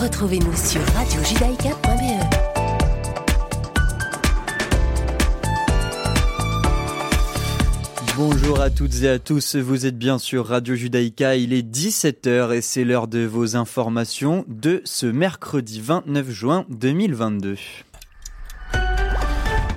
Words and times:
Retrouvez-nous 0.00 0.56
sur 0.56 0.80
radiojudaïka.be. 0.94 2.24
Bonjour 8.16 8.62
à 8.62 8.70
toutes 8.70 9.02
et 9.02 9.10
à 9.10 9.18
tous, 9.18 9.56
vous 9.56 9.84
êtes 9.84 9.98
bien 9.98 10.18
sur 10.18 10.46
Radio 10.46 10.74
Judaïka, 10.74 11.36
il 11.36 11.52
est 11.52 11.70
17h 11.70 12.54
et 12.54 12.62
c'est 12.62 12.84
l'heure 12.84 13.08
de 13.08 13.26
vos 13.26 13.56
informations 13.56 14.46
de 14.48 14.80
ce 14.86 15.04
mercredi 15.04 15.82
29 15.82 16.30
juin 16.30 16.64
2022. 16.70 17.56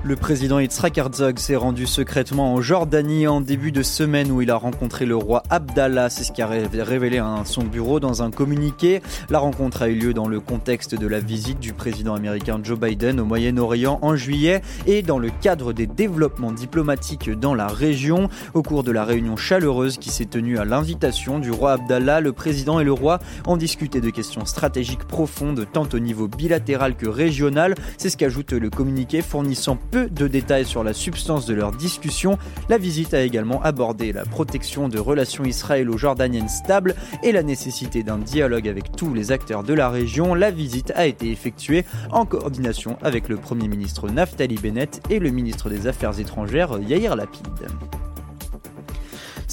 Le 0.06 0.18
président 0.18 0.60
Yitzhak 0.60 0.98
Herzog 0.98 1.40
s'est 1.40 1.56
rendu 1.56 1.88
secrètement 1.88 2.54
en 2.54 2.60
Jordanie 2.60 3.26
en 3.26 3.40
début 3.40 3.72
de 3.72 3.82
semaine 3.82 4.32
où 4.32 4.42
il 4.42 4.52
a 4.52 4.58
rencontré 4.58 5.06
le 5.06 5.16
roi 5.16 5.44
Abdallah. 5.50 6.10
C'est 6.10 6.26
ce 6.26 6.34
qui 6.34 6.42
a 6.42 6.48
révélé 6.48 7.22
son 7.46 7.64
bureau 7.64 8.02
dans 8.02 8.22
un 8.22 8.30
communiqué. 8.30 9.02
La 9.30 9.40
rencontre 9.40 9.82
a 9.82 9.88
eu 9.88 9.96
lieu 9.96 10.14
dans 10.14 10.28
le 10.28 10.42
contexte 10.42 10.94
de 10.94 11.08
la 11.08 11.22
visite 11.22 11.62
du 11.62 11.72
président 11.72 12.16
américain 12.16 12.60
Joe 12.62 12.78
Biden 12.78 13.22
au 13.22 13.24
Moyen-Orient 13.24 14.00
en 14.02 14.18
juillet 14.18 14.62
et 14.88 15.04
dans 15.04 15.20
le 15.20 15.30
cadre 15.30 15.72
des 15.72 15.88
développements 15.88 16.52
diplomatiques 16.52 17.30
dans 17.30 17.56
la 17.56 17.68
région. 17.68 18.28
Au 18.54 18.62
cours 18.62 18.84
de 18.84 18.92
la 18.92 19.06
réunion 19.06 19.38
chaleureuse 19.38 20.00
qui 20.00 20.10
s'est 20.10 20.26
tenue 20.26 20.58
à 20.58 20.66
l'invitation 20.66 21.40
du 21.40 21.50
roi 21.50 21.72
Abdallah, 21.74 22.20
le 22.20 22.34
président 22.34 22.82
et 22.82 22.84
le 22.84 22.92
roi 22.92 23.20
ont 23.48 23.56
discuté 23.56 24.02
de 24.02 24.10
questions 24.10 24.46
stratégiques 24.46 25.06
profondes 25.06 25.66
tant 25.72 25.88
au 25.94 26.00
niveau 26.00 26.28
bilatéral 26.28 26.98
que 26.98 27.08
régional. 27.08 27.74
C'est 27.98 28.10
ce 28.10 28.18
qu'ajoute 28.18 28.52
le 28.52 28.70
communiqué 28.70 29.22
fournissant 29.22 29.78
peu 29.94 30.10
de 30.10 30.28
détails 30.28 30.66
sur 30.66 30.84
la 30.84 30.92
substance 30.92 31.46
de 31.46 31.54
leur 31.54 31.72
discussion. 31.72 32.40
La 32.68 32.80
visite 32.80 33.14
a 33.14 33.22
également 33.22 33.62
abordé 33.62 34.12
la 34.12 34.26
protection 34.26 34.90
de 34.90 34.98
relations 34.98 35.44
israélo-jordaniennes 35.44 36.50
stables 36.50 36.96
et 37.22 37.32
la 37.32 37.44
nécessité 37.44 38.02
d'un 38.02 38.18
dialogue 38.18 38.68
avec 38.68 38.96
tous 38.96 39.14
les 39.14 39.32
acteurs 39.32 39.62
de 39.62 39.76
la 39.76 39.90
région. 39.90 40.34
La 40.34 40.50
visite 40.50 40.92
a 40.96 41.06
été 41.06 41.30
effectuée 41.30 41.86
en 42.10 42.26
coordination 42.26 42.98
avec 43.04 43.30
le 43.30 43.38
Premier 43.38 43.68
ministre 43.68 44.10
Naftali 44.10 44.56
Bennett 44.56 45.00
et 45.12 45.20
le 45.20 45.30
ministre 45.30 45.70
des 45.70 45.86
Affaires 45.86 46.20
étrangères 46.20 46.80
Yair 46.80 47.16
Lapid. 47.16 47.48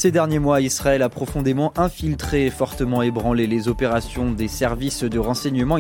Ces 0.01 0.13
derniers 0.13 0.39
mois, 0.39 0.63
Israël 0.63 1.03
a 1.03 1.11
profondément 1.11 1.75
infiltré 1.77 2.47
et 2.47 2.51
fortement 2.51 3.03
ébranlé 3.03 3.47
les 3.47 3.69
opérations 3.69 4.31
des 4.31 4.49
services 4.49 5.05
de 5.05 5.19
renseignement 5.19 5.77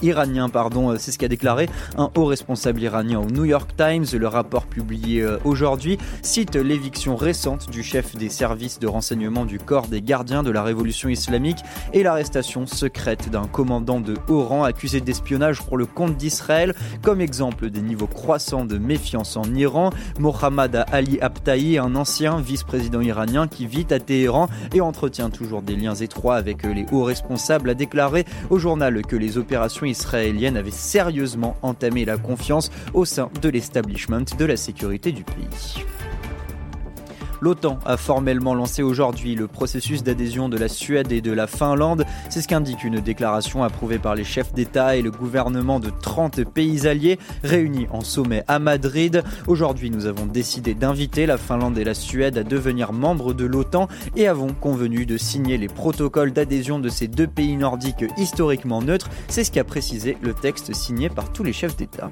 iraniens. 0.00 0.48
Pardon, 0.48 0.96
c'est 0.96 1.12
ce 1.12 1.18
qu'a 1.18 1.28
déclaré 1.28 1.68
un 1.98 2.10
haut 2.16 2.24
responsable 2.24 2.80
iranien 2.80 3.18
au 3.18 3.26
New 3.26 3.44
York 3.44 3.72
Times. 3.76 4.06
Le 4.18 4.26
rapport 4.26 4.64
publié 4.64 5.20
euh, 5.20 5.36
aujourd'hui 5.44 5.98
cite 6.22 6.56
l'éviction 6.56 7.14
récente 7.14 7.68
du 7.68 7.82
chef 7.82 8.16
des 8.16 8.30
services 8.30 8.78
de 8.78 8.86
renseignement 8.86 9.44
du 9.44 9.58
corps 9.58 9.88
des 9.88 10.00
gardiens 10.00 10.42
de 10.42 10.50
la 10.50 10.62
révolution 10.62 11.10
islamique 11.10 11.58
et 11.92 12.02
l'arrestation 12.02 12.64
secrète 12.64 13.28
d'un 13.28 13.48
commandant 13.48 14.00
de 14.00 14.14
haut 14.28 14.44
rang 14.44 14.64
accusé 14.64 15.02
d'espionnage 15.02 15.60
pour 15.60 15.76
le 15.76 15.84
compte 15.84 16.16
d'Israël. 16.16 16.74
Comme 17.02 17.20
exemple 17.20 17.68
des 17.68 17.82
niveaux 17.82 18.06
croissants 18.06 18.64
de 18.64 18.78
méfiance 18.78 19.36
en 19.36 19.44
Iran, 19.54 19.90
Mohammad 20.18 20.86
Ali 20.90 21.20
Abtahi, 21.20 21.76
un 21.76 21.96
ancien 21.96 22.40
vice-président 22.40 23.02
iranien 23.02 23.46
vit 23.66 23.86
à 23.90 24.00
Téhéran 24.00 24.48
et 24.74 24.80
entretient 24.80 25.30
toujours 25.30 25.62
des 25.62 25.76
liens 25.76 25.94
étroits 25.94 26.36
avec 26.36 26.62
les 26.62 26.86
hauts 26.92 27.04
responsables, 27.04 27.70
a 27.70 27.74
déclaré 27.74 28.24
au 28.50 28.58
journal 28.58 29.02
que 29.02 29.16
les 29.16 29.38
opérations 29.38 29.86
israéliennes 29.86 30.56
avaient 30.56 30.70
sérieusement 30.70 31.56
entamé 31.62 32.04
la 32.04 32.16
confiance 32.16 32.70
au 32.94 33.04
sein 33.04 33.30
de 33.40 33.48
l'establishment 33.48 34.24
de 34.38 34.44
la 34.44 34.56
sécurité 34.56 35.12
du 35.12 35.24
pays. 35.24 35.84
L'OTAN 37.40 37.78
a 37.84 37.96
formellement 37.96 38.54
lancé 38.54 38.82
aujourd'hui 38.82 39.34
le 39.34 39.46
processus 39.46 40.02
d'adhésion 40.02 40.48
de 40.48 40.56
la 40.56 40.68
Suède 40.68 41.12
et 41.12 41.20
de 41.20 41.32
la 41.32 41.46
Finlande. 41.46 42.04
C'est 42.30 42.40
ce 42.40 42.48
qu'indique 42.48 42.84
une 42.84 43.00
déclaration 43.00 43.62
approuvée 43.62 43.98
par 43.98 44.14
les 44.14 44.24
chefs 44.24 44.52
d'État 44.52 44.96
et 44.96 45.02
le 45.02 45.10
gouvernement 45.10 45.80
de 45.80 45.90
30 45.90 46.44
pays 46.44 46.86
alliés 46.86 47.18
réunis 47.44 47.86
en 47.92 48.00
sommet 48.00 48.44
à 48.48 48.58
Madrid. 48.58 49.22
Aujourd'hui, 49.46 49.90
nous 49.90 50.06
avons 50.06 50.26
décidé 50.26 50.74
d'inviter 50.74 51.26
la 51.26 51.38
Finlande 51.38 51.78
et 51.78 51.84
la 51.84 51.94
Suède 51.94 52.38
à 52.38 52.42
devenir 52.42 52.92
membres 52.92 53.34
de 53.34 53.44
l'OTAN 53.44 53.88
et 54.16 54.26
avons 54.26 54.52
convenu 54.52 55.06
de 55.06 55.16
signer 55.16 55.58
les 55.58 55.68
protocoles 55.68 56.32
d'adhésion 56.32 56.78
de 56.78 56.88
ces 56.88 57.08
deux 57.08 57.28
pays 57.28 57.56
nordiques 57.56 58.04
historiquement 58.16 58.82
neutres. 58.82 59.10
C'est 59.28 59.44
ce 59.44 59.52
qu'a 59.52 59.64
précisé 59.64 60.16
le 60.22 60.34
texte 60.34 60.74
signé 60.74 61.08
par 61.08 61.32
tous 61.32 61.44
les 61.44 61.52
chefs 61.52 61.76
d'État. 61.76 62.10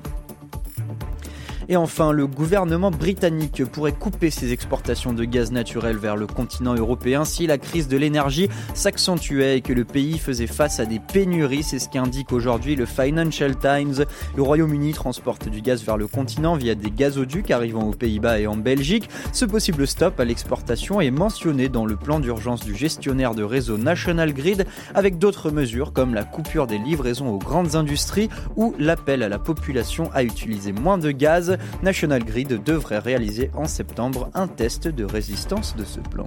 Et 1.69 1.77
enfin, 1.77 2.13
le 2.13 2.27
gouvernement 2.27 2.93
britannique 2.93 3.65
pourrait 3.65 3.93
couper 3.93 4.31
ses 4.31 4.53
exportations 4.53 5.13
de 5.13 5.25
gaz 5.25 5.51
naturel 5.51 5.97
vers 5.97 6.17
le 6.17 6.27
continent 6.29 6.75
européen 6.75 7.25
si 7.25 7.47
la 7.47 7.59
crise 7.59 7.89
de 7.89 7.97
l'énergie 7.97 8.49
s'accentuait 8.75 9.59
et 9.59 9.61
que 9.63 9.73
le 9.73 9.85
pays 9.85 10.19
faisait 10.19 10.47
face 10.47 10.79
à 10.79 10.87
des 10.87 11.01
pénuries. 11.01 11.65
C'est 11.65 11.81
ce 11.81 11.89
qu'indique 11.89 12.33
aujourd'hui 12.33 12.77
le 12.77 12.87
Financial 12.87 13.57
Times. 13.57 14.05
Le 14.37 14.43
Royaume-Uni 14.43 14.93
transporte 14.93 15.49
du 15.49 15.61
gaz 15.61 15.83
vers 15.85 15.97
le 15.97 16.07
continent 16.07 16.55
via 16.55 16.77
des 16.77 16.91
gazoducs 16.91 17.51
arrivant 17.51 17.83
aux 17.83 17.95
Pays-Bas 17.95 18.39
et 18.39 18.47
en 18.47 18.57
Belgique. 18.57 19.09
Ce 19.33 19.45
possible 19.45 19.89
stop 19.89 20.21
à 20.21 20.25
l'exportation 20.25 21.01
est 21.01 21.11
mentionné 21.11 21.69
dans 21.69 21.85
le 21.85 21.97
plan 21.97 22.21
d'urgence 22.21 22.65
du 22.65 22.77
gestionnaire 22.77 23.35
de 23.35 23.43
réseau 23.43 23.77
National 23.77 24.33
Grid 24.33 24.67
avec 24.95 25.19
d'autres 25.19 25.51
mesures 25.51 25.93
comme 25.93 26.15
la 26.15 26.25
coupure 26.25 26.67
des 26.69 26.79
livraisons 26.79 27.31
aux 27.31 27.39
grandes 27.39 27.75
industries 27.75 28.29
ou 28.55 28.75
l'appel 28.79 29.23
à 29.23 29.29
la 29.29 29.39
population 29.39 30.11
à 30.15 30.23
utiliser 30.23 30.73
moins 30.73 30.99
de 30.99 31.11
gaz. 31.11 31.56
National 31.83 32.25
Grid 32.25 32.63
devrait 32.63 32.99
réaliser 32.99 33.51
en 33.55 33.67
septembre 33.67 34.31
un 34.35 34.49
test 34.49 34.89
de 34.89 35.05
résistance 35.05 35.77
de 35.77 35.85
ce 35.85 36.01
plan. 36.01 36.27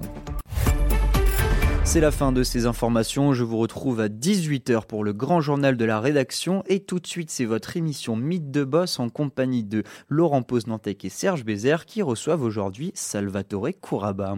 C'est 1.92 2.00
la 2.00 2.12
fin 2.12 2.30
de 2.30 2.44
ces 2.44 2.66
informations. 2.66 3.32
Je 3.32 3.42
vous 3.42 3.58
retrouve 3.58 4.00
à 4.00 4.08
18h 4.08 4.86
pour 4.86 5.02
le 5.02 5.12
grand 5.12 5.40
journal 5.40 5.76
de 5.76 5.84
la 5.84 5.98
rédaction. 5.98 6.62
Et 6.68 6.78
tout 6.78 7.00
de 7.00 7.06
suite, 7.08 7.30
c'est 7.30 7.44
votre 7.44 7.76
émission 7.76 8.14
Mythe 8.14 8.52
de 8.52 8.62
Boss 8.62 9.00
en 9.00 9.08
compagnie 9.08 9.64
de 9.64 9.82
Laurent 10.08 10.42
Poznantec 10.42 11.04
et 11.04 11.08
Serge 11.08 11.44
Bézère 11.44 11.86
qui 11.86 12.02
reçoivent 12.02 12.42
aujourd'hui 12.42 12.92
Salvatore 12.94 13.70
Couraba. 13.80 14.36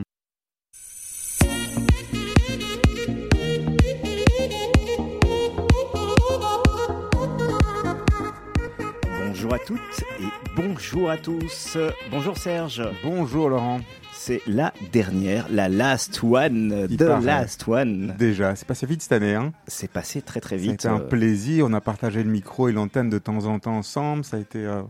Bonjour 9.26 9.52
à 9.52 9.58
toutes 9.58 10.04
et 10.20 10.41
bonjour 10.56 11.10
à 11.10 11.16
tous. 11.16 11.76
Bonjour 12.10 12.36
Serge. 12.36 12.82
Bonjour 13.04 13.48
Laurent. 13.48 13.80
C'est 14.14 14.40
la 14.46 14.72
dernière, 14.92 15.46
la 15.50 15.68
last 15.68 16.20
one, 16.22 16.86
Il 16.88 16.96
the 16.96 17.04
paraît. 17.06 17.24
last 17.24 17.66
one. 17.66 18.14
Déjà, 18.18 18.54
c'est 18.54 18.66
passé 18.68 18.86
vite 18.86 19.02
cette 19.02 19.12
année. 19.12 19.34
Hein 19.34 19.52
C'est 19.66 19.90
passé 19.90 20.22
très 20.22 20.38
très 20.40 20.56
vite. 20.56 20.74
été 20.74 20.86
un 20.88 20.96
euh, 21.00 21.08
plaisir. 21.08 21.66
On 21.68 21.72
a 21.72 21.80
partagé 21.80 22.22
le 22.22 22.30
micro 22.30 22.68
et 22.68 22.72
l'antenne 22.72 23.10
de 23.10 23.18
temps 23.18 23.46
en 23.46 23.58
temps 23.58 23.76
ensemble. 23.78 24.24
Ça 24.24 24.36
a 24.36 24.40
été 24.40 24.64
euh, 24.64 24.82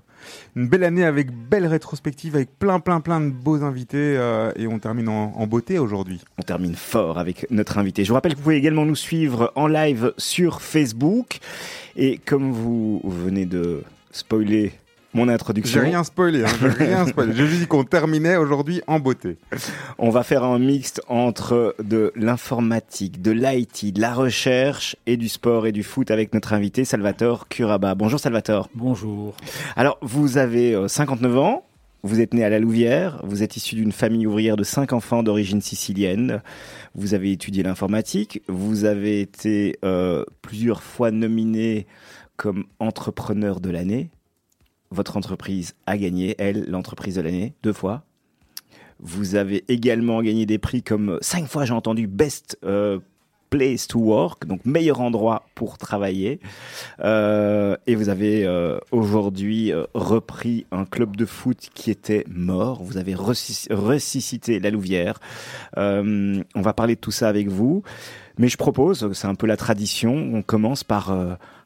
une 0.55 0.69
belle 0.69 0.85
année 0.85 1.05
avec 1.05 1.31
belle 1.33 1.67
rétrospective, 1.67 2.35
avec 2.37 2.51
plein 2.59 2.79
plein 2.79 3.01
plein 3.01 3.23
de 3.23 3.31
beaux 3.31 3.63
invités. 3.63 4.17
euh, 4.19 4.53
et 4.57 4.67
on 4.67 4.79
termine 4.79 5.09
en, 5.09 5.33
en 5.35 5.47
beauté 5.47 5.79
aujourd'hui. 5.79 6.21
On 6.39 6.43
termine 6.43 6.75
fort 6.75 7.19
avec 7.19 7.47
notre 7.51 7.79
invité. 7.79 8.05
Je 8.05 8.09
vous 8.09 8.15
rappelle 8.15 8.33
que 8.33 8.37
vous 8.39 8.43
pouvez 8.45 8.57
également 8.57 8.85
nous 8.85 8.97
suivre 8.97 9.51
en 9.55 9.67
live 9.67 10.13
sur 10.19 10.61
Facebook. 10.61 11.39
Et 11.97 12.19
comme 12.19 12.53
vous 12.53 13.01
venez 13.05 13.47
de 13.47 13.83
spoiler 14.11 14.73
mon 15.15 15.29
introduction, 15.29 15.81
J'ai 15.81 15.87
rien 15.87 16.05
spoilé. 16.05 16.45
Hein, 16.45 16.49
j'ai 16.61 16.85
rien 16.85 17.07
spoilé. 17.07 17.33
J'ai 17.35 17.47
juste 17.47 17.61
dit 17.61 17.67
qu'on 17.67 17.85
terminait 17.85 18.37
aujourd'hui 18.37 18.83
en 18.87 18.99
beauté. 18.99 19.37
on 19.99 20.11
va 20.11 20.23
faire 20.23 20.45
un 20.45 20.59
mixte 20.59 21.03
entre 21.09 21.75
de 21.83 22.13
l'informatique, 22.17 23.21
de 23.21 23.31
l'IT, 23.31 23.93
de 23.93 24.01
la 24.01 24.15
recherche 24.15 24.97
et 25.07 25.17
du 25.17 25.29
sport 25.29 25.67
et 25.67 25.73
du 25.73 25.83
foot 25.83 26.11
avec 26.11 26.33
notre 26.33 26.53
invité 26.53 26.85
Salvatore 26.85 27.49
Curaba. 27.49 27.95
Bonjour 27.95 28.19
Salvatore. 28.19 28.69
Bonjour. 28.75 29.35
Alors, 29.77 29.99
vous 30.01 30.39
avez 30.39 30.75
euh, 30.75 30.89
59 30.89 31.39
ans, 31.39 31.65
vous 32.03 32.21
êtes 32.21 32.35
né 32.35 32.43
à 32.43 32.49
la 32.49 32.59
Louvière, 32.59 33.21
vous 33.25 33.43
êtes 33.43 33.57
issu 33.57 33.75
d'une 33.75 33.93
famille 33.93 34.27
ouvrière 34.27 34.57
de 34.57 34.65
cinq 34.65 34.93
enfants 34.93 35.23
d'origine 35.23 35.61
sicilienne, 35.61 36.43
vous 36.95 37.15
avez 37.15 37.33
étudié 37.33 37.63
l'informatique, 37.63 38.43
vous 38.49 38.85
avez 38.85 39.21
été 39.21 39.79
euh, 39.85 40.25
plusieurs 40.41 40.83
fois 40.83 41.11
nominé 41.11 41.87
comme 42.37 42.65
entrepreneur 42.81 43.61
de 43.61 43.71
l'année. 43.71 44.11
Votre 44.93 45.17
entreprise 45.17 45.75
a 45.87 45.97
gagné, 45.97 46.35
elle, 46.39 46.69
l'entreprise 46.69 47.15
de 47.15 47.23
l'année, 47.23 47.55
deux 47.63 47.73
fois. 47.73 48.05
Vous 49.01 49.35
avez 49.37 49.65
également 49.69 50.23
gagné 50.23 50.45
des 50.45 50.59
prix 50.59 50.83
comme 50.83 51.19
cinq 51.23 51.47
fois, 51.47 51.65
j'ai 51.65 51.73
entendu, 51.73 52.07
Best 52.07 52.59
euh, 52.63 52.99
Place 53.49 53.87
to 53.87 53.99
Work, 53.99 54.47
donc 54.47 54.65
meilleur 54.67 55.01
endroit 55.01 55.47
pour 55.55 55.79
travailler. 55.79 56.41
Euh, 57.01 57.75
et 57.87 57.95
vous 57.95 58.11
avez 58.11 58.45
euh, 58.45 58.79
aujourd'hui 58.91 59.73
repris 59.95 60.67
un 60.73 60.85
club 60.85 61.17
de 61.17 61.25
foot 61.25 61.71
qui 61.75 61.91
était 61.91 62.25
mort. 62.29 62.83
Vous 62.83 62.99
avez 62.99 63.15
ressus- 63.15 63.73
ressuscité 63.73 64.61
la 64.61 64.71
Louvière. 64.71 65.21
On 65.77 66.43
va 66.55 66.73
parler 66.75 66.97
de 66.97 67.01
tout 67.01 67.13
ça 67.13 67.29
avec 67.29 67.49
vous. 67.49 67.83
Mais 68.39 68.49
je 68.49 68.57
propose, 68.57 69.13
c'est 69.13 69.27
un 69.27 69.35
peu 69.35 69.47
la 69.47 69.57
tradition, 69.57 70.15
on 70.15 70.43
commence 70.43 70.85
par 70.85 71.15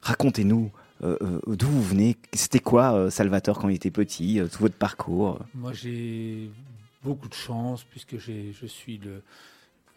racontez-nous 0.01 0.71
d'où 1.01 1.67
vous 1.67 1.83
venez? 1.83 2.17
C'était 2.33 2.59
quoi 2.59 2.93
euh, 2.93 3.09
Salvatore 3.09 3.59
quand 3.59 3.69
il 3.69 3.75
était 3.75 3.91
petit, 3.91 4.39
euh, 4.39 4.47
tout 4.47 4.59
votre 4.59 4.75
parcours? 4.75 5.39
Moi, 5.53 5.73
j'ai 5.73 6.49
beaucoup 7.03 7.29
de 7.29 7.33
chance 7.33 7.83
puisque 7.83 8.17
je 8.17 8.65
suis 8.65 8.97
le, 8.97 9.21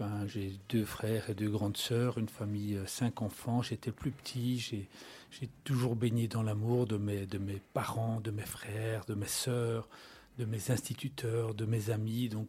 Enfin, 0.01 0.27
j'ai 0.27 0.55
deux 0.71 0.87
frères 0.87 1.29
et 1.29 1.35
deux 1.35 1.51
grandes 1.51 1.77
sœurs, 1.77 2.17
une 2.17 2.29
famille, 2.29 2.77
euh, 2.77 2.87
cinq 2.87 3.21
enfants. 3.21 3.61
J'étais 3.61 3.91
plus 3.91 4.11
petit. 4.11 4.59
J'ai, 4.59 4.89
toujours 5.63 5.95
baigné 5.95 6.27
dans 6.27 6.43
l'amour 6.43 6.87
de 6.87 6.97
mes, 6.97 7.27
parents, 7.75 8.19
de 8.21 8.31
mes 8.31 8.47
frères, 8.47 9.05
de 9.05 9.15
mes 9.15 9.27
sœurs, 9.27 9.89
de 10.39 10.47
mes 10.47 10.71
instituteurs, 10.71 11.55
de 11.55 11.67
mes 11.67 11.91
amis. 11.91 12.31
Donc, 12.31 12.49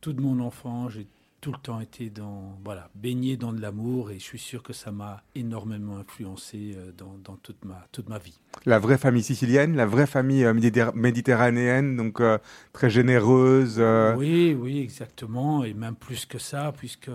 toute 0.00 0.18
mon 0.18 0.40
enfance, 0.40 0.92
j'ai 0.92 1.06
tout 1.46 1.52
le 1.52 1.58
temps 1.58 1.80
été 1.80 2.10
dans, 2.10 2.58
voilà, 2.64 2.90
baigné 2.96 3.36
dans 3.36 3.52
de 3.52 3.60
l'amour 3.60 4.10
et 4.10 4.14
je 4.18 4.24
suis 4.24 4.36
sûr 4.40 4.64
que 4.64 4.72
ça 4.72 4.90
m'a 4.90 5.22
énormément 5.36 5.96
influencé 5.96 6.74
euh, 6.76 6.90
dans, 6.98 7.16
dans, 7.22 7.36
toute, 7.36 7.64
ma, 7.64 7.86
toute 7.92 8.08
ma 8.08 8.18
vie. 8.18 8.40
La 8.64 8.80
vraie 8.80 8.98
famille 8.98 9.22
sicilienne, 9.22 9.76
la 9.76 9.86
vraie 9.86 10.08
famille 10.08 10.44
euh, 10.44 10.90
méditerranéenne, 10.96 11.96
donc 11.96 12.20
euh, 12.20 12.38
très 12.72 12.90
généreuse. 12.90 13.80
Oui, 14.16 14.56
oui, 14.60 14.80
exactement, 14.80 15.62
et 15.62 15.72
même 15.72 15.94
plus 15.94 16.26
que 16.26 16.38
ça, 16.38 16.72
puisque 16.76 17.12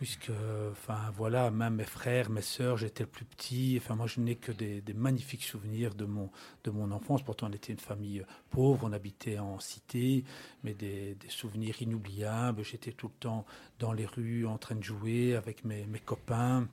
puisque, 0.00 0.32
enfin 0.72 1.12
voilà, 1.14 1.50
même 1.50 1.74
mes 1.74 1.84
frères, 1.84 2.30
mes 2.30 2.40
sœurs, 2.40 2.78
j'étais 2.78 3.02
le 3.02 3.08
plus 3.10 3.26
petit. 3.26 3.74
Enfin, 3.76 3.96
moi, 3.96 4.06
je 4.06 4.20
n'ai 4.20 4.34
que 4.34 4.50
des, 4.50 4.82
magnifiques 4.94 5.42
souvenirs 5.42 5.94
de 5.94 6.06
mon, 6.06 6.30
de 6.64 6.70
mon 6.70 6.90
enfance. 6.90 7.22
Pourtant, 7.22 7.48
on 7.50 7.52
était 7.52 7.74
une 7.74 7.78
famille 7.78 8.24
pauvre, 8.48 8.86
on 8.88 8.94
habitait 8.94 9.38
en 9.38 9.60
cité, 9.60 10.24
mais 10.64 10.72
des, 10.72 11.18
souvenirs 11.28 11.82
inoubliables. 11.82 12.64
J'étais 12.64 12.92
tout 12.92 13.08
le 13.08 13.20
temps 13.20 13.44
dans 13.78 13.92
les 13.92 14.06
rues 14.06 14.46
en 14.46 14.56
train 14.56 14.76
de 14.76 14.82
jouer 14.82 15.36
avec 15.36 15.66
mes, 15.66 15.84
mes 15.84 16.00
copains. 16.00 16.66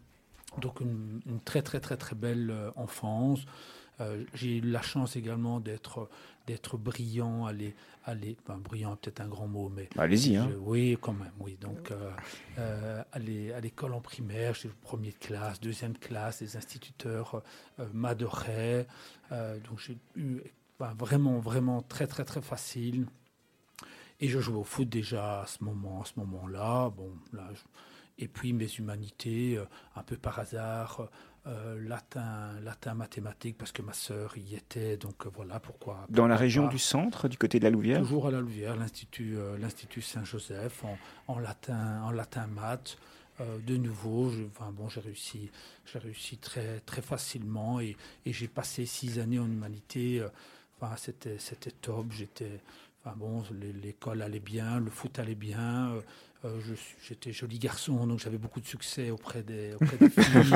Donc, 0.60 0.80
une, 0.80 1.20
une, 1.26 1.42
très, 1.42 1.62
très, 1.62 1.82
très, 1.82 1.98
très 1.98 2.16
belle 2.16 2.50
euh, 2.50 2.72
enfance. 2.78 3.42
Euh, 4.00 4.24
j'ai 4.34 4.58
eu 4.58 4.62
la 4.62 4.82
chance 4.82 5.16
également 5.16 5.60
d'être 5.60 6.10
d'être 6.46 6.78
brillant, 6.78 7.46
aller, 7.46 7.76
aller, 8.06 8.38
enfin, 8.42 8.58
brillant 8.58 8.96
peut-être 8.96 9.20
un 9.20 9.28
grand 9.28 9.48
mot, 9.48 9.68
mais 9.68 9.90
allez-y. 9.98 10.38
Hein. 10.38 10.50
Oui, 10.62 10.98
quand 11.02 11.12
même, 11.12 11.34
oui. 11.42 11.58
Donc 11.60 11.92
euh, 11.92 12.10
euh, 12.58 13.04
aller 13.12 13.52
à 13.52 13.60
l'école 13.60 13.94
en 13.94 14.00
primaire, 14.00 14.54
j'ai 14.54 14.70
premier 14.70 15.10
de 15.10 15.18
classe, 15.18 15.60
deuxième 15.60 15.98
classe, 15.98 16.40
les 16.40 16.56
instituteurs 16.56 17.44
m'adoraient, 17.94 18.88
donc 19.32 19.80
j'ai 19.80 19.98
eu 20.16 20.42
vraiment, 20.80 21.40
vraiment 21.40 21.82
très, 21.82 22.08
très, 22.08 22.24
très 22.24 22.42
facile. 22.42 23.08
Et 24.22 24.30
je 24.30 24.40
jouais 24.40 24.58
au 24.58 24.64
foot 24.64 24.88
déjà 24.88 25.42
à 25.42 25.48
ce 25.48 25.64
moment, 25.64 26.02
à 26.02 26.06
ce 26.06 26.14
moment-là. 26.18 26.90
Bon, 26.96 27.12
là, 27.34 27.50
et 28.18 28.28
puis 28.30 28.54
mes 28.54 28.68
humanités, 28.68 29.60
un 29.96 30.04
peu 30.04 30.16
par 30.16 30.40
hasard, 30.40 31.10
euh, 31.48 31.80
latin, 31.88 32.60
latin, 32.64 32.94
mathématiques, 32.94 33.58
parce 33.58 33.72
que 33.72 33.82
ma 33.82 33.94
sœur 33.94 34.38
y 34.38 34.56
était, 34.56 34.98
donc 34.98 35.26
euh, 35.26 35.30
voilà 35.34 35.60
pourquoi. 35.60 36.06
Dans 36.10 36.28
la 36.28 36.36
région 36.36 36.68
du 36.68 36.80
centre, 36.80 37.28
du 37.28 37.38
côté 37.38 37.60
de 37.60 37.64
la 37.64 37.70
Louvière? 37.70 38.00
Toujours 38.00 38.28
à 38.28 38.32
la 38.32 38.42
Louvière, 38.42 38.76
l'Institut 38.76 39.38
euh, 39.38 39.58
l'Institut 39.58 40.02
Saint-Joseph, 40.02 40.84
en, 41.28 41.40
latin, 41.40 42.02
en 42.04 42.12
latin 42.12 42.48
maths. 42.48 42.98
de 43.40 43.78
nouveau, 43.78 44.32
enfin, 44.48 44.72
bon, 44.72 44.90
j'ai 44.90 45.00
réussi, 45.02 45.50
j'ai 45.86 46.00
réussi 46.00 46.38
très, 46.38 46.80
très 46.82 47.02
facilement 47.02 47.80
et, 47.80 47.96
et 48.26 48.34
j'ai 48.34 48.48
passé 48.48 48.86
six 48.86 49.20
années 49.20 49.40
en 49.40 49.46
humanité. 49.48 50.26
enfin, 50.82 50.96
c'était, 50.98 51.38
c'était 51.38 51.72
top. 51.72 52.08
J'étais, 52.12 52.60
enfin, 53.04 53.16
bon, 53.18 53.44
l'école 53.82 54.22
allait 54.22 54.40
bien, 54.40 54.80
le 54.80 54.90
foot 54.90 55.20
allait 55.20 55.36
bien. 55.36 55.92
Euh, 55.92 56.02
j'étais 57.02 57.32
joli 57.32 57.60
garçon, 57.60 58.06
donc 58.08 58.20
j'avais 58.20 58.38
beaucoup 58.38 58.60
de 58.60 58.66
succès 58.66 59.10
auprès 59.12 59.44
des, 59.44 59.72
filles. 60.10 60.54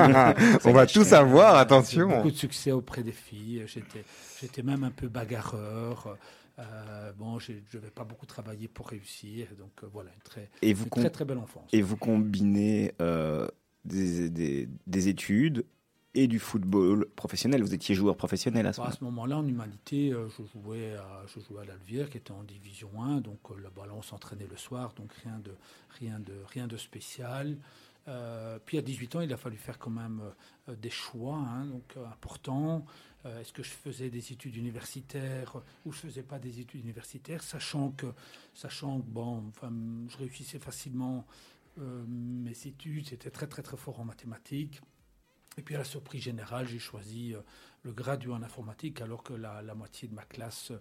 On 0.64 0.72
va 0.72 0.86
tout 0.86 1.04
savoir, 1.04 1.56
attention. 1.56 2.08
Beaucoup 2.08 2.30
de 2.30 2.36
succès 2.36 2.72
auprès 2.72 3.02
des 3.02 3.12
filles. 3.12 3.64
J'étais 4.40 4.62
même 4.62 4.84
un 4.84 4.90
peu 4.90 5.08
bagarreur. 5.08 6.16
Euh, 6.58 7.12
bon, 7.12 7.38
je 7.38 7.52
n'avais 7.74 7.90
pas 7.90 8.04
beaucoup 8.04 8.26
travaillé 8.26 8.68
pour 8.68 8.88
réussir. 8.88 9.48
Donc 9.58 9.72
euh, 9.82 9.86
voilà, 9.92 10.10
une 10.14 10.22
très, 10.22 10.50
et 10.60 10.74
vous 10.74 10.88
très, 10.88 11.10
très 11.10 11.24
belle 11.24 11.38
enfance. 11.38 11.68
Et 11.72 11.82
vous 11.82 11.96
combinez 11.96 12.92
des, 13.84 14.30
des, 14.30 14.68
des, 14.86 15.08
études 15.08 15.64
et 16.14 16.26
du 16.26 16.38
football 16.38 17.06
professionnel. 17.16 17.62
Vous 17.62 17.74
étiez 17.74 17.94
joueur 17.94 18.16
professionnel 18.16 18.66
à 18.66 18.72
ce 18.72 18.80
moment-là 18.80 18.94
À 18.94 18.98
ce 18.98 19.04
moment-là, 19.04 19.38
en 19.38 19.46
humanité, 19.46 20.12
euh, 20.12 20.28
je 20.28 20.42
jouais 20.52 20.94
à, 20.94 21.22
je 21.26 21.40
jouais 21.40 21.62
à 21.62 21.64
l'Alvière, 21.64 22.10
qui 22.10 22.18
était 22.18 22.32
en 22.32 22.42
division 22.42 22.90
1. 23.02 23.20
Donc 23.20 23.38
euh, 23.50 23.54
le 23.56 23.70
ballon 23.70 24.02
s'entraînait 24.02 24.46
le 24.48 24.56
soir, 24.56 24.92
donc 24.94 25.12
rien 25.24 25.38
de, 25.38 25.54
rien 25.98 26.18
de, 26.18 26.34
rien 26.48 26.66
de 26.66 26.76
spécial. 26.76 27.56
Euh, 28.08 28.58
puis 28.64 28.78
à 28.78 28.82
18 28.82 29.16
ans, 29.16 29.20
il 29.20 29.32
a 29.32 29.36
fallu 29.36 29.56
faire 29.56 29.78
quand 29.78 29.90
même 29.90 30.20
des 30.68 30.90
choix 30.90 31.36
hein, 31.36 31.66
donc, 31.66 31.96
importants. 32.10 32.84
Est-ce 33.24 33.52
que 33.52 33.62
je 33.62 33.70
faisais 33.70 34.10
des 34.10 34.32
études 34.32 34.56
universitaires 34.56 35.62
ou 35.86 35.92
je 35.92 35.98
faisais 36.00 36.24
pas 36.24 36.40
des 36.40 36.58
études 36.58 36.80
universitaires, 36.80 37.40
sachant 37.44 37.92
que, 37.92 38.06
sachant 38.52 38.98
que 38.98 39.06
bon, 39.06 39.44
enfin, 39.50 39.72
je 40.08 40.16
réussissais 40.16 40.58
facilement 40.58 41.24
mes 41.76 42.66
études, 42.66 43.06
c'était 43.06 43.30
très 43.30 43.46
très 43.46 43.62
très 43.62 43.76
fort 43.76 44.00
en 44.00 44.04
mathématiques. 44.04 44.80
Et 45.58 45.62
puis 45.62 45.74
à 45.74 45.78
la 45.78 45.84
surprise 45.84 46.22
générale, 46.22 46.66
j'ai 46.66 46.78
choisi 46.78 47.34
euh, 47.34 47.40
le 47.82 47.92
graduat 47.92 48.34
en 48.34 48.42
informatique 48.42 49.00
alors 49.00 49.22
que 49.22 49.34
la, 49.34 49.62
moitié 49.74 50.08
de 50.08 50.14
ma 50.14 50.24
classe 50.24 50.72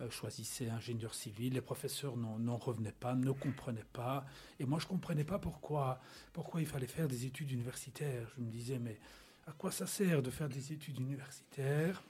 euh, 0.00 0.10
choisissait 0.10 0.70
ingénieur 0.70 1.14
civil. 1.14 1.54
Les 1.54 1.60
professeurs 1.60 2.16
n'en 2.16 2.56
revenaient 2.56 2.92
pas, 2.92 3.14
ne 3.14 3.32
comprenaient 3.32 3.84
pas. 3.92 4.24
Et 4.58 4.66
moi, 4.66 4.78
je 4.78 4.84
ne 4.84 4.90
comprenais 4.90 5.24
pas 5.24 5.38
pourquoi, 5.38 6.00
pourquoi 6.32 6.60
il 6.60 6.66
fallait 6.66 6.86
faire 6.86 7.08
des 7.08 7.26
études 7.26 7.50
universitaires. 7.50 8.28
Je 8.36 8.42
me 8.42 8.50
disais, 8.50 8.78
mais 8.78 9.00
à 9.46 9.52
quoi 9.52 9.72
ça 9.72 9.86
sert 9.86 10.22
de 10.22 10.30
faire 10.30 10.48
des 10.48 10.72
études 10.72 11.00
universitaires? 11.00 12.02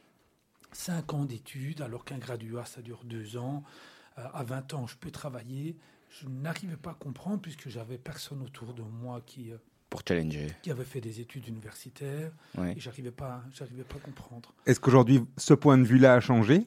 Cinq 0.72 1.14
ans 1.14 1.25
d'études 1.25 1.81
alors 1.81 2.05
qu'un 2.05 2.19
graduat, 2.19 2.64
ça 2.64 2.82
dure 2.82 3.05
deux 3.05 3.37
ans. 3.37 3.64
Euh, 4.19 4.26
à 4.32 4.44
20 4.44 4.75
ans, 4.75 4.87
je 4.87 4.96
peux 4.96 5.11
travailler. 5.11 5.76
Je 6.11 6.28
n'arrivais 6.28 6.76
pas 6.76 6.90
à 6.90 6.94
comprendre 6.94 7.40
puisque 7.40 7.69
j'avais 7.69 7.99
personne 7.99 8.43
autour 8.43 8.75
de 8.75 8.82
moi 8.82 9.20
qui 9.25 9.52
pour 9.90 10.02
challenger. 10.06 10.46
Qui 10.62 10.70
avait 10.70 10.84
fait 10.84 11.00
des 11.00 11.20
études 11.20 11.48
universitaires. 11.48 12.31
Et 12.56 12.78
j'arrivais 12.78 13.10
pas, 13.10 13.42
j'arrivais 13.52 13.82
pas 13.82 13.96
à 13.96 13.98
comprendre. 13.98 14.54
Est-ce 14.64 14.81
qu'aujourd'hui, 14.81 15.22
ce 15.37 15.52
point 15.52 15.76
de 15.76 15.84
vue-là 15.84 16.14
a 16.14 16.20
changé? 16.20 16.64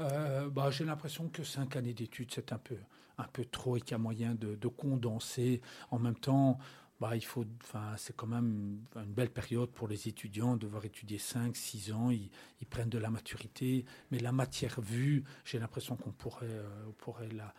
Euh, 0.00 0.48
bah, 0.48 0.70
J'ai 0.70 0.84
l'impression 0.84 1.28
que 1.28 1.44
cinq 1.44 1.76
années 1.76 1.92
d'études, 1.92 2.30
c'est 2.34 2.52
un 2.52 2.58
peu, 2.58 2.76
un 3.18 3.26
peu 3.32 3.44
trop 3.44 3.76
et 3.76 3.80
qu'il 3.80 3.92
y 3.92 3.94
a 3.94 3.98
moyen 3.98 4.34
de, 4.34 4.56
de, 4.56 4.68
condenser. 4.68 5.60
En 5.90 5.98
même 5.98 6.16
temps, 6.16 6.58
bah, 7.02 7.16
il 7.16 7.24
faut, 7.24 7.44
enfin, 7.64 7.94
c'est 7.96 8.14
quand 8.14 8.28
même 8.28 8.78
une 8.94 9.12
belle 9.12 9.30
période 9.30 9.70
pour 9.70 9.88
les 9.88 10.06
étudiants, 10.06 10.56
devoir 10.56 10.84
étudier 10.84 11.18
5, 11.18 11.56
6 11.56 11.90
ans, 11.92 12.10
ils, 12.10 12.30
prennent 12.70 12.88
de 12.88 12.98
la 12.98 13.10
maturité, 13.10 13.84
mais 14.12 14.20
la 14.20 14.30
matière 14.30 14.80
vue, 14.80 15.24
j'ai 15.44 15.58
l'impression 15.58 15.96
qu'on 15.96 16.12
pourrait, 16.12 16.46
euh, 16.48 16.62
pourrait 16.98 17.28
la, 17.36 17.52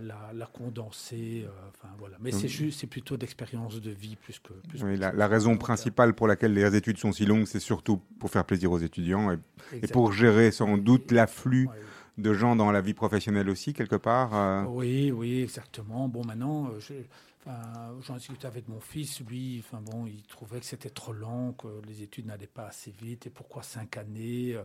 la, 0.00 0.30
la, 0.32 0.46
condenser, 0.46 1.44
euh, 1.44 1.50
enfin, 1.70 1.92
voilà. 1.98 2.18
Mais 2.20 2.30
c'est 2.30 2.46
juste, 2.46 2.78
c'est 2.78 2.86
plutôt 2.86 3.16
d'expérience 3.16 3.80
de 3.80 3.90
vie 3.90 4.14
plus 4.14 4.38
que. 4.38 4.52
oui, 4.84 4.96
la, 4.96 5.26
raison 5.26 5.56
principale 5.56 6.14
pour 6.14 6.28
laquelle 6.28 6.54
les 6.54 6.76
études 6.76 6.98
sont 6.98 7.10
si 7.10 7.26
longues, 7.26 7.46
c'est 7.46 7.58
surtout 7.58 7.96
pour 8.20 8.30
faire 8.30 8.44
plaisir 8.44 8.70
aux 8.70 8.78
étudiants 8.78 9.32
et, 9.72 9.88
pour 9.88 10.12
gérer 10.12 10.52
sans 10.52 10.78
doute 10.78 11.10
l'afflux. 11.10 11.68
de 12.16 12.34
gens 12.34 12.56
dans 12.56 12.72
la 12.72 12.80
vie 12.80 12.94
professionnelle 12.94 13.48
aussi, 13.48 13.72
quelque 13.72 13.94
part 13.94 14.34
euh. 14.34 14.64
Oui, 14.68 15.12
oui, 15.12 15.42
exactement. 15.42 16.08
Bon, 16.08 16.24
maintenant, 16.24 16.70
j'en 18.00 18.16
discutais 18.16 18.46
avec 18.46 18.68
mon 18.68 18.80
fils, 18.80 19.20
lui, 19.20 19.62
enfin 19.64 19.80
bon, 19.80 20.06
il 20.06 20.22
trouvait 20.24 20.60
que 20.60 20.66
c'était 20.66 20.90
trop 20.90 21.12
long, 21.12 21.52
que 21.52 21.68
les 21.86 22.02
études 22.02 22.26
n'allaient 22.26 22.46
pas 22.46 22.66
assez 22.66 22.90
vite, 22.90 23.26
et 23.26 23.30
pourquoi 23.30 23.62
cinq 23.62 23.96
années 23.96 24.54
euh, 24.54 24.62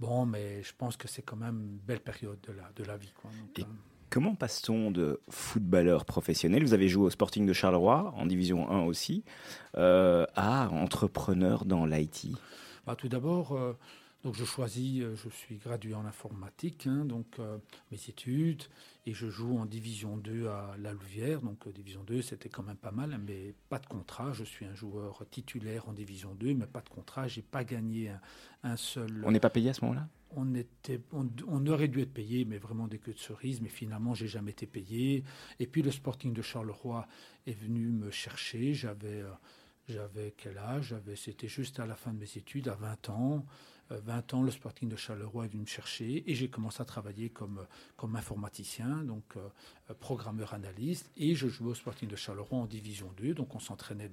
Bon, 0.00 0.26
mais 0.26 0.62
je 0.62 0.72
pense 0.76 0.96
que 0.96 1.06
c'est 1.06 1.22
quand 1.22 1.36
même 1.36 1.60
une 1.60 1.78
belle 1.78 2.00
période 2.00 2.38
de 2.42 2.52
la, 2.52 2.70
de 2.74 2.84
la 2.84 2.96
vie. 2.96 3.12
Quoi. 3.20 3.30
Euh, 3.58 3.62
comment 4.10 4.34
passe-t-on 4.34 4.90
de 4.90 5.20
footballeur 5.30 6.04
professionnel, 6.04 6.64
vous 6.64 6.74
avez 6.74 6.88
joué 6.88 7.04
au 7.04 7.10
Sporting 7.10 7.46
de 7.46 7.52
Charleroi, 7.52 8.12
en 8.16 8.26
Division 8.26 8.68
1 8.68 8.82
aussi, 8.82 9.24
euh, 9.76 10.26
à 10.34 10.68
entrepreneur 10.70 11.64
dans 11.64 11.86
l'IT 11.86 12.28
bah, 12.86 12.96
Tout 12.96 13.08
d'abord, 13.08 13.56
donc 14.22 14.34
je 14.34 14.44
choisis, 14.44 15.02
je 15.02 15.28
suis 15.28 15.56
gradué 15.56 15.94
en 15.94 16.04
informatique, 16.04 16.86
hein, 16.86 17.04
donc 17.04 17.38
mes 17.90 17.98
études, 18.08 18.62
et 19.04 19.14
je 19.14 19.28
joue 19.28 19.58
en 19.58 19.66
division 19.66 20.16
2 20.16 20.46
à 20.46 20.76
La 20.78 20.92
Louvière. 20.92 21.40
Donc 21.40 21.66
euh, 21.66 21.72
division 21.72 22.04
2, 22.04 22.22
c'était 22.22 22.48
quand 22.48 22.62
même 22.62 22.76
pas 22.76 22.92
mal, 22.92 23.18
mais 23.26 23.54
pas 23.68 23.78
de 23.78 23.86
contrat. 23.86 24.32
Je 24.32 24.44
suis 24.44 24.64
un 24.64 24.74
joueur 24.74 25.24
titulaire 25.30 25.88
en 25.88 25.92
division 25.92 26.34
2, 26.34 26.54
mais 26.54 26.66
pas 26.66 26.80
de 26.80 26.88
contrat. 26.88 27.26
J'ai 27.26 27.42
pas 27.42 27.64
gagné 27.64 28.12
un, 28.62 28.76
seul. 28.76 29.22
On 29.24 29.32
n'est 29.32 29.40
pas 29.40 29.50
payé 29.50 29.70
à 29.70 29.74
ce 29.74 29.84
moment-là? 29.84 30.08
On, 30.34 30.54
était, 30.54 31.00
on, 31.12 31.66
aurait 31.66 31.88
dû 31.88 32.00
être 32.00 32.14
payé, 32.14 32.44
mais 32.44 32.58
vraiment 32.58 32.86
des 32.86 32.98
queues 32.98 33.12
de 33.12 33.18
cerises. 33.18 33.60
Mais 33.60 33.68
finalement, 33.68 34.14
j'ai 34.14 34.28
jamais 34.28 34.52
été 34.52 34.66
payé. 34.66 35.24
Et 35.58 35.66
puis 35.66 35.82
le 35.82 35.90
Sporting 35.90 36.32
de 36.32 36.42
Charleroi 36.42 37.06
est 37.46 37.58
venu 37.58 37.88
me 37.88 38.10
chercher. 38.10 38.72
J'avais, 38.72 39.22
euh, 39.22 39.32
j'avais 39.88 40.32
quel 40.36 40.58
âge? 40.58 40.94
C'était 41.16 41.48
juste 41.48 41.80
à 41.80 41.86
la 41.86 41.96
fin 41.96 42.12
de 42.12 42.18
mes 42.18 42.38
études, 42.38 42.68
à 42.68 42.76
20 42.76 43.10
ans. 43.10 43.44
20 43.90 44.32
euh, 44.32 44.36
ans, 44.36 44.42
le 44.42 44.50
Sporting 44.50 44.88
de 44.88 44.96
Charleroi 44.96 45.44
est 45.44 45.48
venu 45.48 45.62
me 45.62 45.66
chercher 45.66 46.24
et 46.30 46.34
j'ai 46.34 46.48
commencé 46.48 46.80
à 46.80 46.84
travailler 46.84 47.30
comme, 47.30 47.66
comme 47.96 48.16
informaticien, 48.16 49.02
donc 49.04 49.24
euh, 49.36 49.94
programmeur 50.00 50.54
analyste. 50.54 51.10
Et 51.16 51.34
je 51.34 51.48
jouais 51.48 51.70
au 51.70 51.74
Sporting 51.74 52.08
de 52.08 52.16
Charleroi 52.16 52.58
en 52.58 52.66
Division 52.66 53.12
2, 53.16 53.34
donc 53.34 53.54
on 53.54 53.60
s'entraînait 53.60 54.10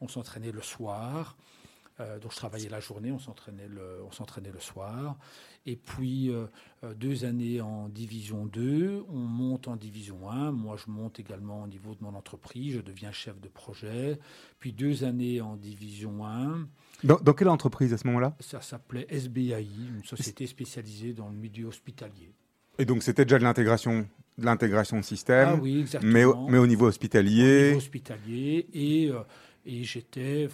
on 0.00 0.08
s'entraînait 0.08 0.52
le 0.52 0.62
soir. 0.62 1.36
Euh, 1.98 2.18
donc 2.18 2.32
je 2.32 2.36
travaillais 2.36 2.68
la 2.68 2.80
journée, 2.80 3.10
on 3.10 3.18
s'entraînait 3.18 3.68
le, 3.68 4.00
on 4.06 4.10
s'entraînait 4.12 4.52
le 4.52 4.60
soir. 4.60 5.16
Et 5.64 5.76
puis 5.76 6.30
euh, 6.30 6.46
euh, 6.84 6.92
deux 6.94 7.24
années 7.24 7.60
en 7.60 7.88
division 7.88 8.44
2, 8.46 9.02
on 9.08 9.16
monte 9.16 9.66
en 9.66 9.76
division 9.76 10.30
1. 10.30 10.52
Moi, 10.52 10.76
je 10.84 10.90
monte 10.90 11.18
également 11.20 11.62
au 11.62 11.66
niveau 11.66 11.94
de 11.94 12.04
mon 12.04 12.14
entreprise, 12.14 12.74
je 12.74 12.80
deviens 12.82 13.12
chef 13.12 13.40
de 13.40 13.48
projet. 13.48 14.18
Puis 14.60 14.72
deux 14.72 15.04
années 15.04 15.40
en 15.40 15.56
division 15.56 16.24
1. 16.26 16.68
Dans, 17.04 17.16
dans 17.20 17.32
quelle 17.32 17.48
entreprise 17.48 17.92
à 17.94 17.98
ce 17.98 18.06
moment-là? 18.08 18.36
Ça 18.40 18.60
s'appelait 18.60 19.06
SBAI, 19.10 19.66
une 19.96 20.04
société 20.04 20.46
spécialisée 20.46 21.14
dans 21.14 21.28
le 21.30 21.36
milieu 21.36 21.66
hospitalier. 21.66 22.30
Et 22.78 22.84
donc 22.84 23.02
c'était 23.02 23.24
déjà 23.24 23.38
de 23.38 23.44
l'intégration 23.44 24.06
de 24.38 24.44
l'intégration 24.44 24.98
de 24.98 25.02
système, 25.02 25.48
Ah 25.52 25.54
oui, 25.62 25.80
exactement. 25.80 26.12
mais, 26.12 26.24
au- 26.24 26.46
mais 26.48 26.58
au 26.58 26.66
niveau 26.66 26.84
Au 26.84 26.88
hospitalier. 26.88 27.68
niveau 27.68 27.78
hospitalier 27.78 28.66
et, 28.74 29.08
euh, 29.10 29.20
et 29.66 29.82
j'étais 29.84 30.48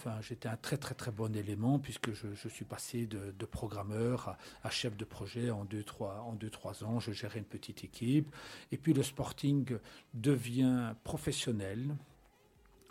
un 0.44 0.56
très 0.56 0.78
très 0.78 0.94
très 0.94 1.10
bon 1.10 1.36
élément 1.36 1.78
puisque 1.78 2.12
je, 2.12 2.48
suis 2.48 2.64
passé 2.64 3.06
de, 3.06 3.44
programmeur 3.44 4.36
à, 4.62 4.70
chef 4.70 4.96
de 4.96 5.04
projet 5.04 5.50
en 5.50 5.64
deux 5.64 5.84
trois 5.84 6.24
en 6.26 6.32
deux 6.32 6.50
trois 6.50 6.82
ans. 6.82 6.98
Je 6.98 7.12
gérais 7.12 7.38
une 7.38 7.44
petite 7.44 7.84
équipe. 7.84 8.34
Et 8.72 8.78
puis 8.78 8.94
le 8.94 9.02
sporting 9.02 9.76
devient 10.14 10.94
professionnel 11.04 11.94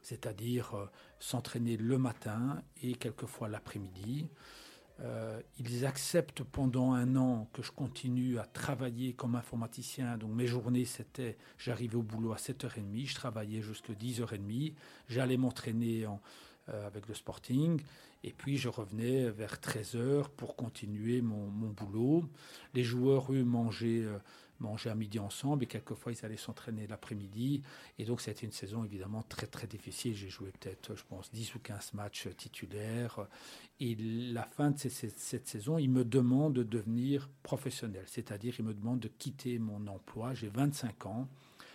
c'est-à-dire 0.03 0.75
euh, 0.75 0.89
s'entraîner 1.19 1.77
le 1.77 1.97
matin 1.97 2.63
et 2.81 2.93
quelquefois 2.93 3.47
l'après-midi 3.47 4.27
euh, 5.01 5.41
ils 5.57 5.85
acceptent 5.85 6.43
pendant 6.43 6.93
un 6.93 7.15
an 7.15 7.49
que 7.53 7.61
je 7.63 7.71
continue 7.71 8.37
à 8.37 8.43
travailler 8.45 9.13
comme 9.13 9.35
informaticien. 9.35 10.17
Donc 10.17 10.31
mes 10.31 10.45
journées, 10.47 10.85
c'était, 10.85 11.37
j'arrivais 11.57 11.95
au 11.95 12.03
boulot 12.03 12.33
à 12.33 12.37
7h30, 12.37 13.07
je 13.07 13.15
travaillais 13.15 13.61
jusqu'à 13.61 13.93
10h30, 13.93 14.73
j'allais 15.09 15.37
m'entraîner 15.37 16.05
en- 16.05 16.21
euh, 16.69 16.85
avec 16.85 17.07
le 17.07 17.15
sporting, 17.15 17.81
et 18.23 18.31
puis 18.31 18.57
je 18.57 18.69
revenais 18.69 19.29
vers 19.31 19.59
13h 19.59 20.29
pour 20.29 20.55
continuer 20.55 21.21
mon, 21.21 21.47
mon 21.47 21.69
boulot. 21.69 22.23
Les 22.75 22.83
joueurs, 22.83 23.33
eux, 23.33 23.43
mangeaient, 23.43 24.03
euh, 24.03 24.19
mangeaient 24.61 24.89
à 24.89 24.95
midi 24.95 25.19
ensemble, 25.19 25.63
et 25.63 25.67
quelquefois, 25.67 26.11
ils 26.13 26.25
allaient 26.25 26.37
s'entraîner 26.37 26.87
l'après-midi. 26.87 27.61
Et 27.99 28.05
donc, 28.05 28.21
c'était 28.21 28.45
une 28.45 28.51
saison 28.51 28.83
évidemment 28.83 29.23
très, 29.23 29.47
très 29.47 29.67
difficile. 29.67 30.15
J'ai 30.15 30.29
joué 30.29 30.51
peut-être, 30.51 30.95
je 30.95 31.03
pense, 31.03 31.31
10 31.31 31.55
ou 31.55 31.59
15 31.59 31.93
matchs 31.93 32.29
titulaires. 32.37 33.27
Et 33.79 33.95
la 33.95 34.43
fin 34.43 34.71
de 34.71 34.77
cette 34.77 35.47
saison, 35.47 35.77
il 35.77 35.89
me 35.89 36.05
demande 36.05 36.53
de 36.53 36.63
devenir 36.63 37.29
professionnel, 37.43 38.03
c'est-à-dire 38.07 38.55
il 38.59 38.65
me 38.65 38.73
demande 38.73 38.99
de 38.99 39.07
quitter 39.07 39.59
mon 39.59 39.87
emploi. 39.87 40.33
J'ai 40.33 40.49
25 40.49 41.05
ans. 41.07 41.27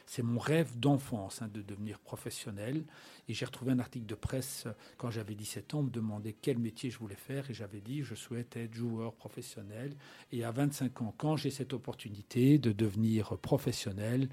C'est 0.09 0.23
mon 0.23 0.39
rêve 0.39 0.79
d'enfance 0.79 1.43
hein, 1.43 1.49
de 1.53 1.63
devenir 1.63 1.99
professionnel. 1.99 2.85
Et 3.29 3.35
j'ai 3.35 3.45
retrouvé 3.45 3.73
un 3.73 3.79
article 3.81 4.07
de 4.07 4.15
presse 4.15 4.65
euh, 4.67 4.73
quand 4.99 5.11
j'avais 5.11 5.35
17 5.35 5.75
ans, 5.75 5.81
on 5.81 5.83
me 5.85 5.91
demandait 5.91 6.33
quel 6.41 6.59
métier 6.59 6.91
je 6.91 6.99
voulais 6.99 7.17
faire. 7.17 7.51
Et 7.51 7.55
j'avais 7.55 7.81
dit, 7.81 8.03
je 8.05 8.15
souhaitais 8.15 8.65
être 8.65 8.75
joueur 8.75 9.15
professionnel. 9.15 9.95
Et 10.33 10.45
à 10.45 10.53
25 10.53 11.03
ans, 11.03 11.15
quand 11.19 11.37
j'ai 11.37 11.51
cette 11.51 11.73
opportunité 11.73 12.59
de 12.59 12.71
devenir 12.73 13.37
professionnel, 13.39 14.29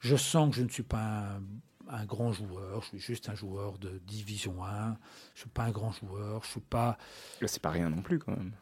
je 0.00 0.16
sens 0.16 0.50
que 0.50 0.56
je 0.56 0.62
ne 0.62 0.68
suis 0.68 0.82
pas 0.82 1.36
un, 1.36 1.42
un 1.88 2.04
grand 2.04 2.32
joueur. 2.32 2.82
Je 2.82 2.88
suis 2.88 2.98
juste 3.00 3.28
un 3.30 3.34
joueur 3.34 3.78
de 3.78 4.00
division 4.06 4.62
1. 4.64 4.68
Je 4.68 4.90
ne 4.90 4.96
suis 5.36 5.48
pas 5.48 5.64
un 5.64 5.70
grand 5.70 5.92
joueur. 5.92 6.44
Je 6.44 6.50
suis 6.50 6.60
pas 6.60 6.98
C'est 7.46 7.62
pas 7.62 7.70
rien 7.70 7.88
non 7.88 8.02
plus 8.02 8.18
quand 8.18 8.32
même. 8.36 8.52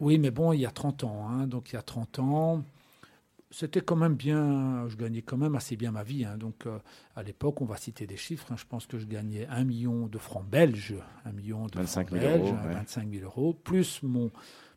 oui, 0.00 0.18
mais 0.18 0.30
bon, 0.30 0.52
il 0.52 0.60
y 0.60 0.66
a 0.66 0.70
30 0.70 1.02
ans. 1.04 1.28
hein, 1.28 1.46
donc, 1.48 1.70
il 1.72 1.74
y 1.74 1.78
a 1.78 1.82
30 1.82 2.18
ans, 2.20 2.62
c'était 3.54 3.80
quand 3.80 3.96
même 3.96 4.14
bien. 4.16 4.86
Je 4.88 4.96
gagnais 4.96 5.22
quand 5.22 5.36
même 5.36 5.54
assez 5.54 5.76
bien 5.76 5.92
ma 5.92 6.02
vie. 6.02 6.24
hein, 6.24 6.36
donc, 6.36 6.66
euh, 6.66 6.78
à 7.14 7.22
l'époque, 7.22 7.60
on 7.60 7.64
va 7.64 7.76
citer 7.76 8.06
des 8.06 8.16
chiffres. 8.16 8.50
hein, 8.50 8.56
je 8.58 8.64
pense 8.64 8.86
que 8.86 8.98
je 8.98 9.06
gagnais 9.06 9.46
1 9.46 9.64
million 9.64 10.06
de 10.08 10.18
francs 10.18 10.44
belges. 10.46 10.94
1 11.24 11.32
million 11.32 11.66
de 11.66 11.76
25 11.76 12.08
francs 12.08 12.20
000 12.20 12.32
belges, 12.32 12.48
euros, 12.50 12.58
hein, 12.60 12.66
ouais. 12.68 12.74
25 12.74 13.10
000 13.10 13.24
euros, 13.24 13.54
plus 13.54 14.02
mon, 14.02 14.30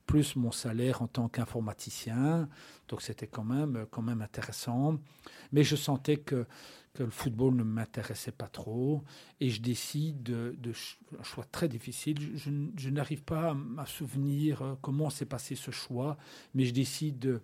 plus 0.05 0.36
mon 0.36 0.51
salaire 0.51 1.01
en 1.01 1.07
tant 1.07 1.27
qu'informaticien. 1.27 2.48
Donc, 2.88 3.01
c'était 3.01 3.27
quand 3.27 3.43
même, 3.43 3.86
quand 3.89 4.01
même 4.03 4.22
intéressant. 4.22 5.00
Mais 5.51 5.63
je 5.63 5.75
sentais 5.75 6.17
que, 6.17 6.46
que 6.93 7.03
le 7.03 7.10
football 7.10 7.55
ne 7.55 7.63
m'intéressait 7.63 8.31
pas 8.31 8.48
trop. 8.48 9.03
Et 9.39 9.50
je 9.50 9.62
décide 9.62 10.22
de, 10.24 10.55
de 10.60 10.72
un 11.19 11.24
choix 11.24 11.46
très 11.51 11.67
difficile. 11.67 12.17
Je, 12.36 12.51
je 12.77 12.89
n'arrive 12.89 13.24
pas 13.24 13.50
à 13.50 13.53
me 13.53 13.86
souvenir 13.86 14.62
euh, 14.62 14.75
comment 14.81 15.10
s'est 15.10 15.25
passé 15.25 15.55
ce 15.55 15.72
choix, 15.72 16.17
mais 16.53 16.65
je 16.65 16.74
décide 16.74 17.19
de, 17.19 17.41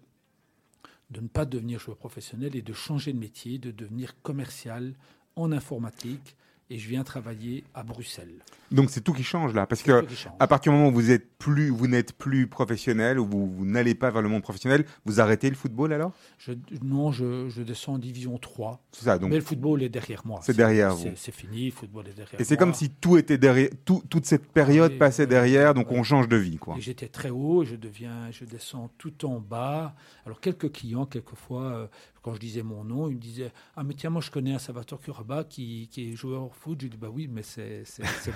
de 1.14 1.22
ne 1.22 1.28
pas 1.28 1.46
devenir 1.46 1.80
joueur 1.80 1.98
professionnel 1.98 2.56
et 2.56 2.62
de 2.62 2.74
changer 2.74 3.14
de 3.14 3.20
métier, 3.20 3.58
de 3.60 3.72
devenir 3.72 4.22
commercial 4.22 4.96
en 5.36 5.52
informatique. 5.52 6.36
Et 6.74 6.80
je 6.80 6.90
viens 6.90 7.04
travailler 7.04 7.64
à 7.76 7.84
Bruxelles. 7.84 8.34
Donc 8.72 8.90
c'est 8.90 9.02
tout 9.02 9.14
qui 9.14 9.22
change 9.22 9.54
là, 9.54 9.68
parce 9.68 9.84
que 9.84 10.04
à 10.40 10.48
partir 10.48 10.72
du 10.72 10.78
moment 10.80 10.90
où 10.90 10.94
vous 10.94 11.12
êtes 11.12 11.38
plus, 11.38 11.70
vous 11.70 11.86
n'êtes 11.86 12.14
plus 12.14 12.48
professionnel 12.48 13.20
ou 13.20 13.26
vous, 13.28 13.46
vous 13.48 13.66
n'allez 13.66 13.94
pas 13.94 14.10
vers 14.10 14.24
le 14.24 14.30
monde 14.30 14.42
professionnel, 14.42 14.86
vous 15.06 15.20
arrêtez 15.22 15.48
le 15.52 15.56
football 15.56 15.94
alors? 15.94 16.12
Je- 16.40 16.54
non, 16.82 17.12
je, 17.12 17.48
je 17.50 17.62
descends 17.62 17.94
en 17.94 17.98
division 18.00 18.40
3. 18.40 18.82
C'est 18.92 19.06
ça. 19.06 19.20
Donc 19.20 19.30
mais 19.30 19.36
le 19.36 19.44
football 19.44 19.84
est 19.84 19.90
derrière 19.90 20.24
moi. 20.26 20.40
c'est 20.42 20.58
derrière 20.58 20.96
vous. 20.96 21.10
C'est 21.16 21.32
fini, 21.36 21.66
le 21.68 21.72
football 21.72 22.08
est 22.08 22.14
derrière 22.16 22.42
et 22.42 22.44
c'est 22.44 22.58
comme 22.58 22.74
si 22.74 22.90
tout 22.90 23.18
était 23.18 23.38
derrière, 23.38 23.70
tout- 23.86 24.02
toute 24.10 24.26
cette 24.26 24.48
période 24.52 24.98
passait 24.98 25.28
derrière, 25.28 25.76
donc 25.76 25.92
on 25.92 26.02
change 26.02 26.28
de 26.28 26.38
vie 26.38 26.58
quoi. 26.58 26.76
J'étais 26.80 27.10
très 27.10 27.30
haut, 27.30 27.62
et 27.62 27.68
je 27.68 27.76
deviens, 27.76 28.32
je 28.32 28.46
descends 28.46 28.90
tout 28.98 29.26
en 29.26 29.40
bas. 29.40 29.94
Alors 30.26 30.40
quelques 30.40 30.72
clients, 30.72 31.06
quelquefois, 31.06 31.62
euh, 31.74 31.88
quand 32.24 32.34
je 32.34 32.40
disais 32.40 32.64
mon 32.64 32.84
nom, 32.84 33.08
ils 33.10 33.16
me 33.16 33.22
disaient 33.22 33.52
ah 33.76 33.84
mais 33.84 33.94
tiens 33.94 34.10
moi 34.10 34.22
je 34.22 34.32
connais 34.32 34.54
un 34.54 34.60
Salvatore 34.60 35.00
Curaba 35.02 35.44
qui, 35.44 35.88
qui 35.92 36.12
est 36.12 36.16
joueur 36.16 36.44
au 36.44 36.50
foot. 36.50 36.82
Je 36.82 36.88
dis 36.88 36.98
bah 36.98 37.10
oui 37.10 37.28
mais 37.28 37.44
c'est 37.44 37.84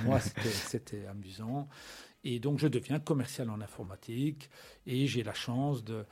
moi, 0.03 0.19
c'était- 0.19 0.41
c'était 0.71 1.05
amusant. 1.07 1.67
Et 2.23 2.39
donc 2.39 2.59
je 2.59 2.67
deviens 2.67 2.99
commercial 2.99 3.49
en 3.49 3.59
informatique 3.61 4.49
et 4.85 5.07
j'ai 5.07 5.23
la 5.23 5.33
chance 5.33 5.83
de, 5.83 6.05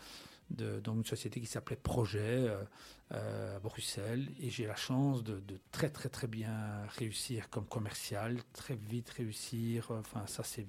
de 0.52 0.80
dans 0.80 0.96
une 0.96 1.06
société 1.06 1.40
qui 1.42 1.48
s'appelait 1.48 1.76
Projet 1.76 2.20
euh, 2.48 2.64
euh, 3.12 3.58
à 3.58 3.60
Bruxelles 3.60 4.30
et 4.40 4.50
j'ai 4.50 4.66
la 4.66 4.76
chance 4.76 5.24
de, 5.24 5.40
de 5.42 5.60
très 5.72 5.90
très 5.90 6.10
très 6.10 6.28
bien 6.28 6.86
réussir 6.98 7.50
comme 7.50 7.66
commercial, 7.66 8.40
très 8.54 8.76
vite 8.76 9.10
réussir. 9.10 9.92
Enfin 9.92 10.26
ça 10.28 10.44
c'est 10.44 10.66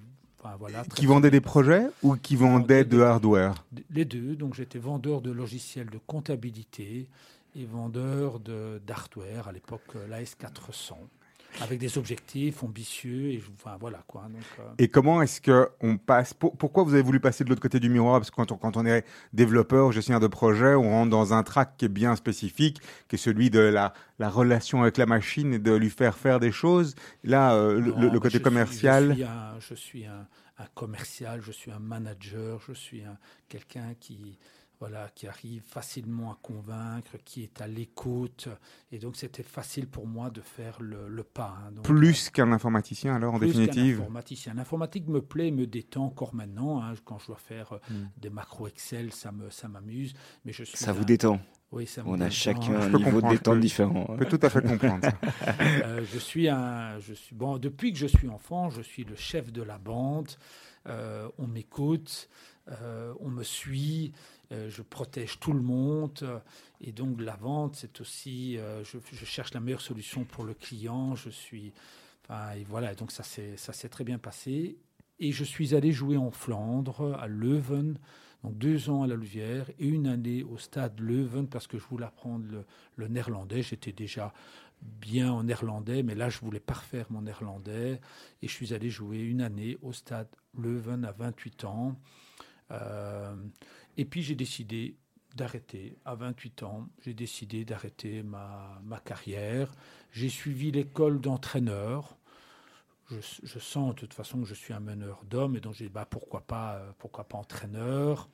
enfin 0.47 0.55
voilà. 0.57 0.83
très, 0.83 0.99
Qui 0.99 1.07
bien 1.07 1.29
des 1.31 1.41
projets 1.41 1.87
ou 2.03 2.15
qui 2.15 2.35
vendaient 2.35 2.85
de 2.85 3.01
hardware 3.01 3.65
Les 3.89 4.05
deux. 4.05 4.35
Donc, 4.35 4.53
j'étais 4.55 4.79
vendeur 4.79 5.21
de 5.21 5.31
logiciels 5.31 5.89
de 5.89 5.99
comptabilité 6.07 7.07
et 7.55 7.65
vendeur 7.65 8.39
de- 8.39 8.81
d'hardware, 8.85 9.47
à 9.47 9.51
l'époque, 9.51 9.81
euh, 9.95 10.07
l'AS400, 10.07 10.95
avec 11.61 11.79
des 11.79 11.97
objectifs 11.97 12.63
ambitieux. 12.63 13.31
Et 13.31 13.43
enfin, 13.53 13.77
voilà 13.79 14.03
quoi. 14.07 14.23
Donc, 14.23 14.41
euh, 14.59 14.63
Et 14.77 14.87
comment 14.87 15.21
est-ce 15.21 15.41
que 15.41 15.69
on 15.81 15.97
passe 15.97 16.33
pour- 16.33 16.55
Pourquoi 16.57 16.83
vous 16.83 16.93
avez 16.93 17.01
voulu 17.03 17.19
passer 17.19 17.43
de 17.43 17.49
l'autre 17.49 17.61
côté 17.61 17.79
du 17.79 17.89
miroir? 17.89 18.19
Parce 18.19 18.29
que 18.31 18.35
quand 18.35 18.51
on, 18.51 18.57
quand 18.57 18.77
on 18.77 18.85
est 18.85 19.05
développeur, 19.33 19.91
gestionnaire 19.91 20.19
de 20.19 20.27
projet, 20.27 20.73
on 20.75 20.89
rentre 20.89 21.09
dans 21.11 21.33
un 21.33 21.43
track 21.43 21.77
qui 21.77 21.85
est 21.85 21.89
bien 21.89 22.15
spécifique, 22.15 22.79
qui 23.07 23.15
est 23.15 23.19
celui 23.19 23.49
de 23.49 23.59
la, 23.59 23.93
la 24.19 24.29
relation 24.29 24.81
avec 24.81 24.97
la 24.97 25.05
machine 25.05 25.53
et 25.53 25.59
de 25.59 25.73
lui 25.73 25.89
faire 25.89 26.17
faire 26.17 26.39
des 26.39 26.51
choses. 26.51 26.95
Là, 27.23 27.53
euh, 27.55 27.79
le, 27.79 27.91
non, 27.91 27.99
le- 27.99 28.07
le 28.07 28.11
mais 28.13 28.17
côté 28.19 28.29
je 28.29 28.37
suis- 28.37 28.41
commercial. 28.43 29.09
je 29.09 29.13
suis, 29.15 29.23
un, 29.23 29.59
je 29.59 29.73
suis 29.75 30.05
un, 30.05 30.27
un 30.59 30.65
commercial, 30.73 31.41
je 31.41 31.51
suis 31.51 31.71
un 31.71 31.79
manager, 31.79 32.59
je 32.67 32.73
suis 32.73 33.03
un, 33.03 33.17
quelqu'un 33.49 33.93
qui. 33.99 34.37
Voilà, 34.79 35.09
qui 35.15 35.25
arrive 35.27 35.63
facilement 35.63 36.31
à 36.31 36.37
convaincre, 36.43 37.17
qui 37.25 37.41
est 37.41 37.61
à 37.61 37.67
l'écoute. 37.67 38.47
Et 38.91 38.99
donc, 38.99 39.15
c'était 39.15 39.41
facile 39.41 39.87
pour 39.87 40.05
moi 40.05 40.29
de 40.29 40.39
faire 40.41 40.77
le, 40.79 41.07
le 41.07 41.23
pas. 41.23 41.57
hein. 41.65 41.71
Donc, 41.71 41.83
plus 41.85 42.29
qu'un 42.29 42.51
informaticien, 42.51 43.15
alors, 43.15 43.33
en 43.33 43.39
plus 43.39 43.53
qu'un 43.53 43.59
définitive. 43.65 44.01
informaticien. 44.01 44.53
L'informatique 44.53 45.07
me 45.07 45.19
plaît, 45.21 45.49
me 45.49 45.65
détend 45.65 46.05
encore 46.05 46.35
maintenant. 46.35 46.79
hein. 46.83 46.93
Quand 47.05 47.17
je 47.17 47.25
dois 47.27 47.37
faire 47.37 47.73
euh, 47.73 47.77
Hmm. 47.89 48.07
des 48.17 48.29
macros 48.29 48.67
Excel, 48.67 49.11
ça 49.13 49.31
me 49.31 49.49
ça 49.49 49.67
m'amuse. 49.67 50.13
Mais 50.45 50.51
je 50.53 50.63
suis 50.63 50.77
Ça 50.77 50.91
un- 50.91 50.93
vous 50.93 51.05
détend. 51.05 51.39
Oui, 51.71 51.85
ça 51.87 52.03
me 52.03 52.09
On 52.09 52.21
a 52.21 52.29
chacun 52.29 52.79
Je 52.79 52.87
un 52.87 52.91
peux 52.91 52.97
niveau 52.99 53.19
de 53.21 53.27
je 53.27 53.31
détente 53.31 53.55
peux- 53.55 53.59
différent. 53.59 54.05
On 54.07 54.13
hein. 54.13 54.17
peut 54.17 54.25
tout 54.25 54.39
à 54.43 54.49
fait 54.51 54.61
comprendre. 54.61 55.01
ça. 55.03 55.13
Euh, 55.85 56.05
je 56.05 56.19
suis 56.19 56.47
un, 56.49 56.99
je 56.99 57.13
suis 57.13 57.35
bon. 57.35 57.57
Depuis 57.57 57.91
que 57.93 57.97
je 57.97 58.05
suis 58.07 58.29
enfant, 58.29 58.69
je 58.69 58.81
suis 58.83 59.03
le 59.05 59.15
chef 59.15 59.51
de 59.51 59.63
la 59.63 59.77
bande. 59.79 60.29
Euh, 60.87 61.27
on 61.37 61.47
m'écoute, 61.47 62.29
euh, 62.69 63.13
on 63.19 63.27
me 63.29 63.43
suit, 63.43 64.13
euh, 64.13 64.17
je 64.51 64.81
protège 64.81 65.39
tout 65.39 65.53
le 65.53 65.61
monde. 65.61 66.19
euh, 66.23 66.39
et 66.81 66.91
donc 66.91 67.21
la 67.21 67.35
vente, 67.35 67.75
c'est 67.75 67.99
aussi, 68.01 68.57
euh, 68.57 68.83
je, 68.83 69.25
cherche 69.25 69.53
la 69.53 69.59
meilleure 69.59 69.81
solution 69.81 70.23
pour 70.23 70.43
le 70.43 70.53
client. 70.53 71.15
Je 71.15 71.29
suis, 71.29 71.73
et 72.29 72.63
voilà. 72.65 72.95
Donc 72.95 73.11
ça 73.11 73.23
s'est 73.23 73.89
très 73.89 74.03
bien 74.03 74.17
passé. 74.17 74.77
Et 75.19 75.31
je 75.31 75.43
suis 75.43 75.73
allé 75.73 75.91
jouer 75.91 76.17
en 76.17 76.31
Flandre, 76.31 77.17
à 77.19 77.27
Leuven. 77.27 77.97
Donc 78.43 78.57
deux 78.57 78.89
ans 78.89 79.03
à 79.03 79.07
la 79.07 79.15
Louvière 79.15 79.69
et 79.79 79.87
une 79.87 80.05
année 80.05 80.43
au 80.43 80.57
stade 80.59 80.99
Leuven 80.99 81.47
parce 81.47 81.65
que 81.65 81.79
je 81.79 81.83
voulais 81.85 82.05
apprendre 82.05 82.45
le, 82.95 83.07
néerlandais. 83.07 83.63
J'étais 83.63 83.91
déjà 83.91 84.31
bien 84.81 85.31
en 85.31 85.43
néerlandais, 85.43 86.03
mais 86.03 86.13
là, 86.13 86.29
je 86.29 86.39
voulais 86.39 86.59
parfaire 86.59 87.07
mon 87.09 87.23
néerlandais. 87.23 87.99
Et 88.43 88.47
je 88.47 88.53
suis 88.53 88.73
allé 88.75 88.91
jouer 88.91 89.19
une 89.19 89.41
année 89.41 89.77
au 89.81 89.91
stade 89.91 90.27
Leuven 90.55 91.03
à 91.03 91.11
28 91.11 91.65
ans. 91.65 91.99
Euh, 92.71 93.35
et 93.97 94.05
puis, 94.05 94.21
j'ai 94.21 94.35
décidé 94.35 94.95
d'arrêter. 95.35 95.97
À 96.05 96.15
28 96.15 96.63
ans, 96.63 96.87
j'ai 97.01 97.13
décidé 97.13 97.65
d'arrêter 97.65 98.23
ma, 98.23 98.79
ma 98.83 98.99
carrière. 98.99 99.73
J'ai 100.11 100.29
suivi 100.29 100.71
l'école 100.71 101.19
d'entraîneur. 101.19 102.17
je, 103.09 103.59
sens 103.59 103.95
de 103.95 103.99
toute 103.99 104.13
façon 104.13 104.41
que 104.41 104.47
je 104.47 104.53
suis 104.53 104.73
un 104.73 104.79
meneur 104.79 105.23
d'hommes 105.25 105.55
et 105.55 105.61
donc 105.61 105.75
j'ai 105.75 105.85
dit 105.85 105.91
bah, 105.91 106.05
pourquoi, 106.09 106.41
pas, 106.41 106.75
euh, 106.75 106.91
pourquoi 106.97 107.23
pas 107.23 107.37
entraîneur. 107.37 108.29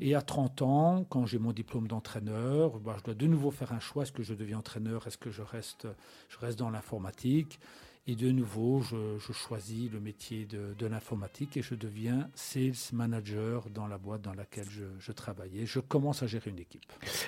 Et 0.00 0.14
à 0.14 0.22
30 0.22 0.62
ans, 0.62 1.04
quand 1.08 1.26
j'ai 1.26 1.38
mon 1.38 1.52
diplôme 1.52 1.86
d'entraîneur, 1.86 2.78
bah, 2.80 2.96
je 2.98 3.04
dois 3.04 3.14
de 3.14 3.26
nouveau 3.26 3.50
faire 3.50 3.72
un 3.72 3.80
choix. 3.80 4.02
Est-ce 4.02 4.12
que 4.12 4.22
je 4.22 4.34
deviens 4.34 4.58
entraîneur? 4.58 5.06
Est-ce 5.06 5.18
que 5.18 5.30
je 5.30 5.42
reste, 5.42 5.86
je 6.28 6.38
reste 6.38 6.58
dans 6.58 6.70
l'informatique? 6.70 7.60
Et 8.08 8.14
de 8.14 8.30
nouveau, 8.30 8.82
je, 8.82 9.32
choisis 9.32 9.90
le 9.90 9.98
métier 9.98 10.46
de, 10.46 10.86
l'informatique 10.86 11.56
et 11.56 11.62
je 11.62 11.74
deviens 11.74 12.28
sales 12.34 12.72
manager 12.92 13.68
dans 13.70 13.88
la 13.88 13.98
boîte 13.98 14.22
dans 14.22 14.34
laquelle 14.34 14.68
je, 14.98 15.12
travaillais. 15.12 15.66
Je 15.66 15.80
commence 15.80 16.22
à 16.22 16.26
gérer 16.28 16.50
une 16.50 16.60
équipe. 16.60 16.84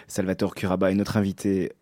Salvatore 0.06 0.54
Curaba 0.54 0.92
est 0.92 0.94
notre 0.94 1.16
invité 1.16 1.72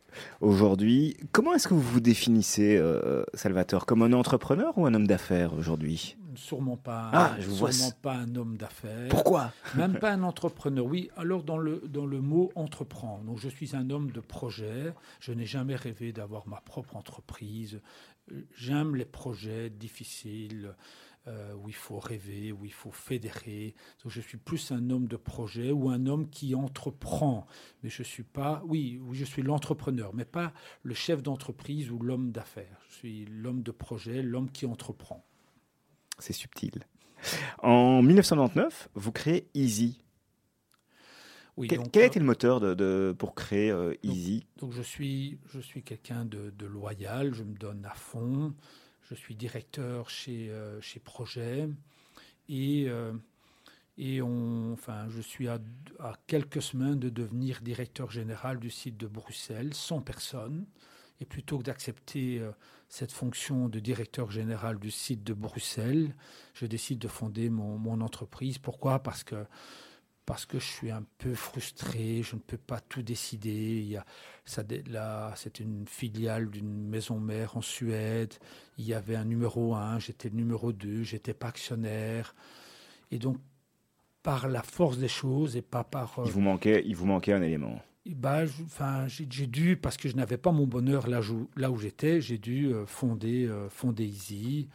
aujourd'hui. 0.41 1.17
Comment 1.33 1.53
est-ce 1.53 1.69
que 1.69 1.75
vous 1.75 1.83
vous 1.83 2.01
définissez, 2.01 2.79
euh, 2.79 3.25
Salvatore, 3.35 3.85
comme 3.85 4.03
un 4.03 4.15
entrepreneur 4.15 4.77
ou 4.79 4.87
un 4.87 4.95
homme 4.95 5.07
d'affaires 5.07 5.53
aujourd'hui? 5.53 6.17
Sûrement 6.35 6.77
pas, 6.77 7.11
ah, 7.13 7.37
sûrement 7.41 7.93
pas 8.03 8.15
un 8.15 8.35
homme 8.37 8.57
d'affaires. 8.57 9.09
Pourquoi? 9.09 9.53
Même 9.75 9.99
pas 9.99 10.11
un 10.13 10.23
entrepreneur. 10.23 10.85
Oui, 10.85 11.11
alors 11.17 11.43
dans 11.43 11.59
le, 11.59 11.83
dans 11.89 12.07
le 12.07 12.21
mot 12.21 12.51
entreprendre. 12.55 13.25
Donc 13.25 13.39
je 13.39 13.49
suis 13.49 13.75
un 13.75 13.89
homme 13.91 14.11
de 14.11 14.21
projet. 14.21 14.93
Je 15.21 15.33
n'ai 15.33 15.47
jamais 15.47 15.77
rêvé 15.77 16.13
d'avoir 16.13 16.47
ma 16.47 16.61
propre 16.61 16.97
entreprise. 16.97 17.81
J'aime 18.57 18.97
les 18.97 19.05
projets 19.05 19.71
difficiles 19.71 20.75
euh, 21.29 21.55
où 21.55 21.69
il 21.69 21.75
faut 21.75 21.99
rêver, 21.99 22.53
où 22.53 22.65
il 22.65 22.73
faut 22.73 22.93
fédérer. 22.93 23.75
Donc 24.05 24.13
je 24.13 24.21
suis 24.21 24.39
plus 24.39 24.71
un 24.71 24.91
homme 24.91 25.09
de 25.09 25.17
projet 25.17 25.73
ou 25.73 25.91
un 25.91 26.07
homme 26.07 26.31
qui 26.31 26.55
entreprend. 26.55 27.47
Mais 27.83 27.91
je 27.91 28.05
suis 28.05 28.23
pas, 28.23 28.63
oui, 28.65 29.01
je 29.11 29.25
suis 29.25 29.43
l'entrepreneur, 29.43 30.15
mais 30.15 30.25
pas 30.25 30.53
le 30.85 30.95
chef 30.95 31.25
d'entreprise 31.25 31.91
ou 31.91 31.99
l'homme 31.99 32.31
d'affaires. 32.31 32.81
Je 32.91 32.95
suis 32.95 33.25
l'homme 33.27 33.63
de 33.63 33.73
projet, 33.73 34.23
l'homme 34.23 34.51
qui 34.53 34.67
entreprend. 34.67 35.25
C'est 36.21 36.33
subtil. 36.33 36.85
En 37.59 38.03
1999, 38.03 38.91
vous 38.95 39.13
créez 39.13 39.49
Easy. 39.55 40.06
Oui, 41.57 41.69
quel, 41.69 42.03
a 42.03 42.07
été 42.07 42.19
le 42.19 42.27
moteur 42.27 42.61
de, 42.61 43.15
pour 43.19 43.35
créer 43.35 43.71
euh, 43.71 43.95
Easy? 44.03 44.47
donc, 44.59 44.73
je 44.73 44.83
suis, 44.83 45.39
je 45.47 45.59
suis 45.59 45.83
quelqu'un 45.83 46.27
de, 46.27 46.67
loyal, 46.67 47.35
je 47.35 47.43
me 47.45 47.57
donne 47.57 47.85
à 47.87 47.95
fond. 47.95 48.55
Je 49.09 49.15
suis 49.15 49.35
directeur 49.37 50.11
chez, 50.11 50.51
euh, 50.51 50.81
chez 50.81 51.01
Projet. 51.01 51.69
Et, 52.49 52.87
euh, 52.89 53.13
et 53.97 54.21
on, 54.21 54.73
enfin, 54.73 55.09
je 55.09 55.21
suis 55.21 55.49
à, 55.49 55.59
à, 56.01 56.15
quelques 56.27 56.61
semaines 56.61 56.99
de 56.99 57.09
devenir 57.09 57.63
directeur 57.63 58.11
général 58.11 58.59
du 58.59 58.69
site 58.69 58.99
de 58.99 59.07
Bruxelles, 59.07 59.73
sans 59.73 60.03
personne. 60.03 60.67
Et 61.21 61.25
plutôt 61.25 61.57
que 61.57 61.63
d'accepter 61.63 62.43
cette 62.91 63.13
fonction 63.13 63.71
de 63.71 63.79
directeur 63.81 64.31
général 64.31 64.79
du 64.79 64.91
site 64.91 65.25
de 65.25 65.33
Bruxelles, 65.33 66.15
je 66.53 66.67
décide 66.67 66.99
de 66.99 67.09
fonder 67.09 67.49
mon, 67.49 67.79
mon 67.79 68.03
entreprise. 68.03 68.59
Pourquoi? 68.59 68.99
Parce 68.99 69.25
que 69.25 69.47
parce 70.27 70.45
que 70.45 70.59
je 70.59 70.67
suis 70.67 70.91
un 70.91 71.05
peu 71.19 71.35
frustré, 71.35 72.23
je 72.23 72.35
ne 72.35 72.41
peux 72.41 72.59
pas 72.59 72.81
tout 72.81 73.03
décider. 73.03 73.79
Il 73.79 73.89
y 73.89 73.97
a, 73.97 74.05
ça, 74.45 74.65
là, 74.89 75.33
c'est 75.37 75.61
une 75.61 75.87
filiale 75.87 76.51
d'une 76.51 76.89
maison 76.89 77.19
mère 77.21 77.57
en 77.57 77.63
Suède. 77.63 78.35
Il 78.77 78.85
y 78.85 78.93
avait 78.93 79.15
un 79.15 79.25
numéro 79.25 79.77
1, 79.77 80.01
j'étais 80.01 80.29
le 80.29 80.35
numéro 80.35 80.73
2, 80.73 81.05
j'étais 81.05 81.33
pas 81.33 81.49
actionnaire. 81.49 82.35
Et 83.13 83.19
donc, 83.19 83.39
par 84.25 84.49
la 84.49 84.65
force 84.65 84.99
des 84.99 85.09
choses 85.09 85.57
et 85.57 85.63
pas 85.63 85.85
par... 85.85 86.19
Euh, 86.19 86.25
il, 86.27 86.33
vous 86.33 86.41
manquait, 86.41 86.83
il 86.85 86.97
vous 86.97 87.07
manquait 87.07 87.33
un 87.33 87.43
élément. 87.43 87.81
Bah, 88.07 88.43
enfin, 88.65 89.07
j'ai, 89.07 89.25
dû, 89.47 89.77
parce 89.77 89.97
que 89.97 90.09
je 90.09 90.17
n'avais 90.17 90.39
pas 90.39 90.51
mon 90.51 90.67
bonheur 90.67 91.07
là, 91.07 91.21
là 91.57 91.71
où 91.71 91.79
j'étais, 91.79 92.21
j'ai 92.21 92.39
dû 92.39 92.73
euh, 92.73 92.87
fonder, 92.87 93.47
euh, 93.47 93.69
fonder 93.69 94.05
Easy. 94.05 94.69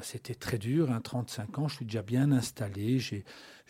c'était 0.00 0.34
très 0.34 0.56
dur, 0.56 0.90
hein, 0.90 1.02
35 1.02 1.58
ans, 1.58 1.68
je 1.68 1.76
suis 1.76 1.84
déjà 1.84 2.00
bien 2.00 2.32
installé, 2.32 2.98
j'ai 2.98 3.24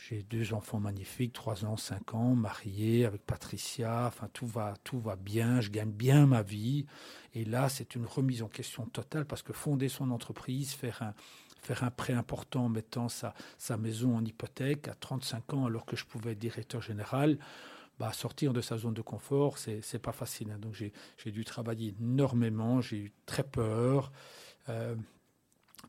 j'ai 0.08 0.22
deux 0.22 0.52
enfants 0.52 0.80
magnifiques, 0.80 1.32
trois 1.32 1.64
ans, 1.64 1.76
cinq 1.76 2.14
ans, 2.14 2.34
mariés 2.34 3.04
avec 3.04 3.24
Patricia. 3.24 4.06
Enfin, 4.06 4.28
tout 4.32 4.46
va, 4.46 4.74
tout 4.82 4.98
va 4.98 5.16
bien. 5.16 5.60
Je 5.60 5.70
gagne 5.70 5.90
bien 5.90 6.26
ma 6.26 6.42
vie. 6.42 6.86
Et 7.34 7.44
là, 7.44 7.68
c'est 7.68 7.94
une 7.94 8.06
remise 8.06 8.42
en 8.42 8.48
question 8.48 8.86
totale 8.86 9.26
parce 9.26 9.42
que 9.42 9.52
fonder 9.52 9.88
son 9.88 10.10
entreprise, 10.10 10.72
faire 10.72 11.02
un, 11.02 11.14
faire 11.62 11.84
un 11.84 11.90
prêt 11.90 12.14
important 12.14 12.64
en 12.64 12.68
mettant 12.68 13.08
sa, 13.08 13.34
sa 13.58 13.76
maison 13.76 14.16
en 14.16 14.24
hypothèque 14.24 14.88
à 14.88 14.94
35 14.94 15.54
ans 15.54 15.66
alors 15.66 15.86
que 15.86 15.94
je 15.94 16.04
pouvais 16.04 16.32
être 16.32 16.38
directeur 16.38 16.82
général, 16.82 17.38
bah, 18.00 18.12
sortir 18.12 18.52
de 18.52 18.60
sa 18.60 18.78
zone 18.78 18.94
de 18.94 19.02
confort, 19.02 19.58
c'est, 19.58 20.02
pas 20.02 20.12
facile. 20.12 20.50
Hein. 20.50 20.58
Donc 20.58 20.74
j'ai, 20.74 20.92
j'ai 21.16 21.30
dû 21.30 21.44
travailler 21.44 21.94
énormément, 22.00 22.80
j'ai 22.80 22.96
eu 22.96 23.12
très 23.26 23.44
peur. 23.44 24.10
Euh, 24.68 24.96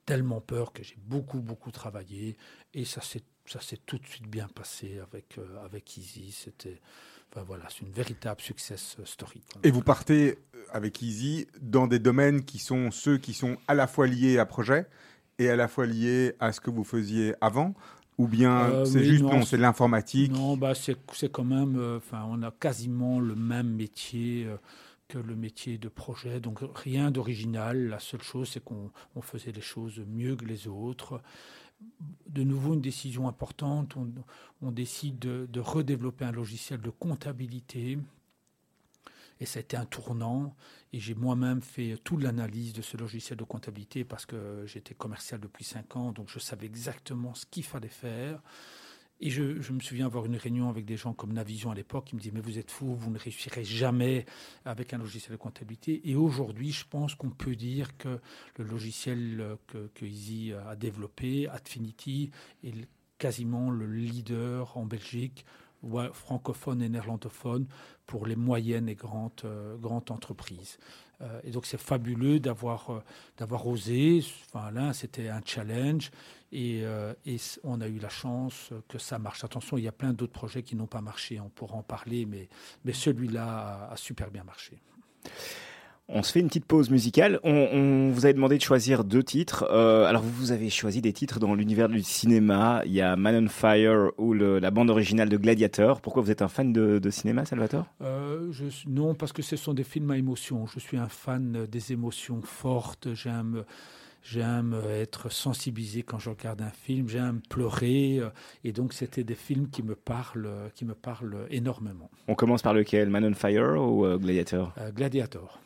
tellement 0.06 0.42
peur 0.42 0.74
que 0.74 0.84
j'ai 0.84 0.98
beaucoup, 0.98 1.40
beaucoup 1.40 1.72
travaillé 1.72 2.36
et 2.74 2.84
ça 2.84 3.00
s'est 3.00 3.24
ça 3.46 3.62
s'est 3.62 3.80
tout 3.86 3.98
de 3.98 4.06
suite 4.06 4.28
bien 4.28 4.48
passé 4.48 5.00
avec, 5.00 5.38
euh, 5.38 5.66
avec 5.66 5.98
Easy. 5.98 6.32
C'était 6.32 6.80
enfin, 7.32 7.44
voilà, 7.46 7.66
c'est 7.70 7.86
une 7.86 7.92
véritable 7.92 8.42
success 8.42 8.98
story. 9.06 9.42
Et 9.64 9.72
vous 9.72 9.82
partez 9.82 10.40
euh, 10.56 10.64
avec 10.72 11.02
Easy 11.02 11.48
dans 11.62 11.88
des 11.88 12.00
domaines 12.00 12.44
qui 12.44 12.60
sont 12.60 12.92
ceux 12.92 13.18
qui 13.18 13.34
sont 13.34 13.58
à 13.68 13.74
la 13.74 13.88
fois 13.88 14.08
liés 14.08 14.38
à 14.40 14.46
projet 14.46 14.88
et 15.40 15.50
à 15.50 15.56
la 15.56 15.68
fois 15.68 15.86
liés 15.86 16.36
à 16.40 16.52
ce 16.52 16.62
que 16.62 16.70
vous 16.70 16.84
faisiez 16.84 17.36
avant 17.42 17.74
ou 18.20 18.28
bien 18.28 18.70
euh, 18.70 18.86
c'est 18.86 19.04
juste 19.04 19.24
non, 19.24 19.42
c'est 19.42 19.58
de 19.58 19.64
l'informatique 19.64 20.32
Non, 20.32 20.56
bah 20.56 20.76
c'est, 20.76 20.96
c'est 21.14 21.32
quand 21.32 21.44
même, 21.44 21.98
enfin, 21.98 22.24
on 22.30 22.44
a 22.44 22.52
quasiment 22.52 23.20
le 23.20 23.36
même 23.36 23.70
métier 23.70 24.48
que 25.08 25.18
le 25.18 25.36
métier 25.36 25.80
de 25.80 25.90
projet, 25.90 26.40
donc 26.40 26.60
rien 26.76 27.10
d'original. 27.10 27.88
La 27.88 28.00
seule 28.00 28.22
chose, 28.22 28.50
c'est 28.54 28.64
qu'on 28.64 28.92
on 29.16 29.22
faisait 29.22 29.52
les 29.52 29.62
choses 29.62 30.00
mieux 30.08 30.36
que 30.36 30.46
les 30.46 30.68
autres 30.68 31.22
de 32.28 32.44
nouveau 32.44 32.74
une 32.74 32.82
décision 32.82 33.28
importante. 33.28 33.96
On, 34.62 34.72
décide 34.72 35.20
de, 35.20 35.60
redévelopper 35.60 36.26
un 36.26 36.32
logiciel 36.32 36.82
de 36.82 36.90
comptabilité. 36.90 38.00
Et 39.40 39.46
ça 39.46 39.60
a 39.60 39.62
été 39.62 39.78
un 39.78 39.86
tournant. 39.86 40.56
Et 40.94 41.00
j'ai 41.00 41.16
moi-même 41.16 41.62
fait 41.62 41.98
toute 42.04 42.22
l'analyse 42.22 42.74
de 42.74 42.82
ce 42.82 42.98
logiciel 42.98 43.38
de 43.38 43.44
comptabilité 43.44 44.04
parce 44.04 44.26
que 44.26 44.64
j'étais 44.66 44.94
commercial 44.94 45.40
depuis 45.40 45.64
cinq 45.64 45.96
ans, 45.96 46.12
donc 46.12 46.30
je 46.30 46.40
savais 46.40 46.66
exactement 46.66 47.34
ce 47.34 47.46
qu'il 47.46 47.64
fallait 47.64 47.88
faire. 47.88 48.42
Et 49.26 49.30
je, 49.30 49.72
me 49.72 49.80
souviens 49.80 50.08
avoir 50.08 50.26
une 50.26 50.36
réunion 50.36 50.68
avec 50.68 50.84
des 50.84 50.98
gens 50.98 51.14
comme 51.14 51.32
Navision 51.32 51.72
à 51.72 51.76
l'époque 51.76 52.04
qui 52.08 52.16
me 52.16 52.20
disaient 52.20 52.34
Mais 52.36 52.42
vous 52.42 52.60
êtes 52.60 52.70
fou, 52.70 52.94
vous 52.94 53.10
ne 53.10 53.18
réussirez 53.18 53.64
jamais 53.64 54.26
avec 54.66 54.94
un 54.94 54.98
logiciel 54.98 55.32
de 55.32 55.38
comptabilité. 55.38 56.02
Et 56.10 56.18
aujourd'hui, 56.18 56.74
je 56.74 56.84
pense 56.90 57.16
qu'on 57.16 57.30
peut 57.30 57.56
dire 57.56 57.96
que 57.96 58.20
le 58.58 58.66
logiciel 58.66 59.58
que, 59.68 59.90
que 59.96 60.06
Easy 60.06 60.52
a 60.52 60.76
développé, 60.76 61.48
Adfinity, 61.48 62.32
est 62.66 62.74
quasiment 63.18 63.72
le 63.72 63.88
leader 63.88 64.76
en 64.76 64.86
Belgique 64.86 65.46
francophone 66.14 66.82
et 66.82 66.90
néerlandophone 66.90 67.68
pour 68.06 68.26
les 68.26 68.36
moyennes 68.36 68.90
et 68.90 68.96
grandes, 68.96 69.32
euh, 69.46 69.78
grandes 69.78 70.12
entreprises. 70.12 70.78
Euh, 71.22 71.40
et 71.44 71.52
donc 71.52 71.66
c'est 71.66 71.80
fabuleux 71.80 72.40
d'avoir 72.40 72.90
euh, 72.90 73.04
d'avoir 73.38 73.68
osé. 73.68 74.24
Enfin, 74.54 74.72
là, 74.72 74.94
c'était 74.94 75.30
un 75.30 75.42
challenge 75.46 76.12
et, 76.52 76.84
et, 77.26 77.38
on 77.64 77.82
a 77.82 77.88
eu 77.88 77.98
la 77.98 78.10
chance 78.10 78.70
que 78.88 79.00
ça 79.00 79.18
marche. 79.18 79.44
Attention, 79.44 79.76
il 79.76 79.86
y 79.86 79.88
a 79.88 79.92
plein 79.92 80.14
d'autres 80.14 80.34
projets 80.34 80.62
qui 80.62 80.76
n'ont 80.76 80.86
pas 80.86 81.02
marché. 81.02 81.40
On 81.40 81.50
pourra 81.50 81.78
en 81.78 81.82
parler, 81.82 82.28
mais, 82.28 82.48
mais 82.86 82.94
celui-là 82.94 83.90
a 83.92 83.98
super 83.98 84.30
bien 84.30 84.44
marché. 84.44 84.78
On 86.16 86.22
se 86.22 86.32
fait 86.32 86.42
une 86.42 86.48
petite 86.48 86.66
pause 86.66 86.92
musicale. 86.92 87.40
On, 87.44 88.12
vous 88.12 88.26
avait 88.26 88.36
demandé 88.36 88.60
de 88.60 88.62
choisir 88.62 89.04
deux 89.04 89.24
titres. 89.24 89.66
Euh, 89.72 90.06
alors 90.06 90.22
vous 90.22 90.52
avez 90.52 90.70
choisi 90.70 91.02
des 91.02 91.12
titres 91.12 91.40
dans 91.40 91.56
l'univers 91.56 91.90
du 91.90 92.04
cinéma. 92.04 92.84
Il 92.86 92.92
y 92.92 93.02
a 93.02 93.16
Man 93.16 93.46
on 93.46 93.50
Fire 93.50 94.12
ou 94.20 94.34
la 94.34 94.70
bande 94.70 94.92
originale 94.92 95.28
de 95.28 95.38
Gladiator. 95.38 96.02
Pourquoi 96.02 96.22
vous 96.22 96.30
êtes 96.30 96.44
un 96.44 96.50
fan 96.50 96.72
de, 96.72 97.10
cinéma, 97.10 97.46
Salvatore? 97.46 97.88
Euh, 98.04 98.52
Non, 98.86 99.16
parce 99.16 99.34
que 99.34 99.42
ce 99.42 99.56
sont 99.56 99.74
des 99.74 99.84
films 99.84 100.12
à 100.12 100.18
émotion. 100.18 100.68
Je 100.68 100.80
suis 100.80 100.98
un 100.98 101.10
fan 101.10 101.66
des 101.66 101.94
émotions 101.94 102.44
fortes. 102.44 103.08
J'aime 103.16 103.64
j'aime 104.22 104.80
être 104.90 105.32
sensibilisé 105.32 106.04
quand 106.04 106.20
je 106.20 106.30
regarde 106.30 106.62
un 106.62 106.70
film, 106.70 107.10
j'aime 107.10 107.42
pleurer, 107.50 108.22
et 108.64 108.72
donc 108.72 108.94
c'était 108.94 109.26
des 109.26 109.36
films 109.36 109.68
qui 109.70 109.84
me 109.84 109.96
parlent, 109.96 110.50
qui 110.76 110.86
me 110.86 110.94
parlent 110.94 111.46
énormément. 111.50 112.10
On 112.30 112.36
commence 112.36 112.62
par 112.62 112.74
lequel, 112.74 113.10
Man 113.10 113.26
on 113.26 113.34
Fire 113.34 113.82
ou 113.82 114.06
euh, 114.06 114.18
Gladiator? 114.18 114.74
Gladiator. 114.96 115.60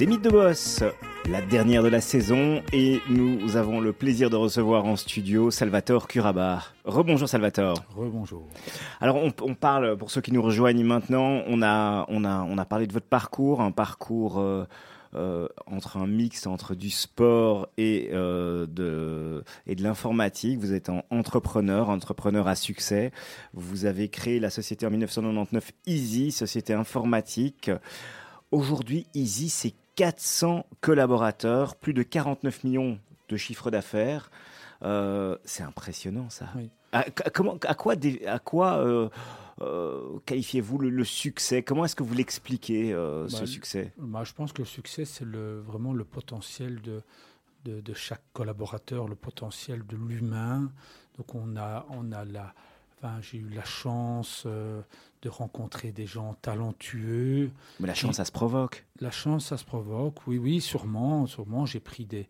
C'est 0.00 0.06
Mythe 0.06 0.22
de 0.22 0.30
Boss, 0.30 0.82
la 1.28 1.42
dernière 1.42 1.82
de 1.82 1.88
la 1.88 2.00
saison, 2.00 2.62
et 2.72 3.00
nous 3.10 3.56
avons 3.56 3.80
le 3.80 3.92
plaisir 3.92 4.30
de 4.30 4.36
recevoir 4.36 4.86
en 4.86 4.96
studio 4.96 5.50
Salvatore 5.50 6.08
Curabar. 6.08 6.74
Rebonjour 6.86 7.28
Salvatore. 7.28 7.84
Rebonjour. 7.94 8.48
Alors 9.02 9.16
on, 9.16 9.30
on, 9.42 9.54
parle, 9.54 9.98
pour 9.98 10.10
ceux 10.10 10.22
qui 10.22 10.32
nous 10.32 10.40
rejoignent 10.40 10.84
maintenant, 10.84 11.42
on 11.46 11.60
a, 11.60 12.06
on 12.08 12.24
a, 12.24 12.46
on 12.48 12.56
a 12.56 12.64
parlé 12.64 12.86
de 12.86 12.94
votre 12.94 13.08
parcours, 13.08 13.60
un 13.60 13.72
parcours 13.72 14.38
euh, 14.38 14.64
euh, 15.16 15.48
entre 15.66 15.98
un 15.98 16.06
mix 16.06 16.46
entre 16.46 16.74
du 16.74 16.88
sport 16.88 17.68
et, 17.76 18.08
euh, 18.14 18.66
de, 18.66 19.44
et 19.66 19.74
de 19.74 19.82
l'informatique. 19.82 20.60
Vous 20.60 20.72
êtes 20.72 20.88
un 20.88 21.02
entrepreneur, 21.10 21.90
entrepreneur 21.90 22.48
à 22.48 22.54
succès. 22.54 23.12
Vous 23.52 23.84
avez 23.84 24.08
créé 24.08 24.40
la 24.40 24.48
société 24.48 24.86
en 24.86 24.90
1999 24.90 25.72
Easy, 25.84 26.32
société 26.32 26.72
informatique. 26.72 27.70
Aujourd'hui, 28.50 29.06
Easy, 29.14 29.48
c'est 29.48 29.74
400 30.00 30.64
collaborateurs, 30.80 31.76
plus 31.76 31.92
de 31.92 32.02
49 32.02 32.64
millions 32.64 32.98
de 33.28 33.36
chiffres 33.36 33.70
d'affaires. 33.70 34.30
Euh, 34.82 35.36
c'est 35.44 35.62
impressionnant, 35.62 36.30
ça. 36.30 36.46
Oui. 36.56 36.70
À, 36.92 37.04
comment, 37.34 37.58
à 37.66 37.74
quoi, 37.74 37.96
à 38.26 38.38
quoi 38.38 38.78
euh, 38.78 39.10
euh, 39.60 40.18
qualifiez-vous 40.24 40.78
le, 40.78 40.88
le, 40.88 41.04
succès? 41.04 41.62
Comment 41.62 41.84
est-ce 41.84 41.96
que 41.96 42.02
vous 42.02 42.14
l'expliquez, 42.14 42.94
euh, 42.94 43.24
bah, 43.24 43.28
ce 43.40 43.44
succès? 43.44 43.92
bah, 43.98 44.24
Je 44.24 44.32
pense 44.32 44.54
que 44.54 44.62
le 44.62 44.66
succès, 44.66 45.04
c'est 45.04 45.26
le, 45.26 45.60
vraiment 45.60 45.92
le 45.92 46.04
potentiel 46.04 46.80
de, 46.80 47.02
de, 47.66 47.82
de, 47.82 47.92
chaque 47.92 48.22
collaborateur, 48.32 49.06
le 49.06 49.16
potentiel 49.16 49.84
de 49.86 49.98
l'humain. 49.98 50.72
Donc 51.18 51.34
on 51.34 51.58
a, 51.58 51.84
on 51.90 52.10
a 52.12 52.24
la, 52.24 52.54
enfin, 52.96 53.20
j'ai 53.20 53.36
eu 53.36 53.50
la 53.50 53.64
chance 53.66 54.46
de 55.22 55.28
rencontrer 55.28 55.92
des 55.92 56.06
gens 56.06 56.34
talentueux. 56.40 57.50
Mais 57.78 57.86
la 57.86 57.94
chance, 57.94 58.16
ça 58.16 58.24
se 58.24 58.32
provoque. 58.32 58.86
La 59.00 59.10
chance, 59.10 59.46
ça 59.46 59.56
se 59.56 59.64
provoque, 59.64 60.26
oui, 60.26 60.38
oui, 60.38 60.60
sûrement, 60.60 61.26
sûrement. 61.26 61.66
J'ai 61.66 61.80
pris 61.80 62.04
des, 62.04 62.28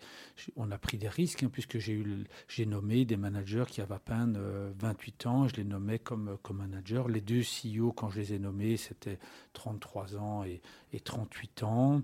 on 0.56 0.70
a 0.70 0.78
pris 0.78 0.98
des 0.98 1.08
risques, 1.08 1.42
hein, 1.42 1.50
puisque 1.52 1.78
j'ai 1.78 1.92
eu, 1.92 2.24
j'ai 2.48 2.66
nommé 2.66 3.04
des 3.04 3.16
managers 3.16 3.64
qui 3.68 3.80
avaient 3.80 3.94
à 3.94 3.98
peine 3.98 4.36
euh, 4.38 4.70
28 4.78 5.26
ans, 5.26 5.48
je 5.48 5.56
les 5.56 5.64
nommais 5.64 5.98
comme, 5.98 6.36
comme 6.42 6.58
managers. 6.58 7.04
Les 7.08 7.20
deux 7.20 7.42
CEO, 7.42 7.92
quand 7.92 8.10
je 8.10 8.20
les 8.20 8.34
ai 8.34 8.38
nommés, 8.38 8.76
c'était 8.76 9.18
33 9.52 10.16
ans 10.16 10.44
et, 10.44 10.60
et 10.92 11.00
38 11.00 11.62
ans. 11.64 12.02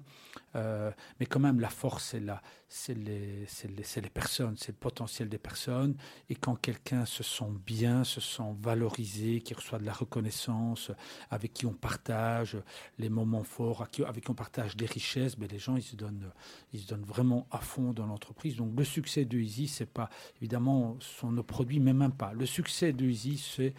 Euh, 0.55 0.90
mais 1.20 1.27
quand 1.27 1.40
même, 1.40 1.61
la 1.61 1.68
force, 1.68 2.05
c'est 2.11 2.20
la, 2.20 2.42
c'est 2.68 2.94
les, 2.94 3.44
c'est 3.46 3.70
les, 3.70 3.83
c'est 3.85 4.01
les 4.01 4.11
personnes, 4.11 4.57
c'est 4.59 4.72
le 4.72 4.79
potentiel 4.79 5.29
des 5.29 5.38
personnes. 5.38 5.94
Et 6.29 6.35
quand 6.35 6.57
quelqu'un 6.57 7.05
se 7.05 7.22
sent 7.22 7.53
bien, 7.64 8.05
se 8.05 8.20
sent 8.20 8.55
valorisé, 8.61 9.40
qui 9.40 9.55
reçoit 9.55 9.79
de 9.79 9.87
la 9.87 9.92
reconnaissance, 9.92 10.75
avec 11.30 11.52
qui 11.52 11.66
on 11.66 11.72
partage 11.72 12.56
les 12.98 13.08
moments 13.08 13.44
forts, 13.44 13.86
avec 14.06 14.24
qui 14.24 14.30
on 14.30 14.34
partage 14.34 14.76
des 14.76 14.86
richesses, 14.86 15.38
mais 15.38 15.48
les 15.48 15.58
gens 15.58 15.76
ils 15.76 15.82
se 15.82 15.96
donnent, 15.96 16.30
ils 16.72 16.80
se 16.80 16.88
donnent 16.88 17.04
vraiment 17.04 17.46
à 17.50 17.58
fond 17.58 17.92
dans 17.92 18.06
l'entreprise. 18.06 18.56
Donc 18.56 18.72
le 18.76 18.84
succès 18.84 19.24
de 19.24 19.38
Easy, 19.38 19.68
c'est 19.68 19.90
pas 19.90 20.08
évidemment 20.40 20.96
sont 21.00 21.32
nos 21.32 21.42
produits, 21.42 21.80
mais 21.80 21.92
même 21.92 22.12
pas. 22.12 22.32
Le 22.32 22.46
succès 22.46 22.92
de 22.92 23.04
Easy, 23.04 23.38
c'est 23.38 23.74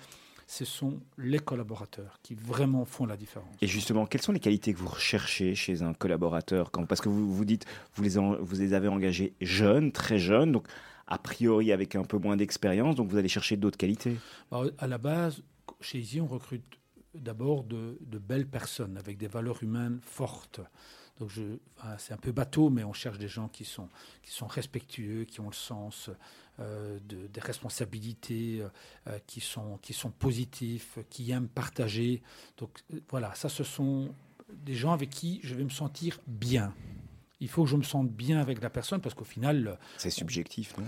ce 0.49 0.63
sont 0.63 1.01
les 1.17 1.39
collaborateurs 1.39 2.19
qui 2.23 2.33
vraiment 2.33 2.85
font 2.85 3.05
la 3.05 3.17
différence. 3.17 3.53
Et 3.61 3.67
justement, 3.67 4.05
quelles 4.05 4.21
sont 4.21 4.31
les 4.31 4.39
qualités 4.39 4.73
que 4.73 4.79
vous 4.79 4.87
recherchez 4.87 5.55
chez 5.55 5.81
un 5.81 5.93
collaborateur 5.93 6.71
quand, 6.71 6.85
Parce 6.85 7.01
que 7.01 7.09
vous 7.09 7.33
vous 7.33 7.43
dites, 7.43 7.65
vous 7.95 8.03
les, 8.03 8.17
en, 8.17 8.37
vous 8.37 8.55
les 8.55 8.73
avez 8.73 8.87
engagés 8.87 9.33
jeunes, 9.41 9.91
très 9.91 10.17
jeunes, 10.17 10.53
donc 10.53 10.67
a 11.05 11.17
priori 11.17 11.73
avec 11.73 11.95
un 11.95 12.03
peu 12.03 12.17
moins 12.17 12.37
d'expérience, 12.37 12.95
donc 12.95 13.09
vous 13.09 13.17
allez 13.17 13.27
chercher 13.27 13.57
d'autres 13.57 13.77
qualités? 13.77 14.15
Alors, 14.51 14.67
à 14.77 14.87
la 14.87 14.97
base, 14.97 15.43
chez 15.81 15.99
Easy, 15.99 16.21
on 16.21 16.27
recrute 16.27 16.63
d'abord 17.19 17.63
de, 17.63 17.97
de, 18.01 18.17
belles 18.17 18.47
personnes 18.47 18.97
avec 18.97 19.17
des 19.17 19.27
valeurs 19.27 19.61
humaines 19.63 19.99
fortes. 20.03 20.61
Donc 21.19 21.29
je, 21.29 21.41
enfin, 21.77 21.95
c'est 21.97 22.13
un 22.13 22.17
peu 22.17 22.31
bateau, 22.31 22.69
mais 22.69 22.83
on 22.83 22.93
cherche 22.93 23.17
des 23.17 23.27
gens 23.27 23.47
qui 23.47 23.65
sont, 23.65 23.89
qui 24.21 24.31
sont 24.31 24.47
respectueux, 24.47 25.25
qui 25.25 25.39
ont 25.39 25.47
le 25.47 25.55
sens 25.55 26.09
euh, 26.59 26.99
de, 27.07 27.27
des 27.27 27.41
responsabilités, 27.41 28.63
euh, 29.07 29.19
qui, 29.25 29.41
sont, 29.41 29.79
qui 29.81 29.93
sont 29.93 30.11
positifs, 30.11 30.99
qui 31.09 31.31
aiment 31.31 31.47
partager. 31.47 32.21
Donc 32.57 32.83
euh, 32.93 32.99
voilà, 33.09 33.33
ça 33.35 33.49
ce 33.49 33.63
sont 33.63 34.13
des 34.53 34.75
gens 34.75 34.93
avec 34.93 35.09
qui 35.09 35.39
je 35.43 35.55
vais 35.55 35.63
me 35.63 35.69
sentir 35.69 36.19
bien. 36.27 36.73
Il 37.39 37.49
faut 37.49 37.63
que 37.63 37.69
je 37.69 37.77
me 37.77 37.83
sente 37.83 38.09
bien 38.09 38.39
avec 38.39 38.61
la 38.61 38.69
personne 38.69 39.01
parce 39.01 39.13
qu'au 39.13 39.25
final... 39.25 39.77
C'est 39.97 40.09
subjectif, 40.09 40.75
non? 40.77 40.85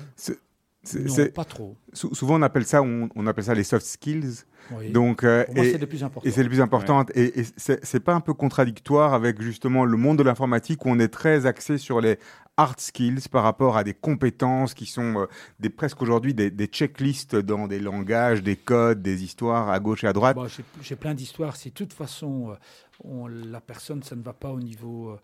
Non, 0.96 1.26
pas 1.36 1.46
trop. 1.46 1.76
Souvent, 1.94 2.40
on 2.40 2.42
appelle 2.42 2.66
ça, 2.66 2.82
on, 2.82 3.10
on, 3.16 3.28
appelle 3.28 3.44
ça 3.44 3.54
les 3.54 3.64
soft 3.64 3.86
skills. 3.86 4.44
Oui. 4.72 4.92
Donc, 4.92 5.24
euh, 5.24 5.44
Pour 5.46 5.56
moi, 5.56 5.66
et, 5.66 5.72
c'est 5.72 5.78
le 5.78 5.88
plus 5.88 6.04
important. 6.04 6.28
et 6.28 6.32
c'est 6.32 6.44
le 6.44 6.50
plus 6.50 6.62
important. 6.62 7.00
Ouais. 7.00 7.06
Et, 7.16 7.42
et 7.42 7.46
c'est 7.58 8.00
pas 8.00 8.14
un 8.14 8.22
peu 8.22 8.34
contradictoire 8.34 9.14
avec 9.14 9.42
justement 9.42 9.84
le 9.84 9.98
monde 9.98 10.18
de 10.18 10.24
l'informatique 10.24 10.86
où 10.86 10.90
on 10.90 11.00
est 11.00 11.10
très 11.10 11.46
axé 11.46 11.78
sur 11.78 12.00
les 12.00 12.18
hard 12.60 12.80
skills 12.80 13.30
par 13.32 13.44
rapport 13.44 13.78
à 13.78 13.84
des 13.84 13.94
compétences 13.94 14.74
qui 14.74 14.86
sont 14.86 15.22
euh, 15.22 15.26
des, 15.60 15.70
presque 15.70 16.02
aujourd'hui 16.02 16.34
des, 16.34 16.52
des, 16.52 16.68
checklists 16.68 17.36
dans 17.36 17.68
des 17.68 17.80
langages, 17.80 18.44
des 18.44 18.58
codes, 18.58 19.02
des 19.02 19.24
histoires 19.24 19.70
à 19.70 19.80
gauche 19.80 20.04
et 20.04 20.08
à 20.08 20.14
droite. 20.14 20.36
Bon, 20.36 20.48
J'ai 20.82 20.96
plein 20.96 21.14
d'histoires. 21.14 21.56
Si 21.56 21.70
de 21.70 21.74
toute 21.74 21.94
façon, 21.94 22.52
euh, 22.52 22.56
on, 23.04 23.28
la 23.28 23.62
personne, 23.62 24.04
ça 24.04 24.16
ne 24.16 24.22
va 24.22 24.34
pas 24.34 24.50
au 24.50 24.60
niveau 24.60 25.12
euh, 25.12 25.20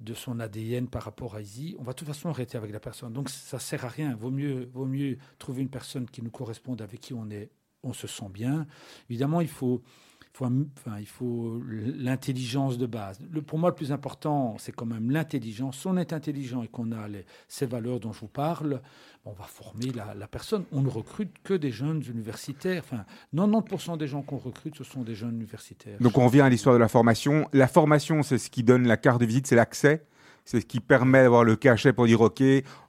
de 0.00 0.14
son 0.14 0.38
ADN 0.40 0.88
par 0.88 1.02
rapport 1.02 1.34
à 1.34 1.40
Easy, 1.40 1.74
on 1.78 1.82
va 1.82 1.92
de 1.92 1.98
toute 1.98 2.08
façon 2.08 2.28
arrêter 2.28 2.56
avec 2.56 2.72
la 2.72 2.80
personne. 2.80 3.12
Donc 3.12 3.28
ça 3.30 3.58
sert 3.58 3.84
à 3.84 3.88
rien. 3.88 4.14
Vaut 4.14 4.30
mieux, 4.30 4.70
vaut 4.72 4.86
mieux 4.86 5.18
trouver 5.38 5.62
une 5.62 5.70
personne 5.70 6.08
qui 6.08 6.22
nous 6.22 6.30
corresponde, 6.30 6.82
avec 6.82 7.00
qui 7.00 7.14
on 7.14 7.28
est, 7.30 7.50
on 7.82 7.92
se 7.92 8.06
sent 8.06 8.28
bien. 8.30 8.66
Évidemment, 9.10 9.40
il 9.40 9.48
faut, 9.48 9.82
il 10.40 11.06
faut 11.06 11.60
l'intelligence 11.66 12.78
de 12.78 12.86
base. 12.86 13.18
Pour 13.46 13.58
moi, 13.58 13.70
le 13.70 13.74
plus 13.74 13.92
important, 13.92 14.56
c'est 14.58 14.72
quand 14.72 14.86
même 14.86 15.10
l'intelligence. 15.10 15.80
Si 15.80 15.86
on 15.86 15.96
est 15.96 16.12
intelligent 16.12 16.62
et 16.62 16.68
qu'on 16.68 16.92
a 16.92 17.06
ces 17.48 17.66
valeurs 17.66 18.00
dont 18.00 18.12
je 18.12 18.20
vous 18.20 18.28
parle, 18.28 18.80
on 19.24 19.32
va 19.32 19.44
former 19.44 19.90
la, 19.92 20.14
la, 20.14 20.26
personne. 20.26 20.64
On 20.72 20.80
ne 20.80 20.88
recrute 20.88 21.30
que 21.42 21.54
des 21.54 21.70
jeunes 21.70 22.02
universitaires. 22.08 22.82
Enfin, 22.84 23.04
90% 23.34 23.98
des 23.98 24.06
gens 24.06 24.22
qu'on 24.22 24.38
recrute, 24.38 24.76
ce 24.76 24.84
sont 24.84 25.02
des 25.02 25.14
jeunes 25.14 25.36
universitaires. 25.36 25.98
Donc 26.00 26.16
on 26.18 26.26
revient 26.26 26.40
à 26.40 26.48
l'histoire 26.48 26.74
de 26.74 26.80
la 26.80 26.88
formation. 26.88 27.48
La 27.52 27.68
formation, 27.68 28.22
c'est 28.22 28.38
ce 28.38 28.48
qui 28.48 28.62
donne 28.62 28.86
la 28.86 28.96
carte 28.96 29.20
de 29.20 29.26
visite, 29.26 29.46
c'est 29.46 29.56
l'accès. 29.56 30.06
C'est 30.44 30.60
ce 30.60 30.66
qui 30.66 30.80
permet 30.80 31.22
d'avoir 31.22 31.44
le 31.44 31.56
cachet 31.56 31.92
pour 31.92 32.06
dire, 32.06 32.22
OK, 32.22 32.42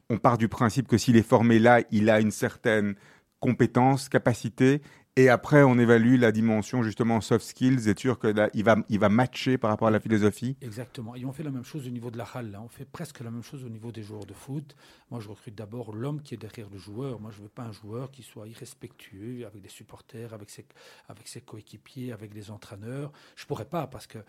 on 0.10 0.18
part 0.18 0.38
du 0.38 0.48
principe 0.48 0.88
que 0.88 0.98
s'il 0.98 1.18
est 1.18 1.28
formé 1.28 1.60
là, 1.60 1.82
il 1.92 2.10
a 2.10 2.22
une 2.22 2.32
certaine 2.32 2.96
compétence, 3.40 4.10
capacité, 4.10 4.82
et 5.20 5.28
après, 5.28 5.64
on 5.64 5.78
évalue 5.78 6.18
la 6.18 6.32
dimension 6.32 6.82
justement 6.82 7.20
soft 7.20 7.46
skills, 7.46 7.90
et 7.90 7.94
sûr 7.98 8.20
que 8.20 8.28
là, 8.28 8.50
il 8.54 8.64
va, 8.64 8.78
il 8.88 9.00
va 9.00 9.10
matcher 9.10 9.58
par 9.58 9.70
rapport 9.70 9.90
à 9.90 9.92
la 9.92 10.00
philosophie. 10.00 10.56
Exactement. 10.62 11.14
Et 11.14 11.26
on 11.26 11.34
fait 11.34 11.44
la 11.44 11.52
même 11.52 11.66
chose 11.66 11.86
au 11.88 11.90
niveau 11.90 12.10
de 12.10 12.18
la 12.18 12.24
halle. 12.34 12.52
Là. 12.52 12.62
On 12.62 12.70
fait 12.70 12.86
presque 12.86 13.20
la 13.20 13.30
même 13.30 13.44
chose 13.44 13.66
au 13.66 13.70
niveau 13.70 13.92
des 13.92 14.02
joueurs 14.02 14.26
de 14.26 14.34
foot. 14.34 14.78
Moi, 15.12 15.20
je 15.20 15.28
recrute 15.28 15.56
d'abord 15.56 15.94
l'homme 15.94 16.22
qui 16.22 16.36
est 16.36 16.38
derrière 16.38 16.70
le 16.70 16.78
joueur. 16.78 17.20
Moi, 17.20 17.32
je 17.32 17.40
ne 17.40 17.44
veux 17.44 17.50
pas 17.50 17.64
un 17.64 17.74
joueur 17.74 18.12
qui 18.12 18.24
soit 18.24 18.48
irrespectueux 18.48 19.46
avec 19.46 19.62
des 19.62 19.68
supporters, 19.68 20.34
avec 20.34 20.50
ses, 20.50 20.66
avec 21.10 21.28
ses 21.28 21.42
coéquipiers, 21.42 22.14
avec 22.14 22.34
les 22.34 22.50
entraîneurs. 22.50 23.12
Je 23.36 23.44
ne 23.44 23.48
pourrais 23.48 23.66
pas 23.66 23.88
parce 23.88 24.08
que 24.08 24.20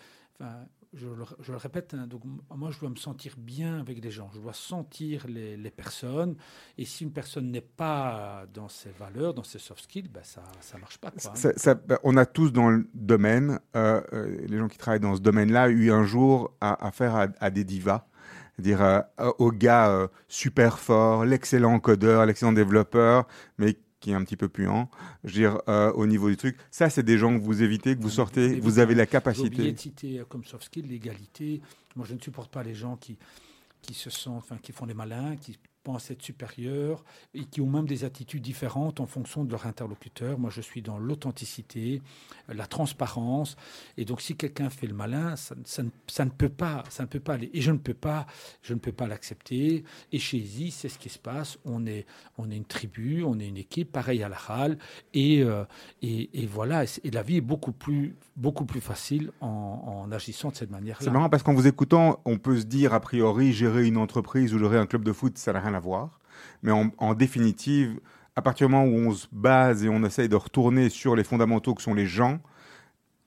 Je, 0.93 1.07
le, 1.07 1.57
répète, 1.57 1.95
hein, 1.95 2.09
moi 2.57 2.73
je 2.73 2.81
dois 2.81 2.91
me 2.91 2.97
sentir 2.97 3.35
bien 3.39 3.79
avec 3.79 4.01
des 4.01 4.11
gens, 4.11 4.29
je 4.35 4.41
dois 4.41 4.53
sentir 4.53 5.25
les, 5.29 5.71
personnes, 5.71 6.35
et 6.79 6.85
si 6.85 7.05
une 7.05 7.13
personne 7.13 7.53
n'est 7.53 7.61
pas 7.61 8.45
dans 8.53 8.69
ses 8.69 8.91
valeurs, 8.91 9.33
dans 9.33 9.45
ses 9.45 9.61
soft 9.61 9.85
skills, 9.85 10.09
ben 10.09 10.23
ça 10.25 10.43
ne 10.75 10.81
marche 10.81 10.99
pas. 10.99 11.13
Hein. 11.25 11.75
ben 11.87 11.99
on 12.03 12.17
a 12.17 12.27
tous 12.27 12.51
dans 12.51 12.71
le 12.71 12.89
domaine, 12.93 13.61
euh, 13.77 14.01
euh, 14.13 14.45
les 14.49 14.59
gens 14.59 14.67
qui 14.67 14.79
travaillent 14.79 14.99
dans 14.99 15.15
ce 15.15 15.21
domaine-là, 15.21 15.69
eu 15.69 15.93
un 15.93 16.03
jour 16.03 16.57
à, 16.61 16.85
affaire 16.85 17.15
à, 17.15 17.29
à, 17.39 17.51
des 17.51 17.63
divas. 17.63 18.07
Dire 18.59 18.83
euh, 18.83 19.01
au 19.39 19.53
gars 19.53 20.09
super 20.27 20.81
fort, 20.81 21.25
l'excellent 21.25 21.79
codeur, 21.79 22.27
l'excellent 22.27 22.53
développeur, 22.53 23.29
mais 23.59 23.79
qui 24.01 24.11
est 24.11 24.15
un 24.15 24.25
petit 24.25 24.37
peu 24.37 24.49
puant, 24.49 24.91
je 25.25 25.29
veux 25.29 25.41
dire, 25.41 25.61
euh, 25.69 25.93
au 25.93 26.07
niveau 26.07 26.31
du 26.31 26.37
truc. 26.37 26.57
Ça, 26.71 26.89
c'est 26.91 27.03
des 27.03 27.19
gens 27.19 27.39
que 27.39 27.45
vous 27.45 27.63
évitez, 27.63 27.97
que 27.97 28.03
vous 28.03 28.11
sortez, 28.11 28.59
vous 28.61 28.79
avez 28.79 28.95
la 28.95 29.07
capacité. 29.07 29.73
de 29.73 29.79
citer 29.79 30.23
comme 30.29 30.45
soft 30.45 30.65
skill 30.65 30.87
l'égalité. 30.89 31.61
Moi, 31.97 32.07
je 32.09 32.15
ne 32.15 32.21
supporte 32.21 32.51
pas 32.51 32.63
les 32.63 32.75
gens 32.75 32.97
qui, 32.97 33.19
qui 33.83 33.95
se 33.95 34.11
sont, 34.11 34.33
enfin, 34.33 34.57
qui 34.57 34.73
font 34.73 34.87
les 34.87 34.95
malins, 34.95 35.37
qui 35.37 35.59
pensent 35.83 36.11
être 36.11 36.23
supérieurs 36.23 37.05
et 37.35 37.45
qui 37.45 37.61
ont 37.61 37.67
même 37.67 37.87
des 37.87 38.05
attitudes 38.05 38.43
différentes 38.43 39.01
en 39.01 39.07
fonction 39.07 39.45
de 39.45 39.51
leur 39.51 39.67
interlocuteur. 39.67 40.39
Moi, 40.39 40.51
je 40.51 40.61
suis 40.61 40.83
dans 40.83 40.99
l'authenticité, 40.99 42.03
la 42.49 42.67
transparence. 42.67 43.57
Et 43.97 44.05
donc, 44.05 44.21
si 44.21 44.37
quelqu'un 44.37 44.71
fait 44.71 44.87
le 44.87 44.95
malin, 44.95 45.37
ça, 45.37 45.55
ça, 45.65 45.83
ça, 46.07 46.25
ne 46.25 46.31
peut 46.31 46.49
pas, 46.49 46.85
ça 46.91 47.05
ne 47.05 47.09
peut 47.09 47.21
pas 47.21 47.35
aller. 47.35 47.51
Et 47.55 47.61
je 47.61 47.73
ne 47.73 47.79
peux 47.79 47.95
pas, 47.95 48.27
je 48.63 48.75
ne 48.75 48.79
peux 48.79 48.93
pas 48.93 49.07
l'accepter. 49.07 49.85
Et 50.13 50.19
chez 50.19 50.39
Easy, 50.39 50.71
c'est 50.71 50.89
ce 50.89 50.99
qui 50.99 51.09
se 51.09 51.19
passe. 51.19 51.59
On 51.65 51.87
est, 51.87 52.07
on 52.39 52.51
est 52.51 52.57
une 52.57 52.65
tribu, 52.65 53.23
on 53.25 53.39
est 53.39 53.49
une 53.49 53.57
équipe, 53.57 53.93
pareil 53.93 54.23
à 54.23 54.29
la 54.29 54.39
Halle. 54.49 54.79
Et, 55.15 55.43
euh, 55.43 55.65
et, 56.03 56.43
et, 56.43 56.47
voilà. 56.47 56.85
Et 57.05 57.11
la 57.11 57.23
vie 57.23 57.37
est 57.37 57.43
beaucoup 57.43 57.73
plus, 57.73 58.17
beaucoup 58.37 58.67
plus 58.67 58.81
facile 58.81 59.31
en, 59.41 59.47
en 60.07 60.13
agissant 60.13 60.51
de 60.51 60.57
cette 60.57 60.71
manière-là. 60.71 61.05
C'est 61.05 61.11
marrant 61.11 61.29
parce 61.29 61.43
qu'en 61.43 61.55
vous 61.55 61.67
écoutant, 61.67 62.21
on 62.25 62.39
peut 62.39 62.61
se 62.61 62.65
dire 62.65 62.95
a 62.95 63.01
priori, 63.01 63.53
gérer 63.53 63.87
une 63.87 63.97
entreprise 63.97 64.55
ou 64.55 64.59
gérer 64.59 64.79
un 64.79 64.87
club 64.87 65.05
de 65.05 65.13
foot, 65.13 65.39
ça 65.39 65.53
n'a 65.53 65.61
rien 65.61 65.70
à 65.75 65.81
voir. 65.81 66.21
Mais 66.63 66.73
en, 66.73 67.15
définitive, 67.15 68.01
à 68.37 68.43
partir 68.43 68.69
du 68.69 68.75
moment 68.75 68.87
où 68.87 69.11
on 69.11 69.13
se 69.13 69.27
base 69.33 69.85
et 69.85 69.89
on 69.89 70.05
essaye 70.05 70.29
de 70.29 70.37
retourner 70.37 70.89
sur 70.89 71.17
les 71.17 71.25
fondamentaux 71.25 71.75
que 71.75 71.83
sont 71.83 71.95
les 71.95 72.07
gens, 72.07 72.41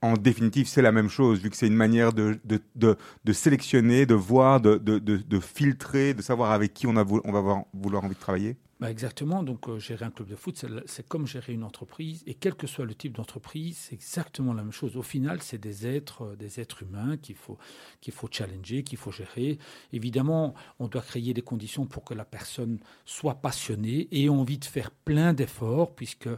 en 0.01 0.13
définitive, 0.13 0.67
c'est 0.67 0.81
la 0.81 0.91
même 0.91 1.09
chose, 1.09 1.39
vu 1.39 1.49
que 1.49 1.55
c'est 1.55 1.67
une 1.67 1.75
manière 1.75 2.11
de, 2.11 2.39
de, 2.43 2.59
de, 2.75 3.33
sélectionner, 3.33 4.05
de 4.05 4.15
voir, 4.15 4.59
de, 4.59 4.77
de, 4.77 5.39
filtrer, 5.39 6.13
de 6.13 6.21
savoir 6.21 6.51
avec 6.51 6.73
qui 6.73 6.87
on, 6.87 6.97
a, 6.97 7.05
on 7.05 7.31
va 7.31 7.39
avoir, 7.39 7.63
vouloir 7.73 8.03
envie 8.03 8.15
de 8.15 8.19
travailler 8.19 8.57
bah 8.79 8.89
exactement. 8.89 9.43
Donc, 9.43 9.69
euh, 9.69 9.79
gérer 9.79 10.05
un 10.05 10.11
club 10.11 10.27
de 10.27 10.35
foot, 10.35 10.65
c'est 10.85 11.07
comme 11.07 11.27
gérer 11.27 11.53
une 11.53 11.63
entreprise. 11.63 12.23
Et 12.25 12.33
quel 12.33 12.55
que 12.55 12.67
soit 12.67 12.85
le 12.85 12.95
type 12.95 13.13
d'entreprise, 13.13 13.77
c'est 13.77 13.95
exactement 13.95 14.53
la 14.53 14.63
même 14.63 14.71
chose. 14.71 14.97
Au 14.97 15.03
final, 15.03 15.41
c'est 15.41 15.57
des 15.57 15.87
êtres, 15.87 16.23
euh, 16.23 16.35
des 16.35 16.59
êtres 16.59 16.83
humains 16.83 17.17
qu'il 17.17 17.35
faut, 17.35 17.57
qu'il 18.01 18.13
faut 18.13 18.27
challenger, 18.31 18.83
qu'il 18.83 18.97
faut 18.97 19.11
gérer. 19.11 19.59
Évidemment, 19.93 20.53
on 20.79 20.87
doit 20.87 21.01
créer 21.01 21.33
des 21.33 21.41
conditions 21.41 21.85
pour 21.85 22.03
que 22.03 22.13
la 22.13 22.25
personne 22.25 22.79
soit 23.05 23.35
passionnée 23.35 24.07
et 24.11 24.25
ait 24.25 24.29
envie 24.29 24.57
de 24.57 24.65
faire 24.65 24.91
plein 24.91 25.33
d'efforts, 25.33 25.95
puisque 25.95 26.29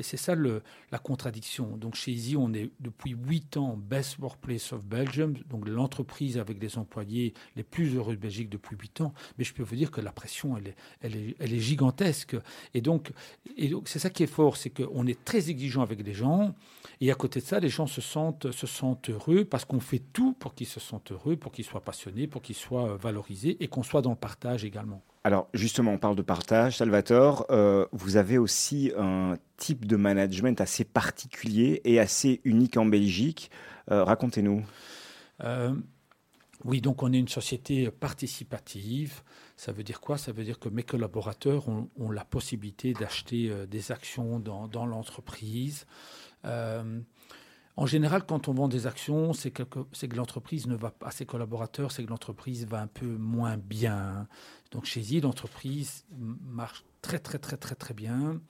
c'est 0.00 0.16
ça 0.16 0.34
le, 0.34 0.62
la 0.90 0.98
contradiction. 0.98 1.76
Donc 1.76 1.94
chez 1.94 2.12
Easy, 2.12 2.36
on 2.36 2.52
est 2.54 2.70
depuis 2.80 3.10
huit 3.10 3.56
ans 3.56 3.76
Best 3.76 4.18
Workplace 4.18 4.72
of 4.72 4.84
Belgium, 4.86 5.34
donc 5.50 5.68
l'entreprise 5.68 6.38
avec 6.38 6.60
les 6.62 6.78
employés 6.78 7.34
les 7.56 7.62
plus 7.62 7.94
heureux 7.94 8.14
de 8.14 8.20
Belgique 8.20 8.48
depuis 8.48 8.76
huit 8.76 9.00
ans. 9.00 9.12
Mais 9.38 9.44
je 9.44 9.52
peux 9.52 9.62
vous 9.62 9.76
dire 9.76 9.90
que 9.90 10.00
la 10.00 10.12
pression, 10.12 10.56
elle 10.56 10.68
est, 10.68 10.76
elle 11.00 11.16
est, 11.16 11.36
elle 11.38 11.52
est 11.52 11.60
gigantesque. 11.72 12.36
Et 12.74 12.80
donc, 12.80 13.12
et 13.56 13.68
donc 13.68 13.88
c'est 13.88 13.98
ça 13.98 14.10
qui 14.10 14.22
est 14.22 14.34
fort, 14.38 14.56
c'est 14.56 14.70
qu'on 14.70 15.06
est 15.06 15.24
très 15.24 15.50
exigeant 15.50 15.82
avec 15.82 16.04
les 16.04 16.14
gens. 16.14 16.54
Et 17.00 17.10
à 17.10 17.14
côté 17.14 17.40
de 17.40 17.44
ça, 17.44 17.58
les 17.58 17.68
gens 17.68 17.86
se 17.86 18.00
sentent, 18.00 18.50
se 18.52 18.66
sentent 18.66 19.10
heureux 19.10 19.44
parce 19.44 19.64
qu'on 19.64 19.80
fait 19.80 20.02
tout 20.12 20.34
pour 20.34 20.54
qu'ils 20.54 20.66
se 20.66 20.80
sentent 20.80 21.12
heureux, 21.12 21.36
pour 21.36 21.52
qu'ils 21.52 21.64
soient 21.64 21.80
passionnés, 21.80 22.26
pour 22.26 22.42
qu'ils 22.42 22.54
soient 22.54 22.96
valorisés 22.96 23.56
et 23.60 23.68
qu'on 23.68 23.82
soit 23.82 24.02
dans 24.02 24.10
le 24.10 24.16
partage 24.16 24.64
également. 24.64 25.02
Alors 25.24 25.48
justement, 25.54 25.92
on 25.92 25.98
parle 25.98 26.16
de 26.16 26.22
partage. 26.22 26.78
Salvatore, 26.78 27.46
euh, 27.50 27.86
vous 27.92 28.16
avez 28.16 28.38
aussi 28.38 28.92
un 28.98 29.36
type 29.56 29.86
de 29.86 29.96
management 29.96 30.60
assez 30.60 30.84
particulier 30.84 31.80
et 31.84 32.00
assez 32.00 32.40
unique 32.44 32.76
en 32.76 32.86
Belgique. 32.86 33.50
Euh, 33.90 34.04
racontez-nous. 34.04 34.64
Euh, 35.44 35.74
oui, 36.64 36.80
donc 36.80 37.02
on 37.02 37.12
est 37.12 37.18
une 37.18 37.28
société 37.28 37.90
participative. 37.90 39.22
Ça 39.56 39.72
veut 39.72 39.82
dire 39.82 40.00
quoi? 40.00 40.18
Ça 40.18 40.32
veut 40.32 40.44
dire 40.44 40.58
que 40.58 40.68
mes 40.68 40.82
collaborateurs 40.82 41.68
ont, 41.68 42.10
la 42.10 42.24
possibilité 42.24 42.92
d'acheter 42.92 43.52
des 43.66 43.92
actions 43.92 44.38
dans, 44.38 44.86
l'entreprise. 44.86 45.86
En 47.76 47.86
général, 47.86 48.24
quand 48.26 48.48
on 48.48 48.52
vend 48.52 48.68
des 48.68 48.86
actions, 48.86 49.32
c'est 49.32 49.50
que, 49.50 49.62
que 49.62 50.16
l'entreprise 50.16 50.66
ne 50.66 50.76
va 50.76 50.90
pas, 50.90 51.06
à 51.06 51.10
ses 51.10 51.24
collaborateurs, 51.24 51.90
c'est 51.90 52.04
que 52.04 52.10
l'entreprise 52.10 52.66
va 52.66 52.80
un 52.82 52.86
peu 52.86 53.06
moins 53.06 53.56
bien. 53.56 54.28
Donc 54.72 54.84
chez 54.84 55.00
Y, 55.00 55.22
l'entreprise 55.22 56.04
marche 56.18 56.84
très 57.00 57.18
très 57.18 57.38
très 57.38 57.56
très 57.56 57.74
très 57.74 57.94
bien. 57.94 58.40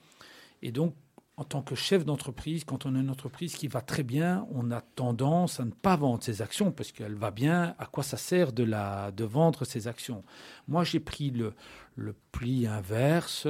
Et 0.61 0.71
donc, 0.71 0.95
en 1.35 1.43
tant 1.43 1.63
que 1.63 1.73
chef 1.73 2.05
d'entreprise, 2.05 2.63
quand 2.63 2.85
on 2.85 2.95
a 2.95 2.99
une 2.99 3.09
entreprise 3.09 3.55
qui 3.55 3.67
va 3.67 3.81
très 3.81 4.03
bien, 4.03 4.45
on 4.51 4.69
a 4.69 4.81
tendance 4.81 5.59
à 5.59 5.65
ne 5.65 5.71
pas 5.71 5.95
vendre 5.95 6.23
ses 6.23 6.43
actions 6.43 6.71
parce 6.71 6.91
qu'elle 6.91 7.15
va 7.15 7.31
bien. 7.31 7.75
À 7.79 7.87
quoi 7.87 8.03
ça 8.03 8.17
sert 8.17 8.53
de, 8.53 8.63
la, 8.63 9.11
de 9.11 9.23
vendre 9.23 9.65
ses 9.65 9.87
actions? 9.87 10.23
Moi, 10.67 10.83
j'ai 10.83 10.99
pris 10.99 11.31
le, 11.31 11.53
le 11.95 12.15
pli 12.31 12.67
inverse 12.67 13.47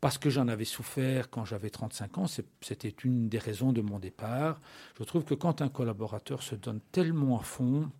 parce 0.00 0.18
que 0.18 0.30
j'en 0.30 0.48
avais 0.48 0.64
souffert 0.64 1.30
quand 1.30 1.44
j'avais 1.44 1.70
35 1.70 2.18
ans, 2.18 2.26
c'était 2.60 2.94
une 3.04 3.28
des 3.28 3.38
raisons 3.38 3.72
de 3.72 3.82
mon 3.82 3.98
départ. 3.98 4.60
Je 4.98 5.04
trouve 5.04 5.24
que 5.24 5.34
quand 5.34 5.62
un 5.62 5.68
collaborateur 5.68 6.42
se 6.42 6.54
donne 6.54 6.80
tellement 6.90 7.38
à 7.38 7.42
fond 7.42 7.90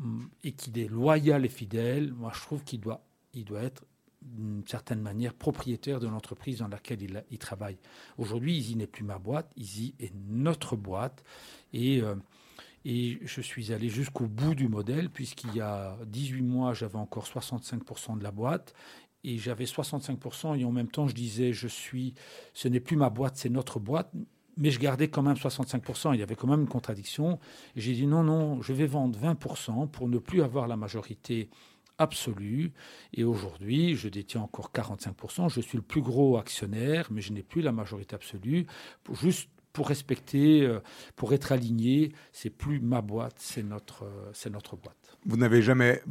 hum, 0.00 0.30
et 0.44 0.52
qu'il 0.52 0.78
est 0.78 0.88
loyal 0.88 1.44
et 1.44 1.48
fidèle, 1.48 2.12
moi 2.14 2.30
je 2.34 2.40
trouve 2.40 2.62
qu'il 2.62 2.80
doit, 2.80 3.02
il 3.34 3.44
doit 3.44 3.62
être 3.62 3.84
d'une 4.26 4.66
certaine 4.66 5.00
manière 5.00 5.34
propriétaire 5.34 6.00
de 6.00 6.06
l'entreprise 6.06 6.58
dans 6.58 6.68
laquelle 6.68 7.02
il, 7.02 7.24
il 7.30 7.38
travaille. 7.38 7.78
Aujourd'hui, 8.18 8.56
Easy 8.56 8.76
n'est 8.76 8.86
plus 8.86 9.04
ma 9.04 9.18
boîte, 9.18 9.50
Easy 9.56 9.94
est 10.00 10.12
notre 10.28 10.76
boîte. 10.76 11.24
Et, 11.72 12.02
euh, 12.02 12.14
et 12.84 13.18
je 13.22 13.40
suis 13.40 13.72
allé 13.72 13.88
jusqu'au 13.88 14.26
bout 14.26 14.54
du 14.54 14.68
modèle, 14.68 15.10
puisqu'il 15.10 15.54
y 15.54 15.60
a 15.60 15.96
18 16.06 16.42
mois, 16.42 16.74
j'avais 16.74 16.98
encore 16.98 17.26
65% 17.26 18.18
de 18.18 18.22
la 18.22 18.30
boîte 18.30 18.74
et 19.24 19.38
j'avais 19.38 19.64
65% 19.64 20.58
et 20.58 20.64
en 20.64 20.70
même 20.70 20.88
temps 20.88 21.08
je 21.08 21.14
disais 21.14 21.52
je 21.52 21.66
suis 21.66 22.14
ce 22.54 22.68
n'est 22.68 22.78
plus 22.78 22.96
ma 22.96 23.10
boîte 23.10 23.36
c'est 23.36 23.48
notre 23.48 23.80
boîte 23.80 24.12
mais 24.56 24.70
je 24.70 24.80
gardais 24.80 25.08
quand 25.08 25.22
même 25.22 25.36
65%, 25.36 26.14
il 26.14 26.20
y 26.20 26.22
avait 26.22 26.34
quand 26.34 26.46
même 26.46 26.62
une 26.62 26.68
contradiction. 26.68 27.38
J'ai 27.74 27.92
dit 27.92 28.06
non, 28.06 28.22
non, 28.22 28.62
je 28.62 28.72
vais 28.72 28.86
vendre 28.86 29.18
20% 29.18 29.88
pour 29.90 30.08
ne 30.08 30.18
plus 30.18 30.42
avoir 30.42 30.66
la 30.66 30.76
majorité 30.76 31.50
absolue. 31.98 32.72
Et 33.12 33.24
aujourd'hui, 33.24 33.96
je 33.96 34.08
détiens 34.08 34.42
encore 34.42 34.70
45%. 34.74 35.48
Je 35.48 35.60
suis 35.60 35.78
le 35.78 35.82
plus 35.82 36.02
gros 36.02 36.36
actionnaire, 36.36 37.08
mais 37.10 37.20
je 37.20 37.32
n'ai 37.32 37.42
plus 37.42 37.62
la 37.62 37.72
majorité 37.72 38.14
absolue. 38.14 38.66
Juste 39.12 39.50
pour 39.76 39.88
respecter, 39.88 40.62
euh, 40.62 40.80
pour 41.16 41.34
être 41.34 41.52
aligné, 41.52 42.12
c'est 42.32 42.48
plus 42.48 42.80
ma 42.80 43.02
boîte, 43.02 43.34
c'est 43.36 43.62
notre, 43.62 44.04
euh, 44.04 44.30
c'est 44.32 44.48
notre 44.48 44.74
boîte. 44.74 45.18
Vous 45.26 45.36
n'avez 45.36 45.60
jamais, 45.60 46.02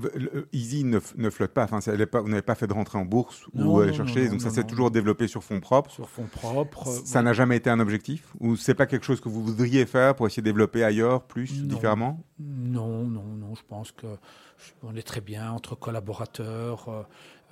Easy 0.54 0.84
ne, 0.84 1.00
ne 1.16 1.30
flotte 1.32 1.52
pas, 1.52 1.64
enfin, 1.64 1.80
pas, 2.06 2.22
vous 2.22 2.30
n'avez 2.30 2.44
pas 2.44 2.54
fait 2.54 2.68
de 2.68 2.74
rentrée 2.74 3.00
en 3.00 3.06
bourse 3.06 3.48
ou 3.56 3.80
aller 3.80 3.94
chercher, 3.94 4.30
donc 4.30 4.42
ça 4.42 4.52
s'est 4.52 4.66
toujours 4.66 4.92
développé 4.92 5.28
sur 5.28 5.44
fonds 5.44 5.62
propres. 5.62 5.90
Sur 5.90 6.10
fonds 6.10 6.28
propres. 6.32 6.92
Ça 7.06 7.24
n'a 7.24 7.34
jamais 7.34 7.58
été 7.58 7.72
un 7.72 7.80
objectif 7.80 8.36
ou 8.40 8.56
c'est 8.56 8.76
pas 8.76 8.86
quelque 8.86 9.06
chose 9.06 9.20
que 9.20 9.30
vous 9.30 9.44
voudriez 9.44 9.88
faire 9.88 10.16
pour 10.16 10.28
essayer 10.28 10.44
de 10.44 10.48
développer 10.48 10.84
ailleurs, 10.84 11.24
plus, 11.24 11.64
différemment? 11.64 12.24
Non, 12.38 13.04
non, 13.06 13.24
non, 13.24 13.56
je 13.56 13.64
pense 13.68 13.92
que 13.92 14.06
on 14.84 14.96
est 14.96 15.04
très 15.04 15.22
bien 15.22 15.52
entre 15.52 15.76
collaborateurs. 15.76 16.90
Euh, 16.90 17.04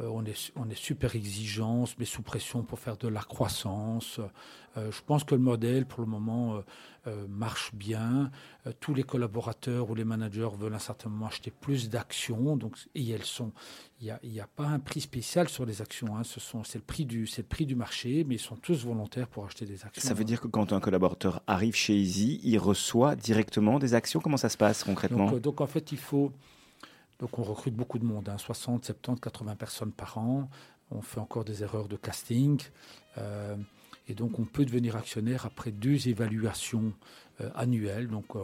euh, 0.01 0.09
on, 0.11 0.25
est, 0.25 0.51
on 0.55 0.69
est 0.69 0.77
super 0.77 1.15
exigeant, 1.15 1.85
met 1.99 2.05
sous 2.05 2.23
pression 2.23 2.63
pour 2.63 2.79
faire 2.79 2.97
de 2.97 3.07
la 3.07 3.21
croissance. 3.21 4.19
Euh, 4.75 4.91
je 4.91 5.01
pense 5.05 5.23
que 5.23 5.35
le 5.35 5.41
modèle, 5.41 5.85
pour 5.85 6.01
le 6.01 6.07
moment, 6.07 6.63
euh, 7.05 7.27
marche 7.27 7.75
bien. 7.75 8.31
tous 8.79 8.95
les 8.95 9.03
collaborateurs 9.03 9.91
ou 9.91 9.95
les 9.95 10.03
managers 10.03 10.49
veulent 10.57 10.73
à 10.73 10.77
un 10.77 10.79
certain 10.79 11.09
moment 11.09 11.27
acheter 11.27 11.51
plus 11.51 11.89
d'actions. 11.89 12.57
Donc, 12.57 12.75
et 12.95 13.07
elles 13.11 13.23
sont, 13.23 13.51
il 14.01 14.17
n'y 14.23 14.39
a, 14.39 14.43
a, 14.43 14.47
pas 14.47 14.65
un 14.65 14.79
prix 14.79 15.01
spécial 15.01 15.47
sur 15.47 15.65
les 15.65 15.81
actions. 15.83 16.17
Hein. 16.17 16.23
Ce 16.23 16.39
sont, 16.39 16.63
c'est 16.63 16.79
le 16.79 16.83
prix 16.83 17.05
du, 17.05 17.27
c'est 17.27 17.43
le 17.43 17.47
prix 17.47 17.67
du 17.67 17.75
marché, 17.75 18.25
mais 18.27 18.35
ils 18.35 18.39
sont 18.39 18.55
tous 18.55 18.85
volontaires 18.85 19.27
pour 19.27 19.45
acheter 19.45 19.65
des 19.65 19.85
actions. 19.85 20.01
Ça 20.01 20.15
veut 20.15 20.23
dire 20.23 20.41
que 20.41 20.47
quand 20.47 20.73
un 20.73 20.79
collaborateur 20.79 21.43
arrive 21.45 21.75
chez 21.75 21.95
Easy, 21.95 22.39
il 22.43 22.57
reçoit 22.57 23.15
directement 23.15 23.77
des 23.77 23.93
actions? 23.93 24.19
Comment 24.21 24.37
ça 24.37 24.49
se 24.49 24.57
passe 24.57 24.83
concrètement? 24.83 25.29
Donc, 25.29 25.41
donc 25.41 25.61
en 25.61 25.67
fait, 25.67 25.91
il 25.91 25.99
faut 25.99 26.31
donc 27.23 27.39
on 27.39 27.43
recrute 27.43 27.73
beaucoup 27.73 27.99
de 27.99 28.03
monde, 28.03 28.29
60, 28.37 28.83
70, 28.83 29.21
80 29.21 29.55
personnes 29.55 29.93
par 29.93 30.17
an. 30.17 30.49
On 30.91 31.01
fait 31.01 31.21
encore 31.21 31.45
des 31.45 31.63
erreurs 31.63 31.87
de 31.87 31.95
casting. 31.95 32.61
Euh, 33.17 33.55
et 34.09 34.13
donc 34.13 34.39
on 34.39 34.43
peut 34.43 34.65
devenir 34.65 34.97
actionnaire 34.97 35.45
après 35.45 35.71
deux 35.71 36.09
évaluations 36.09 36.91
euh, 37.39 37.49
annuelles, 37.55 38.09
donc 38.09 38.35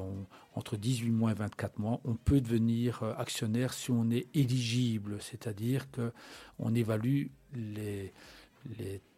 entre 0.55 0.77
18 0.77 1.11
mois 1.11 1.31
et 1.31 1.33
24 1.33 1.77
mois. 1.77 1.99
On 2.05 2.15
peut 2.15 2.39
devenir 2.39 3.03
euh, 3.03 3.13
actionnaire 3.17 3.73
si 3.73 3.91
on 3.91 4.09
est 4.11 4.27
éligible, 4.33 5.17
c'est-à-dire 5.19 5.85
qu'on 5.91 6.73
évalue 6.73 7.25
les 7.53 8.13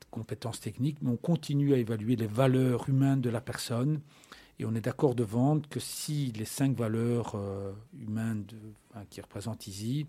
compétences 0.10 0.60
techniques, 0.60 0.98
mais 1.04 1.12
on 1.12 1.18
continue 1.18 1.76
à 1.76 1.78
évaluer 1.78 2.16
les 2.16 2.26
valeurs 2.26 2.90
humaines 2.90 3.22
de 3.22 3.30
la 3.30 3.42
personne 3.42 4.02
et 4.60 4.66
on 4.66 4.76
est 4.76 4.82
d'accord 4.82 5.16
de 5.16 5.24
vendre 5.24 5.68
que 5.70 5.80
si 5.80 6.32
les 6.34 6.46
cinq 6.46 6.76
valeurs 6.76 7.34
euh, 7.36 7.72
humaines 8.00 8.46
qui 9.10 9.22
représentent 9.22 9.68
Easy, 9.68 10.06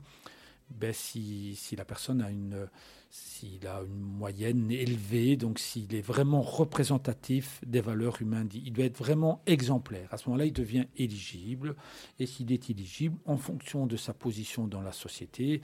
ben 0.71 0.93
si, 0.93 1.55
si, 1.57 1.77
la 1.77 1.85
personne 1.85 2.23
a 2.23 2.31
une, 2.31 2.69
s'il 3.11 3.67
a 3.67 3.83
une 3.83 4.01
moyenne 4.01 4.71
élevée, 4.71 5.37
donc 5.37 5.59
s'il 5.59 5.95
est 5.95 6.01
vraiment 6.01 6.41
représentatif 6.41 7.61
des 7.67 7.81
valeurs 7.81 8.21
humaines, 8.23 8.49
il 8.55 8.73
doit 8.73 8.87
être 8.87 8.97
vraiment 8.97 9.43
exemplaire. 9.47 10.09
À 10.13 10.17
ce 10.17 10.29
moment-là, 10.29 10.47
il 10.47 10.53
devient 10.53 10.87
éligible. 10.97 11.77
Et 12.19 12.27
s'il 12.27 12.53
est 12.53 12.71
éligible, 12.71 13.17
en 13.27 13.37
fonction 13.37 13.87
de 13.87 13.97
sa 13.97 14.15
position 14.15 14.67
dans 14.67 14.81
la 14.81 14.93
société, 14.93 15.61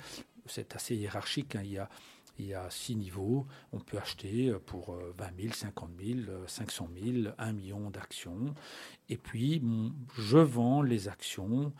c'est 0.47 0.75
assez 0.77 0.95
hiérarchique. 0.95 1.57
Hein, 1.57 1.63
il 1.65 1.73
y 1.73 1.79
a 1.79 1.89
il 2.39 2.47
y 2.47 2.55
a 2.55 2.69
six 2.71 2.97
niveaux. 2.97 3.47
On 3.73 3.81
peut 3.81 3.99
acheter 3.99 4.53
pour 4.67 4.97
20 5.19 5.41
000, 5.41 5.53
50 5.55 5.91
000, 6.03 6.19
500 6.47 6.89
000, 7.03 7.35
1 7.37 7.53
million 7.53 7.91
d'actions. 7.91 8.55
Et 9.09 9.17
puis, 9.17 9.63
je 10.17 10.39
vends 10.39 10.83
les 10.83 11.09
actions. 11.09 11.73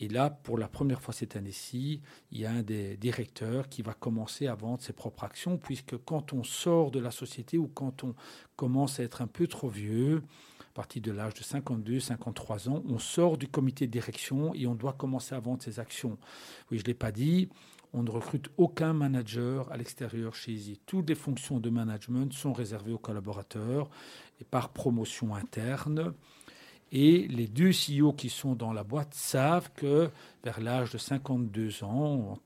Et 0.00 0.08
là, 0.08 0.28
pour 0.28 0.58
la 0.58 0.68
première 0.68 1.00
fois 1.00 1.14
cette 1.14 1.36
année-ci, 1.36 2.00
il 2.32 2.40
y 2.40 2.46
a 2.46 2.50
un 2.50 2.62
des 2.62 2.96
directeurs 2.96 3.68
qui 3.68 3.82
va 3.82 3.94
commencer 3.94 4.48
à 4.48 4.54
vendre 4.54 4.82
ses 4.82 4.92
propres 4.92 5.24
actions, 5.24 5.56
puisque 5.56 5.96
quand 6.04 6.32
on 6.32 6.42
sort 6.42 6.90
de 6.90 6.98
la 6.98 7.10
société 7.10 7.58
ou 7.58 7.68
quand 7.68 8.02
on 8.02 8.14
commence 8.56 8.98
à 8.98 9.04
être 9.04 9.22
un 9.22 9.26
peu 9.28 9.46
trop 9.46 9.68
vieux, 9.68 10.22
à 10.60 10.74
partir 10.74 11.00
de 11.02 11.12
l'âge 11.12 11.34
de 11.34 11.44
52, 11.44 12.00
53 12.00 12.68
ans, 12.68 12.82
on 12.88 12.98
sort 12.98 13.38
du 13.38 13.46
comité 13.46 13.86
de 13.86 13.92
direction 13.92 14.52
et 14.54 14.66
on 14.66 14.74
doit 14.74 14.94
commencer 14.94 15.34
à 15.34 15.38
vendre 15.38 15.62
ses 15.62 15.78
actions. 15.78 16.18
Oui, 16.70 16.78
je 16.78 16.82
ne 16.82 16.88
l'ai 16.88 16.94
pas 16.94 17.12
dit, 17.12 17.48
on 17.94 18.02
ne 18.02 18.10
recrute 18.10 18.50
aucun 18.56 18.92
manager 18.92 19.70
à 19.72 19.76
l'extérieur 19.76 20.34
chez 20.34 20.52
Easy. 20.52 20.80
Toutes 20.84 21.08
les 21.08 21.14
fonctions 21.14 21.60
de 21.60 21.70
management 21.70 22.32
sont 22.32 22.52
réservées 22.52 22.92
aux 22.92 22.98
collaborateurs 22.98 23.88
et 24.40 24.44
par 24.44 24.70
promotion 24.70 25.34
interne. 25.34 26.12
Et 26.90 27.28
les 27.28 27.46
deux 27.46 27.70
CEO 27.70 28.12
qui 28.12 28.28
sont 28.28 28.54
dans 28.54 28.72
la 28.72 28.84
boîte 28.84 29.14
savent 29.14 29.70
que 29.74 30.10
vers 30.42 30.60
l'âge 30.60 30.90
de 30.90 30.98
52 30.98 31.84
ans, 31.84 32.38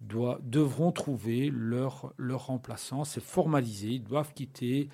doit, 0.00 0.38
devront 0.42 0.92
trouver 0.92 1.50
leur, 1.52 2.12
remplaçant. 2.18 3.04
C'est 3.04 3.22
formalisé, 3.22 3.88
ils 3.88 4.02
doivent 4.02 4.32
quitter 4.34 4.88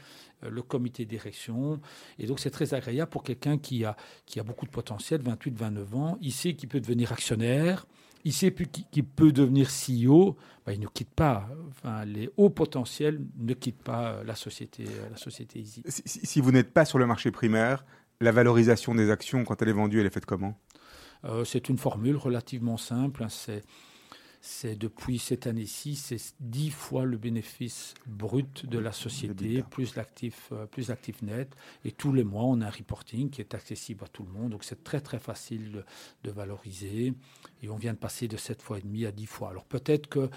euh, 0.44 0.50
le 0.50 0.62
comité 0.62 1.04
de 1.04 1.10
direction. 1.10 1.80
Et 2.18 2.26
donc 2.26 2.40
c'est 2.40 2.50
très 2.50 2.74
agréable 2.74 3.10
pour 3.10 3.22
quelqu'un 3.22 3.58
qui 3.58 3.84
a, 3.84 3.96
qui 4.24 4.40
a 4.40 4.42
beaucoup 4.42 4.66
de 4.66 4.70
potentiel, 4.70 5.22
28-29 5.22 5.94
ans. 5.94 6.18
Il 6.20 6.32
sait 6.32 6.54
qu'il 6.54 6.68
peut 6.68 6.80
devenir 6.80 7.12
actionnaire, 7.12 7.86
il 8.26 8.32
sait 8.32 8.52
qu'il 8.90 9.04
peut 9.04 9.30
devenir 9.30 9.68
CEO. 9.68 10.36
Ben, 10.66 10.72
il 10.72 10.80
ne 10.80 10.88
quitte 10.88 11.14
pas. 11.14 11.48
Enfin, 11.68 12.04
les 12.04 12.28
hauts 12.36 12.50
potentiels 12.50 13.20
ne 13.38 13.54
quittent 13.54 13.84
pas 13.84 14.24
la 14.24 14.34
société, 14.34 14.84
la 15.08 15.16
société 15.16 15.60
Easy. 15.60 15.84
Si, 15.86 16.02
si 16.04 16.40
vous 16.40 16.50
n'êtes 16.50 16.72
pas 16.72 16.84
sur 16.84 16.98
le 16.98 17.06
marché 17.06 17.30
primaire, 17.30 17.84
la 18.20 18.32
valorisation 18.32 18.96
des 18.96 19.12
actions, 19.12 19.44
quand 19.44 19.62
elle 19.62 19.68
est 19.68 19.72
vendue, 19.72 20.00
elle 20.00 20.06
est 20.06 20.10
faite 20.10 20.26
comment? 20.26 20.58
Euh, 21.24 21.44
C'est 21.44 21.68
une 21.68 21.78
formule 21.78 22.16
relativement 22.16 22.76
simple. 22.76 23.22
Hein. 23.22 23.28
c'est 23.28 23.62
c'est 24.48 24.76
depuis 24.76 25.18
cette 25.18 25.48
année-ci, 25.48 25.96
c'est 25.96 26.20
dix 26.38 26.70
fois 26.70 27.04
le 27.04 27.16
bénéfice 27.16 27.94
brut 28.06 28.64
de 28.64 28.78
la 28.78 28.92
société, 28.92 29.64
plus 29.68 29.96
l'actif, 29.96 30.50
euh, 30.52 30.66
plus 30.66 30.88
l'actif 30.88 31.20
net. 31.22 31.56
Et 31.84 31.90
tous 31.90 32.12
les 32.12 32.22
mois, 32.22 32.44
on 32.44 32.60
a 32.60 32.66
un 32.66 32.70
reporting 32.70 33.28
qui 33.28 33.40
est 33.40 33.54
accessible 33.54 34.04
à 34.04 34.08
tout 34.08 34.22
le 34.22 34.30
monde. 34.30 34.52
Donc 34.52 34.62
c'est 34.62 34.84
très 34.84 35.00
très 35.00 35.18
facile 35.18 35.84
de, 36.22 36.30
valoriser. 36.30 37.12
Et 37.62 37.68
on 37.70 37.76
vient 37.76 37.92
de 37.92 37.98
passer 37.98 38.28
de 38.28 38.36
7 38.36 38.60
fois 38.62 38.78
et 38.78 38.82
demi 38.82 39.06
à 39.06 39.12
10 39.12 39.26
fois. 39.26 39.50
Alors 39.50 39.64
peut-être 39.64 40.08
que, 40.08 40.28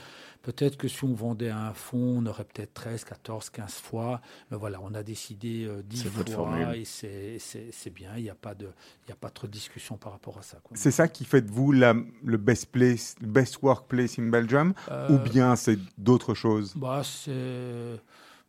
peut-être 0.41 0.77
que 0.77 0.87
si 0.87 1.03
on 1.03 1.13
vendait 1.13 1.49
un 1.49 1.73
fonds, 1.73 2.21
on 2.21 2.25
aurait 2.25 2.45
peut-être 2.45 2.73
13, 2.73 3.03
14, 3.03 3.49
15 3.49 3.73
fois. 3.73 4.21
Mais 4.51 4.57
voilà, 4.57 4.79
on 4.81 4.93
a 4.93 5.03
décidé 5.03 5.69
10 5.83 6.05
euh, 6.05 6.09
fois 6.09 6.75
et 6.75 6.85
c'est 6.85 7.93
bien. 7.93 8.11
Il 8.17 8.23
n'y 8.23 8.29
a, 8.29 8.35
pas 8.35 8.55
de, 8.55 8.69
il 9.07 9.11
a 9.11 9.15
pas 9.15 9.29
trop 9.29 9.47
de 9.47 9.51
discussion 9.51 9.97
par 9.97 10.13
rapport 10.13 10.37
à 10.37 10.41
ça. 10.41 10.59
C'est 10.73 10.91
ça 10.91 11.07
qui 11.07 11.25
fait 11.25 11.41
de 11.41 11.51
vous 11.51 11.71
la, 11.71 11.93
le 12.23 12.37
best 12.37 12.67
place, 12.67 13.15
le 13.21 13.27
best 13.27 13.61
workplace 13.61 14.17
in 14.17 14.29
Belgium 14.29 14.73
Ou 14.87 14.91
euh, 14.91 15.17
bien 15.17 15.55
c'est 15.55 15.79
d'autres 15.97 16.33
choses? 16.33 16.73
bah, 16.75 17.01
c'est 17.03 17.99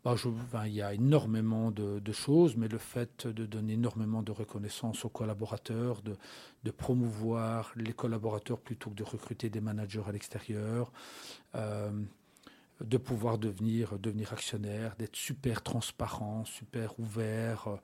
bah, 0.05 0.67
il 0.67 0.73
y 0.73 0.83
a 0.83 0.95
énormément 0.95 1.71
de, 1.71 2.13
choses, 2.13 2.57
mais 2.57 2.69
le 2.69 2.79
fait 2.79 3.27
de 3.27 3.45
donner 3.45 3.75
énormément 3.75 4.23
de 4.23 4.33
reconnaissance 4.33 5.05
aux 5.05 5.11
collaborateurs, 5.11 6.01
de, 6.03 6.71
promouvoir 6.71 7.73
les 7.77 7.93
collaborateurs 7.93 8.59
plutôt 8.61 8.91
que 8.91 8.95
de 8.97 9.05
recruter 9.05 9.51
des 9.51 9.61
managers 9.61 10.03
à 10.07 10.13
l'extérieur, 10.13 10.91
euh, 11.55 11.91
de 12.81 12.97
pouvoir 12.97 13.37
devenir, 13.37 13.99
devenir 13.99 14.33
actionnaire, 14.33 14.97
d'être 14.97 15.17
super 15.17 15.63
transparent, 15.63 16.47
super 16.47 16.99
ouvert, 16.99 17.69
euh, 17.69 17.77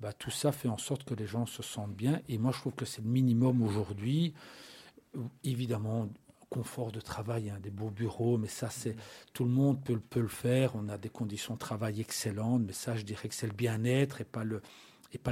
bah, 0.00 0.12
tout 0.12 0.30
ça 0.30 0.50
fait 0.50 0.68
en 0.68 0.78
sorte 0.78 1.04
que 1.04 1.14
les 1.14 1.26
gens 1.26 1.46
se 1.46 1.62
sentent 1.62 1.94
bien. 1.94 2.20
Et 2.28 2.38
moi, 2.38 2.52
je 2.52 2.58
trouve 2.58 2.74
que 2.74 2.84
c'est 2.84 3.02
le 3.02 3.08
minimum 3.08 3.62
aujourd'hui. 3.62 4.34
Évidemment, 5.44 6.08
confort 6.50 6.92
de 6.92 7.00
travail, 7.00 7.48
hein, 7.50 7.58
des 7.62 7.70
beaux 7.70 7.90
bureaux, 7.90 8.36
mais 8.36 8.48
ça, 8.48 8.68
c'est 8.68 8.96
tout 9.32 9.44
le 9.44 9.50
monde 9.50 9.82
peut, 9.82 10.20
le 10.20 10.28
faire. 10.28 10.72
On 10.74 10.88
a 10.88 10.98
des 10.98 11.08
conditions 11.08 11.54
de 11.54 11.58
travail 11.58 12.00
excellentes, 12.00 12.62
mais 12.66 12.72
ça, 12.72 12.96
je 12.96 13.02
dirais 13.02 13.28
que 13.28 13.34
c'est 13.34 13.46
le 13.46 13.54
bien-être 13.54 14.20
et 14.20 14.24
pas 14.24 14.44
le 14.44 14.60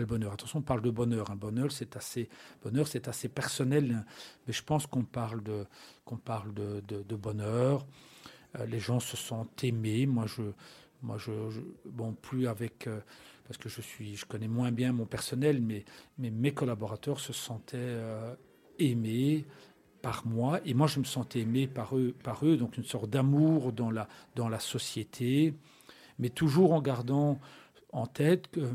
bonheur. 0.07 0.33
Attention, 0.33 0.61
on 0.61 0.63
parle 0.63 0.83
de 0.83 0.91
bonheur. 0.91 1.31
Un 1.31 1.37
bonheur, 1.37 1.71
c'est 1.73 1.97
assez 1.97 2.29
bonheur, 2.63 2.87
c'est 2.89 3.09
assez 3.09 3.29
personnel, 3.29 3.93
hein. 3.93 4.05
mais 4.47 4.53
je 4.53 4.63
pense 4.63 4.87
qu'on 4.87 5.05
parle 5.05 5.43
de 5.43 5.67
bonheur. 7.17 7.87
Euh, 8.59 8.67
les 8.67 8.81
gens 8.81 9.01
se 9.01 9.17
sentent 9.17 9.63
aimés. 9.65 10.07
Moi, 10.07 10.27
je 10.27 10.43
bon, 11.85 12.13
plus 12.15 12.47
avec 12.47 12.87
euh, 12.87 13.01
parce 13.47 13.59
que 13.59 13.69
je 13.69 14.27
connais 14.27 14.49
moins 14.49 14.73
bien 14.73 14.93
mon 14.93 15.07
personnel, 15.07 15.63
mais, 15.63 15.85
mais 16.19 16.31
mes 16.31 16.53
collaborateurs 16.53 17.19
se 17.19 17.33
sentaient 17.33 17.79
euh, 17.79 18.35
aimés, 18.79 19.47
par 20.09 20.27
moi, 20.27 20.59
et 20.65 20.73
moi 20.73 20.87
je 20.87 21.01
me 21.01 21.05
sentais 21.05 21.41
aimé 21.41 21.67
par 21.67 21.95
eux, 21.95 22.15
par 22.25 22.43
eux 22.47 22.57
donc 22.57 22.79
une 22.79 22.85
sorte 22.85 23.11
d'amour 23.11 23.73
dans 23.73 23.91
la, 23.91 24.09
dans 24.37 24.49
la 24.49 24.59
société, 24.59 25.53
mais 26.19 26.31
toujours 26.31 26.73
en 26.73 26.81
gardant 26.81 27.39
en 27.93 28.07
tête 28.07 28.49
que, 28.51 28.71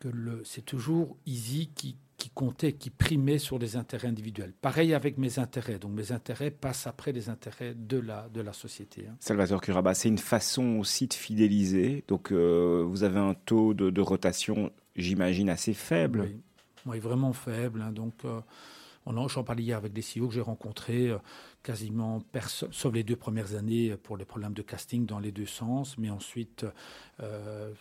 que 0.00 0.08
c'est 0.44 0.66
toujours 0.66 1.16
Easy 1.24 1.70
qui, 1.74 1.96
qui 2.18 2.28
comptait, 2.28 2.74
qui 2.74 2.90
primait 2.90 3.38
sur 3.38 3.58
les 3.58 3.76
intérêts 3.76 4.08
individuels. 4.08 4.52
Pareil 4.60 4.92
avec 4.92 5.16
mes 5.16 5.38
intérêts. 5.38 5.78
Donc 5.78 5.92
mes 5.92 6.12
intérêts 6.12 6.50
passent 6.50 6.86
après 6.86 7.12
les 7.12 7.30
intérêts 7.30 7.74
de 7.74 7.96
la, 7.98 8.28
de 8.28 8.42
la 8.42 8.52
société. 8.52 9.06
Hein. 9.10 9.16
Salvatore 9.20 9.62
Curaba, 9.62 9.94
c'est 9.94 10.10
une 10.10 10.18
façon 10.18 10.76
aussi 10.76 11.06
de 11.06 11.14
fidéliser. 11.14 12.04
Donc 12.06 12.32
euh, 12.32 12.84
vous 12.86 13.02
avez 13.02 13.18
un 13.18 13.32
taux 13.32 13.72
de, 13.72 14.00
rotation, 14.02 14.70
j'imagine, 14.94 15.48
assez 15.48 15.72
faible. 15.72 16.28
Oui, 16.84 16.98
vraiment 16.98 17.32
faible. 17.32 17.80
Hein. 17.80 17.92
donc 17.92 18.12
euh, 18.26 18.40
J'en 19.06 19.44
parlais 19.44 19.62
hier 19.62 19.76
avec 19.76 19.92
des 19.92 20.02
CEO 20.02 20.28
que 20.28 20.34
j'ai 20.34 20.40
rencontrés, 20.40 21.10
euh, 21.10 21.18
quasiment 21.62 22.20
personne, 22.32 22.70
sauf 22.72 22.92
les 22.94 23.04
deux 23.04 23.16
premières 23.16 23.54
années 23.54 23.90
euh, 23.90 23.96
pour 23.96 24.16
les 24.16 24.24
problèmes 24.24 24.54
de 24.54 24.62
casting 24.62 25.04
dans 25.04 25.18
les 25.18 25.30
deux 25.30 25.46
sens, 25.46 25.98
mais 25.98 26.08
ensuite, 26.08 26.64
euh, 27.20 27.72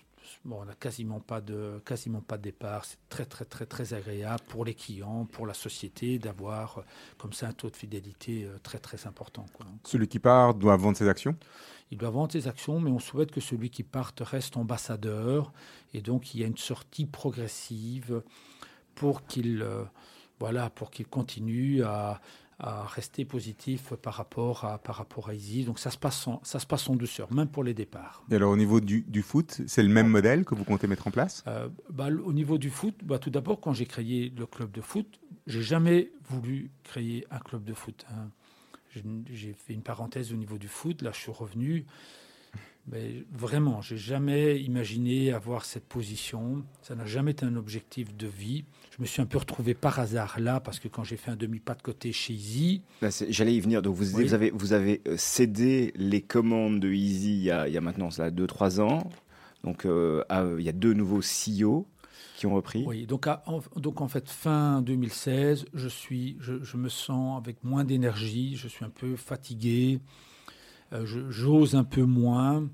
bon, 0.44 0.62
on 0.62 0.66
n'a 0.66 0.76
quasiment 0.76 1.22
pas 1.22 1.40
de 1.40 1.82
quasiment 1.86 2.20
pas 2.20 2.38
de 2.38 2.44
départ. 2.44 2.84
C'est 2.84 2.98
très 3.08 3.26
très 3.26 3.46
très 3.46 3.66
très 3.66 3.94
agréable 3.94 4.44
pour 4.50 4.66
les 4.66 4.74
clients, 4.74 5.26
pour 5.26 5.48
la 5.48 5.54
société 5.54 6.20
d'avoir 6.20 6.84
comme 7.18 7.32
ça 7.32 7.48
un 7.48 7.54
taux 7.54 7.70
de 7.70 7.78
fidélité 7.78 8.48
très 8.62 8.80
très 8.80 9.08
important. 9.08 9.46
Celui 9.86 10.08
qui 10.08 10.20
part 10.20 10.54
doit 10.54 10.76
vendre 10.76 10.98
ses 10.98 11.08
actions? 11.08 11.38
Il 11.92 11.98
doit 11.98 12.10
vendre 12.10 12.32
ses 12.32 12.48
actions, 12.48 12.80
mais 12.80 12.90
on 12.90 13.00
souhaite 13.00 13.32
que 13.32 13.40
celui 13.42 13.70
qui 13.70 13.84
parte 13.84 14.22
reste 14.22 14.58
ambassadeur, 14.58 15.54
et 15.94 16.02
donc 16.02 16.34
il 16.34 16.42
y 16.42 16.44
a 16.44 16.48
une 16.48 16.58
sortie 16.58 17.06
progressive 17.06 18.24
pour 18.96 19.26
qu'il 19.26 19.66
voilà, 20.40 20.70
pour 20.70 20.92
qu'il 20.92 21.08
continue 21.08 21.84
à, 21.84 22.22
rester 22.60 23.26
positif 23.26 23.94
par 23.96 24.14
rapport 24.14 24.64
à 24.64 24.78
par 24.78 24.96
rapport 24.96 25.28
à 25.28 25.34
Easy. 25.34 25.66
Donc 25.66 25.80
ça 25.80 25.92
se 25.92 25.98
passe 25.98 26.26
en, 26.28 26.40
ça 26.44 26.60
se 26.60 26.66
passe 26.66 26.88
en 26.88 26.96
douceur, 26.96 27.34
même 27.34 27.50
pour 27.50 27.62
les 27.62 27.74
départs. 27.74 28.24
Et 28.32 28.36
alors 28.36 28.52
au 28.52 28.56
niveau 28.56 28.80
du, 28.80 29.22
foot, 29.22 29.60
c'est 29.68 29.84
le 29.84 29.90
même 29.90 30.08
modèle 30.08 30.46
que 30.46 30.56
vous 30.56 30.64
comptez 30.64 30.88
mettre 30.88 31.08
en 31.08 31.12
place? 31.12 31.44
Euh, 31.48 31.68
bah, 31.90 32.08
Au 32.24 32.32
niveau 32.32 32.58
du 32.58 32.70
foot, 32.70 32.96
bah, 33.04 33.20
tout 33.20 33.32
d'abord 33.32 33.60
quand 33.60 33.74
j'ai 33.74 33.86
créé 33.86 34.32
le 34.38 34.46
club 34.46 34.72
de 34.72 34.80
foot, 34.80 35.20
j'ai 35.46 35.62
jamais 35.62 36.14
voulu 36.30 36.72
créer 36.84 37.26
un 37.32 37.40
club 37.40 37.66
de 37.66 37.74
foot. 37.74 38.06
Hein. 38.10 38.30
J'ai 39.30 39.54
fait 39.54 39.74
une 39.74 39.82
parenthèse 39.82 40.32
au 40.32 40.36
niveau 40.36 40.58
du 40.58 40.68
foot. 40.68 41.02
Là, 41.02 41.12
je 41.12 41.20
suis 41.20 41.32
revenu. 41.32 41.86
Mais 42.92 43.24
vraiment, 43.32 43.82
j'ai 43.82 43.98
jamais 43.98 44.60
imaginé 44.60 45.32
avoir 45.32 45.64
cette 45.64 45.86
position. 45.86 46.64
Ça 46.82 46.96
n'a 46.96 47.06
jamais 47.06 47.32
été 47.32 47.46
un 47.46 47.56
objectif 47.56 48.16
de 48.16 48.28
vie. 48.28 48.66
Je 48.96 49.02
me 49.02 49.08
suis 49.08 49.22
un 49.22 49.26
peu 49.26 49.38
retrouvé 49.38 49.74
par 49.74 50.00
hasard 50.00 50.38
là, 50.40 50.60
parce 50.60 50.80
que 50.80 50.90
quand 50.90 51.04
j'ai 51.04 51.16
fait 51.16 51.32
un 51.32 51.38
demi-pas 51.38 51.76
de 51.76 51.82
côté 51.82 52.12
chez 52.12 52.34
Easy. 52.34 52.82
J'allais 53.30 53.56
y 53.56 53.60
venir. 53.62 53.82
Donc 53.82 53.96
vous, 53.96 54.06
vous, 54.06 54.34
avez, 54.34 54.52
vous 54.52 54.74
avez 54.74 55.02
euh, 55.08 55.16
cédé 55.18 55.94
les 55.96 56.22
commandes 56.22 56.82
de 56.82 56.92
Easy 56.92 57.38
il 57.38 57.44
y 57.44 57.52
a, 57.52 57.70
il 57.70 57.74
y 57.74 57.78
a 57.78 57.82
maintenant 57.82 58.10
2-3 58.10 58.82
ans. 58.82 59.10
Donc 59.64 59.86
euh, 59.86 60.24
il 60.60 60.66
y 60.66 60.70
a 60.70 60.74
deux 60.74 60.94
nouveaux 60.94 61.22
CEO 61.22 61.88
qui 62.36 62.48
ont 62.48 62.54
repris. 62.54 62.84
Oui, 62.86 63.06
donc, 63.06 63.28
en, 63.28 63.62
donc 63.78 64.02
en 64.02 64.10
fait, 64.10 64.30
fin 64.30 64.82
2016, 64.82 65.66
je, 65.74 65.88
suis, 65.88 66.36
je, 66.42 66.62
je 66.62 66.76
me 66.76 66.90
sens 66.90 67.38
avec 67.38 67.64
moins 67.64 67.86
d'énergie, 67.86 68.58
je 68.58 68.68
suis 68.68 68.84
un 68.84 68.90
peu 68.90 69.16
fatigué. 69.16 70.02
Euh, 70.94 71.06
j'ose 71.06 71.76
un 71.76 71.84
peu 71.84 72.04
moins. 72.04 72.70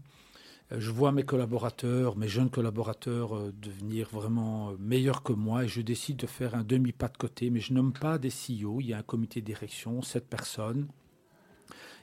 Euh, 0.71 0.79
je 0.79 0.91
vois 0.91 1.11
mes 1.11 1.23
collaborateurs, 1.23 2.17
mes 2.17 2.27
jeunes 2.27 2.49
collaborateurs, 2.49 3.35
euh, 3.35 3.53
devenir 3.61 4.09
vraiment 4.09 4.73
meilleurs 4.77 5.23
que 5.23 5.33
moi 5.33 5.63
et 5.63 5.67
je 5.67 5.81
décide 5.81 6.17
de 6.17 6.27
faire 6.27 6.55
un 6.55 6.63
demi-pas 6.63 7.07
de 7.07 7.17
côté. 7.17 7.49
Mais 7.49 7.59
je 7.61 7.73
nomme 7.73 7.93
pas 7.93 8.17
des 8.17 8.29
CEO. 8.29 8.81
Il 8.81 8.87
y 8.87 8.93
a 8.93 8.97
un 8.97 9.03
comité 9.03 9.41
de 9.41 9.45
direction, 9.45 10.01
sept 10.01 10.27
personnes. 10.27 10.87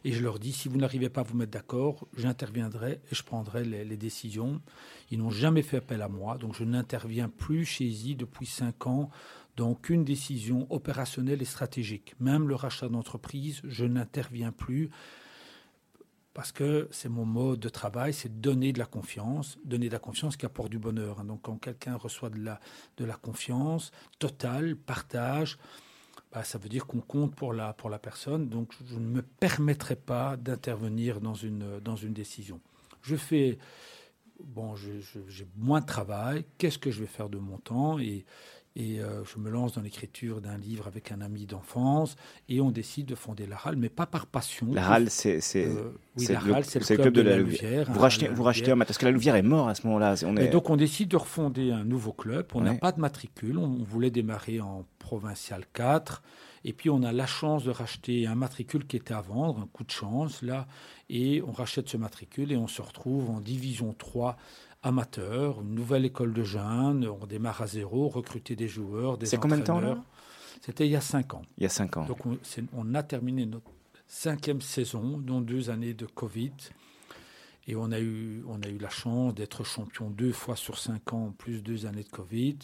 Et 0.04 0.12
je 0.12 0.22
leur 0.22 0.38
dis, 0.38 0.52
si 0.52 0.68
vous 0.68 0.78
n'arrivez 0.78 1.08
pas 1.08 1.22
à 1.22 1.24
vous 1.24 1.36
mettre 1.36 1.50
d'accord, 1.50 2.06
j'interviendrai 2.16 3.00
et 3.10 3.14
je 3.14 3.24
prendrai 3.24 3.64
les, 3.64 3.96
décisions. 3.96 4.60
Ils 5.10 5.18
n'ont 5.18 5.30
jamais 5.30 5.62
fait 5.62 5.78
appel 5.78 6.00
à 6.00 6.08
moi, 6.08 6.38
donc 6.38 6.54
je 6.54 6.62
n'interviens 6.62 7.28
plus 7.28 7.64
chez 7.64 7.86
I 7.86 8.14
depuis 8.14 8.46
cinq 8.46 8.86
ans 8.86 9.10
dans 9.56 9.70
aucune 9.70 10.04
décision 10.04 10.68
opérationnelle 10.70 11.42
et 11.42 11.46
stratégique. 11.46 12.14
Même 12.20 12.46
le 12.46 12.54
rachat 12.54 12.88
d'entreprise, 12.88 13.60
je 13.64 13.84
n'interviens 13.84 14.52
plus 14.52 14.90
parce 16.36 16.52
que 16.52 16.86
c'est 16.90 17.08
mon 17.08 17.24
mode 17.24 17.60
de 17.60 17.70
travail, 17.70 18.12
c'est 18.12 18.42
donner 18.42 18.74
de 18.74 18.78
la 18.78 18.84
confiance, 18.84 19.56
donner 19.64 19.86
de 19.88 19.94
la 19.94 19.98
confiance 19.98 20.36
qui 20.36 20.44
apporte 20.44 20.68
du 20.68 20.78
bonheur. 20.78 21.24
Donc 21.24 21.40
quand 21.40 21.56
quelqu'un 21.56 21.96
reçoit 21.96 22.28
de 22.28 22.38
la, 22.38 22.60
de 22.98 23.06
la 23.06 23.14
confiance 23.14 23.90
totale, 24.18 24.76
partage, 24.76 25.56
bah, 26.30 26.44
ça 26.44 26.58
veut 26.58 26.68
dire 26.68 26.86
qu'on 26.86 27.00
compte 27.00 27.34
pour 27.34 27.54
la, 27.54 27.72
pour 27.72 27.88
la 27.88 27.98
personne. 27.98 28.50
Donc 28.50 28.74
je 28.84 28.96
ne 28.96 29.06
me 29.06 29.22
permettrai 29.22 29.96
pas 29.96 30.36
d'intervenir 30.36 31.22
dans 31.22 31.32
une, 31.32 31.80
dans 31.80 31.96
une 31.96 32.12
décision. 32.12 32.60
Je 33.00 33.16
fais, 33.16 33.56
bon, 34.44 34.74
j'ai 34.76 35.46
moins 35.56 35.80
de 35.80 35.86
travail, 35.86 36.44
qu'est-ce 36.58 36.78
que 36.78 36.90
je 36.90 37.00
vais 37.00 37.06
faire 37.06 37.30
de 37.30 37.38
mon 37.38 37.56
temps? 37.56 37.98
Et, 37.98 38.26
et 38.76 39.00
euh, 39.00 39.24
je 39.24 39.40
me 39.40 39.50
lance 39.50 39.72
dans 39.72 39.80
l'écriture 39.80 40.42
d'un 40.42 40.58
livre 40.58 40.86
avec 40.86 41.10
un 41.10 41.22
ami 41.22 41.46
d'enfance 41.46 42.14
et 42.50 42.60
on 42.60 42.70
décide 42.70 43.06
de 43.06 43.14
fonder 43.14 43.46
la 43.46 43.56
RAL, 43.56 43.74
mais 43.76 43.88
pas 43.88 44.04
par 44.04 44.26
passion. 44.26 44.68
La 44.72 44.84
RAL, 44.84 45.08
c'est 45.08 45.40
euh, 45.56 45.92
le, 46.18 46.94
club, 46.94 47.14
de, 47.14 47.22
la, 47.22 47.38
Louvière. 47.38 47.90
Vous, 47.90 47.98
rachetez, 47.98 48.28
vous 48.28 48.42
rachetez 48.42 48.72
un 48.72 48.78
parce 48.78 48.98
que 48.98 49.06
la 49.06 49.12
Louvière 49.12 49.34
est 49.34 49.42
mort 49.42 49.68
à 49.68 49.74
ce 49.74 49.86
moment-là. 49.86 50.16
On 50.26 50.36
est... 50.36 50.48
donc 50.48 50.68
on 50.68 50.76
décide 50.76 51.08
de 51.08 51.16
refonder 51.16 51.72
un 51.72 51.84
nouveau 51.84 52.12
club. 52.12 52.46
On 52.52 52.60
n'a 52.60 52.74
pas 52.74 52.92
de 52.92 53.00
matricule. 53.00 53.56
On 53.56 53.82
voulait 53.82 54.10
démarrer 54.10 54.60
en 54.60 54.84
provincial 54.98 55.64
4. 55.72 56.22
Et 56.66 56.72
puis 56.72 56.90
on 56.90 57.02
a 57.02 57.12
la 57.12 57.26
chance 57.26 57.64
de 57.64 57.70
racheter 57.70 58.26
un 58.26 58.34
matricule 58.34 58.86
qui 58.86 58.96
était 58.96 59.14
à 59.14 59.20
vendre, 59.20 59.60
un 59.60 59.68
coup 59.72 59.84
de 59.84 59.90
chance 59.90 60.42
là, 60.42 60.66
et 61.08 61.40
on 61.46 61.52
rachète 61.52 61.88
ce 61.88 61.96
matricule 61.96 62.50
et 62.50 62.56
on 62.56 62.66
se 62.66 62.82
retrouve 62.82 63.30
en 63.30 63.40
division 63.40 63.94
3 63.96 64.36
amateur, 64.86 65.60
une 65.62 65.74
nouvelle 65.74 66.04
école 66.04 66.32
de 66.32 66.44
jeunes, 66.44 67.08
on 67.08 67.26
démarre 67.26 67.60
à 67.60 67.66
zéro, 67.66 68.08
recruter 68.08 68.54
des 68.54 68.68
joueurs, 68.68 69.18
des 69.18 69.26
C'est 69.26 69.36
combien 69.36 69.58
de 69.58 69.64
temps 69.64 69.80
là 69.80 69.98
C'était 70.60 70.86
il 70.86 70.92
y 70.92 70.96
a 70.96 71.00
cinq 71.00 71.34
ans. 71.34 71.42
Il 71.58 71.64
y 71.64 71.66
a 71.66 71.70
cinq 71.70 71.96
ans. 71.96 72.06
Donc 72.06 72.20
on, 72.24 72.94
a 72.94 73.02
terminé 73.02 73.46
notre 73.46 73.72
cinquième 74.06 74.60
saison, 74.60 75.18
dont 75.18 75.40
deux 75.40 75.70
années 75.70 75.92
de 75.94 76.06
Covid. 76.06 76.52
Et 77.66 77.74
on 77.74 77.90
a 77.90 77.98
eu, 77.98 78.44
on 78.46 78.62
a 78.62 78.68
eu 78.68 78.78
la 78.78 78.88
chance 78.88 79.34
d'être 79.34 79.64
champion 79.64 80.08
deux 80.08 80.30
fois 80.30 80.54
sur 80.54 80.78
cinq 80.78 81.12
ans, 81.12 81.34
plus 81.36 81.62
deux 81.62 81.86
années 81.86 82.04
de 82.04 82.08
Covid. 82.08 82.58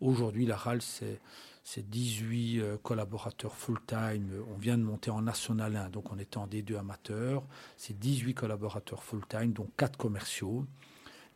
Aujourd'hui, 0.00 0.46
la 0.46 0.56
RAL, 0.56 0.82
c'est, 0.82 1.20
c'est 1.62 1.88
18 1.88 2.58
euh, 2.58 2.76
collaborateurs 2.82 3.54
full-time. 3.54 4.28
On 4.52 4.58
vient 4.58 4.76
de 4.76 4.82
monter 4.82 5.12
en 5.12 5.22
National 5.22 5.76
1, 5.76 5.90
donc 5.90 6.10
on 6.10 6.18
était 6.18 6.38
en 6.38 6.48
D2 6.48 6.76
amateur. 6.76 7.44
C'est 7.76 7.96
18 7.96 8.34
collaborateurs 8.34 9.04
full-time, 9.04 9.52
dont 9.52 9.68
quatre 9.76 9.96
commerciaux. 9.96 10.66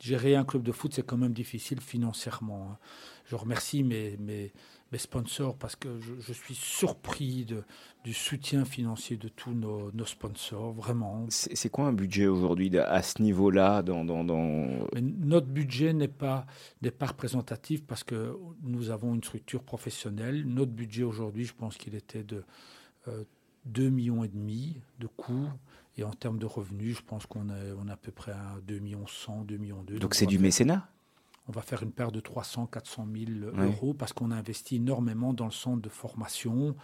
Gérer 0.05 0.37
un 0.37 0.45
club 0.45 0.63
de 0.63 0.71
foot, 0.73 0.93
c'est 0.95 1.07
quand 1.07 1.17
même 1.17 1.33
difficile 1.33 1.81
financièrement. 1.81 2.73
hein. 2.73 2.79
Je 3.25 3.37
remercie 3.37 3.83
mes, 3.83 4.19
mes, 4.19 4.53
mes 4.93 4.99
sponsors 4.99 5.57
parce 5.57 5.77
que 5.77 5.99
je, 5.99 6.13
je 6.21 6.33
suis 6.35 6.55
surpris 6.55 7.47
de, 7.47 7.63
du 8.05 8.13
soutien 8.13 8.67
financier 8.67 9.17
de 9.17 9.29
tous 9.29 9.55
nos, 9.55 9.91
nos 9.93 10.05
sponsors, 10.05 10.73
vraiment. 10.75 11.25
C'est 11.31 11.71
quoi 11.71 11.87
un 11.87 11.95
budget 11.95 12.27
aujourd'hui 12.27 12.77
à 12.79 13.01
ce 13.03 13.23
niveau-là 13.23 13.83
dans, 13.83 14.05
dans, 14.05 14.25
dans- 14.25 14.87
notre 15.01 15.47
budget 15.47 15.95
n'est 15.95 16.07
pas, 16.07 16.45
pas 16.99 17.07
représentatif 17.07 17.83
parce 17.87 18.05
que 18.05 18.37
nous 18.63 18.91
avons 18.91 19.15
une 19.15 19.25
structure 19.25 19.63
professionnelle. 19.63 20.45
Notre 20.47 20.73
budget 20.73 21.05
aujourd'hui, 21.05 21.47
je 21.47 21.55
pense 21.55 21.79
qu'il 21.79 21.95
était 21.95 22.25
de 22.25 22.45
euh, 23.09 23.25
2 23.65 23.89
millions 23.89 24.23
et 24.23 24.29
demi 24.29 24.83
de 25.01 25.07
coûts. 25.07 25.49
Et 25.97 26.05
en 26.05 26.11
termes 26.11 26.39
de 26.39 26.47
revenus, 26.47 26.97
je 26.97 27.03
pense 27.03 27.27
qu'on 27.27 27.49
est, 27.49 27.73
on 27.79 27.89
est 27.89 27.93
à 27.93 27.97
peu 27.97 28.11
près 28.11 28.33
à 28.33 28.57
2 28.67 28.79
millions 28.81 29.07
100, 29.07 29.45
2 29.45 29.57
millions 29.57 29.83
2. 29.83 29.99
Donc 29.99 30.15
c'est 30.15 30.27
du 30.27 30.39
mécénat 30.39 30.89
On 31.47 31.53
va 31.53 31.61
faire 31.61 31.83
une 31.83 31.93
paire 31.93 32.11
de 32.11 32.21
300, 32.21 32.67
400 32.67 33.07
000 33.07 33.33
Oui. 33.53 33.67
euros 33.67 33.93
parce 33.93 34.13
qu'on 34.15 34.31
a 34.31 34.37
investi 34.37 34.77
énormément 34.77 35.35
dans 35.35 35.45
le 35.45 35.51
centre 35.51 35.83
de 35.83 35.89
formation 35.91 36.75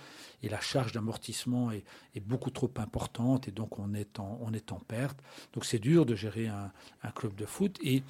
et 0.43 0.49
la 0.51 0.61
charge 0.61 0.93
d'amortissement 0.93 1.71
est, 1.71 1.83
est 2.15 2.21
beaucoup 2.21 2.51
trop 2.51 2.71
importante 2.77 3.49
et 3.49 3.53
donc 3.53 3.79
on 3.79 3.95
est 3.95 4.19
en, 4.21 4.39
on 4.43 4.53
est 4.53 4.73
en 4.73 4.79
perte. 4.79 5.19
Donc 5.55 5.65
c'est 5.65 5.79
dur 5.79 6.05
de 6.05 6.15
gérer 6.15 6.49
un, 6.49 6.73
un 7.03 7.11
club 7.11 7.35
de 7.37 7.47
foot 7.47 7.79
et 7.83 8.03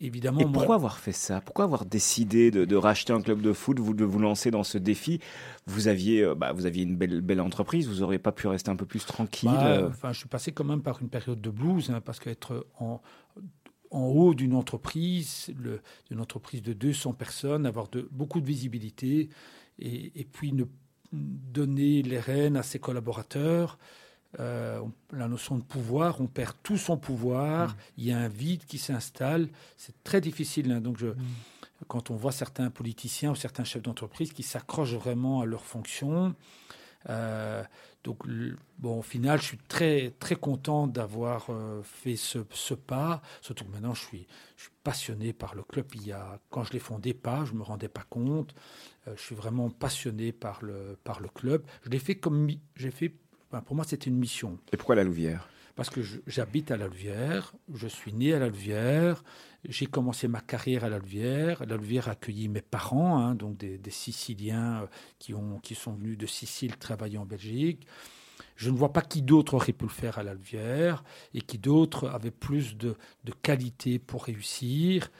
évidemment. 0.00 0.40
Et 0.40 0.44
moi- 0.44 0.52
pourquoi 0.52 0.74
avoir 0.76 0.98
fait 0.98 1.12
ça? 1.12 1.40
Pourquoi 1.40 1.64
avoir 1.64 1.84
décidé 1.86 2.50
de, 2.50 2.64
de 2.64 2.76
racheter 2.76 3.12
un 3.12 3.22
club 3.22 3.40
de 3.40 3.52
foot, 3.52 3.78
vous, 3.80 3.94
de 3.94 4.04
vous 4.04 4.18
lancer 4.18 4.50
dans 4.50 4.64
ce 4.64 4.78
défi? 4.78 5.20
Vous 5.66 5.88
aviez, 5.88 6.22
euh, 6.22 6.34
bah, 6.34 6.52
vous 6.52 6.66
aviez 6.66 6.82
une 6.84 6.96
belle, 6.96 7.20
belle 7.22 7.40
entreprise, 7.40 7.88
vous 7.88 8.00
n'auriez 8.00 8.18
pas 8.18 8.32
pu 8.32 8.46
rester 8.46 8.70
un 8.70 8.76
peu 8.76 8.86
plus 8.86 9.04
tranquille 9.06 9.50
Bah, 9.52 9.66
euh, 9.66 9.88
enfin, 9.88 10.12
je 10.12 10.18
suis 10.18 10.28
passé 10.28 10.52
quand 10.52 10.64
même 10.64 10.82
par 10.82 11.00
une 11.00 11.08
période 11.08 11.40
de 11.40 11.50
blues, 11.50 11.90
hein, 11.90 12.00
parce 12.00 12.18
qu'être 12.20 12.66
en, 12.80 13.00
en 13.90 14.04
haut 14.04 14.34
d'une 14.34 14.54
entreprise, 14.54 15.50
d'une 16.08 16.20
entreprise 16.20 16.62
de 16.62 16.72
200 16.72 17.12
personnes, 17.14 17.66
avoir 17.66 17.88
de, 17.88 18.08
beaucoup 18.10 18.40
de 18.40 18.46
visibilité, 18.46 19.28
et, 19.78 20.12
et 20.14 20.24
puis 20.24 20.52
ne 20.52 20.64
donner 21.12 22.02
les 22.02 22.20
rênes 22.20 22.56
à 22.56 22.62
ses 22.62 22.78
collaborateurs. 22.78 23.78
euh, 24.40 24.82
la 25.12 25.26
notion 25.26 25.56
de 25.56 25.62
pouvoir, 25.62 26.20
on 26.20 26.26
perd 26.26 26.54
tout 26.62 26.76
son 26.76 26.98
pouvoir, 26.98 27.76
il 27.96 28.04
y 28.04 28.12
a 28.12 28.18
un 28.18 28.28
vide 28.28 28.64
qui 28.66 28.76
s'installe, 28.76 29.48
c'est 29.78 30.04
très 30.04 30.20
difficile. 30.20 30.70
hein. 30.70 30.80
donc 30.82 30.98
je, 30.98 31.06
quand 31.86 32.10
on 32.10 32.16
voit 32.16 32.32
certains 32.32 32.70
politiciens 32.70 33.30
ou 33.30 33.34
certains 33.34 33.64
chefs 33.64 33.82
d'entreprise 33.82 34.32
qui 34.32 34.42
s'accrochent 34.42 34.94
vraiment 34.94 35.40
à 35.40 35.46
leurs 35.46 35.64
fonctions, 35.64 36.34
euh, 37.08 37.62
donc, 38.04 38.22
bon, 38.78 39.00
au 39.00 39.02
final, 39.02 39.40
je 39.40 39.44
suis 39.44 39.58
très, 39.58 40.14
très 40.18 40.36
content 40.36 40.86
d'avoir 40.86 41.46
euh, 41.50 41.82
fait 41.82 42.16
ce, 42.16 42.38
ce 42.50 42.74
pas. 42.74 43.20
Surtout 43.40 43.64
que 43.64 43.72
maintenant, 43.72 43.94
je 43.94 44.04
suis, 44.04 44.26
je 44.56 44.62
suis 44.62 44.72
passionné 44.84 45.32
par 45.32 45.54
le 45.54 45.62
club. 45.62 45.86
Il 45.94 46.06
y 46.06 46.12
a, 46.12 46.40
quand 46.50 46.64
je 46.64 46.72
l'ai 46.72 46.78
fondé, 46.78 47.12
pas, 47.12 47.44
je 47.44 47.54
me 47.54 47.62
rendais 47.62 47.88
pas 47.88 48.04
compte. 48.08 48.54
Euh, 49.06 49.14
je 49.16 49.22
suis 49.22 49.34
vraiment 49.34 49.68
passionné 49.68 50.32
par 50.32 50.62
le, 50.62 50.96
par 51.02 51.20
le 51.20 51.28
club. 51.28 51.64
Je 51.82 51.90
l'ai 51.90 51.98
fait 51.98 52.14
comme, 52.14 52.48
j'ai 52.76 52.90
fait. 52.90 53.12
pour 53.66 53.74
moi, 53.74 53.84
c'était 53.84 54.08
une 54.08 54.18
mission 54.18 54.58
Et 54.72 54.76
pourquoi 54.76 54.94
la 54.94 55.04
Louvière? 55.04 55.48
Parce 55.74 55.90
que 55.90 56.00
j'habite 56.26 56.70
à 56.70 56.76
la 56.76 56.88
Louvière, 56.88 57.54
je 57.72 57.86
suis 57.86 58.12
né 58.12 58.34
à 58.34 58.40
la 58.40 58.48
Louvière, 58.48 59.22
j'ai 59.64 59.86
commencé 59.86 60.28
ma 60.28 60.40
carrière 60.40 60.84
à 60.84 60.88
la 60.88 60.98
Louvière. 60.98 61.64
La 61.66 61.76
Louvière 61.76 62.08
a 62.08 62.12
accueilli 62.12 62.48
mes 62.48 62.62
parents, 62.62 63.18
hein, 63.18 63.34
donc 63.34 63.56
des, 63.56 63.80
Siciliens 63.90 64.82
euh, 64.82 64.86
qui, 65.18 65.34
ont, 65.34 65.58
qui 65.58 65.74
sont 65.74 65.92
venus 65.92 66.16
de 66.16 66.26
Sicile 66.26 66.76
travailler 66.76 67.18
en 67.18 67.26
Belgique. 67.26 67.86
Je 68.56 68.70
ne 68.70 68.76
vois 68.76 68.92
pas 68.92 69.02
qui 69.02 69.22
d'autre 69.22 69.54
aurait 69.54 69.72
pu 69.72 69.84
le 69.84 69.90
faire 69.90 70.18
à 70.18 70.22
la 70.22 70.34
Louvière 70.34 71.04
et 71.34 71.40
qui 71.40 71.58
d'autre 71.58 72.08
avait 72.08 72.30
plus 72.30 72.76
de, 72.76 72.96
de 73.24 73.32
qualité 73.32 73.98
pour 73.98 74.24
réussir. 74.24 75.10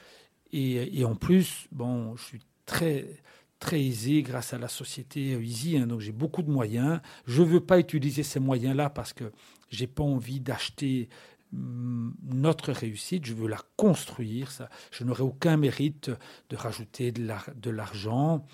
Et, 0.52 1.04
en 1.04 1.14
plus, 1.14 1.68
bon, 1.72 2.16
je 2.16 2.24
suis 2.24 2.46
très 2.64 3.06
très 3.58 3.80
aisé 3.80 4.22
grâce 4.22 4.54
à 4.54 4.58
la 4.58 4.68
société 4.68 5.32
Easy, 5.32 5.78
hein, 5.78 5.88
donc 5.88 5.98
j'ai 5.98 6.12
beaucoup 6.12 6.42
de 6.42 6.50
moyens. 6.50 7.00
Je 7.26 7.42
ne 7.42 7.48
veux 7.48 7.60
pas 7.60 7.80
utiliser 7.80 8.22
ces 8.22 8.38
moyens-là 8.38 8.88
parce 8.88 9.12
que 9.12 9.32
j'ai 9.68 9.88
pas 9.88 10.04
envie 10.04 10.38
d'acheter 10.38 11.08
notre 11.52 12.72
réussite, 12.72 13.26
je 13.26 13.34
veux 13.34 13.48
la 13.48 13.60
construire. 13.76 14.50
Je 14.90 15.04
n'aurai 15.04 15.22
aucun 15.22 15.56
mérite 15.56 16.10
de 16.50 16.56
rajouter 16.56 17.12
de 17.12 17.24
l'ar- 17.26 17.50
de 17.56 17.70
l'argent. 17.70 18.44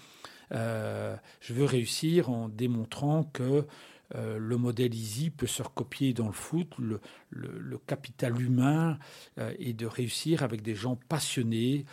Euh, 0.52 1.16
je 1.40 1.54
veux 1.54 1.64
réussir 1.64 2.30
en 2.30 2.48
démontrant 2.48 3.24
que 3.24 3.66
euh, 4.14 4.38
le 4.38 4.56
modèle 4.58 4.94
Easy 4.94 5.30
peut 5.30 5.46
se 5.46 5.62
recopier 5.62 6.12
dans 6.12 6.26
le 6.26 6.32
foot, 6.32 6.68
le, 6.78 7.00
capital 7.86 8.40
humain, 8.40 8.98
euh, 9.38 9.52
et 9.58 9.72
de 9.72 9.86
réussir 9.86 10.42
avec 10.42 10.62
des 10.62 10.74
gens 10.74 10.96
passionnés 11.08 11.86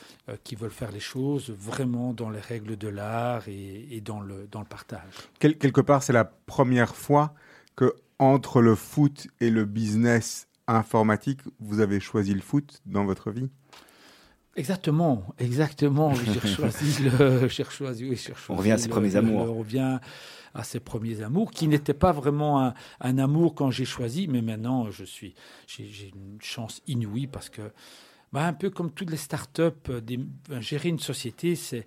qui 0.44 0.56
veulent 0.56 0.70
faire 0.70 0.92
les 0.92 1.00
choses 1.00 1.50
vraiment 1.50 2.14
dans 2.14 2.30
les 2.30 2.42
règles 2.42 2.78
de 2.78 2.90
l'art 2.90 3.48
et, 3.48 4.02
dans, 4.04 4.20
le, 4.20 4.48
partage. 4.70 5.02
Quel- 5.40 5.58
quelque 5.58 5.82
part, 5.82 6.04
c'est 6.04 6.14
la 6.14 6.26
première 6.26 6.96
fois 6.96 7.34
que 7.76 7.96
entre 8.20 8.62
le 8.62 8.76
foot 8.76 9.28
et 9.40 9.50
le 9.50 9.66
business 9.66 10.48
informatique, 10.68 11.40
vous 11.60 11.80
avez 11.80 12.00
choisi 12.00 12.34
le 12.34 12.42
foot 12.42 12.82
dans 12.86 13.06
votre 13.06 13.32
vie? 13.32 13.50
Exactement, 14.56 15.24
exactement. 15.40 16.10
Oui, 16.14 16.20
J'ai 16.34 16.48
choisi 16.50 17.04
le. 17.04 17.48
J'ai 17.48 17.64
choisi, 17.64 18.04
oui, 18.10 18.16
j'ai 18.18 18.34
choisi 18.36 18.60
revient 18.60 18.72
à 18.72 18.78
ses 18.78 18.88
le- 18.88 18.92
premiers 18.94 19.12
le- 19.12 19.18
amours. 19.18 19.50
On 19.50 19.54
revient 19.60 20.00
à 20.54 20.64
ses 20.66 20.82
premiers 20.82 21.22
amours, 21.22 21.52
qui 21.52 21.70
n'étaient 21.70 21.94
pas 21.94 22.12
vraiment 22.12 22.62
un, 22.62 22.74
un 23.00 23.18
amour 23.18 23.56
quand 23.56 23.72
j'ai 23.72 23.86
choisi, 23.86 24.28
mais 24.28 24.42
maintenant 24.42 24.92
je 24.92 25.06
suis, 25.06 25.34
j'ai 25.68 25.88
j'ai 25.88 26.10
une 26.14 26.38
chance 26.42 26.82
inouïe 26.88 27.28
parce 27.28 27.50
que, 27.50 27.62
bah, 28.32 28.46
un 28.46 28.54
peu 28.54 28.70
comme 28.70 28.92
toutes 28.92 29.12
les 29.12 29.18
startups, 29.18 29.90
euh, 29.90 30.02
ben, 30.02 30.62
gérer 30.62 30.90
une 30.90 31.00
société, 31.00 31.56
c'est. 31.56 31.86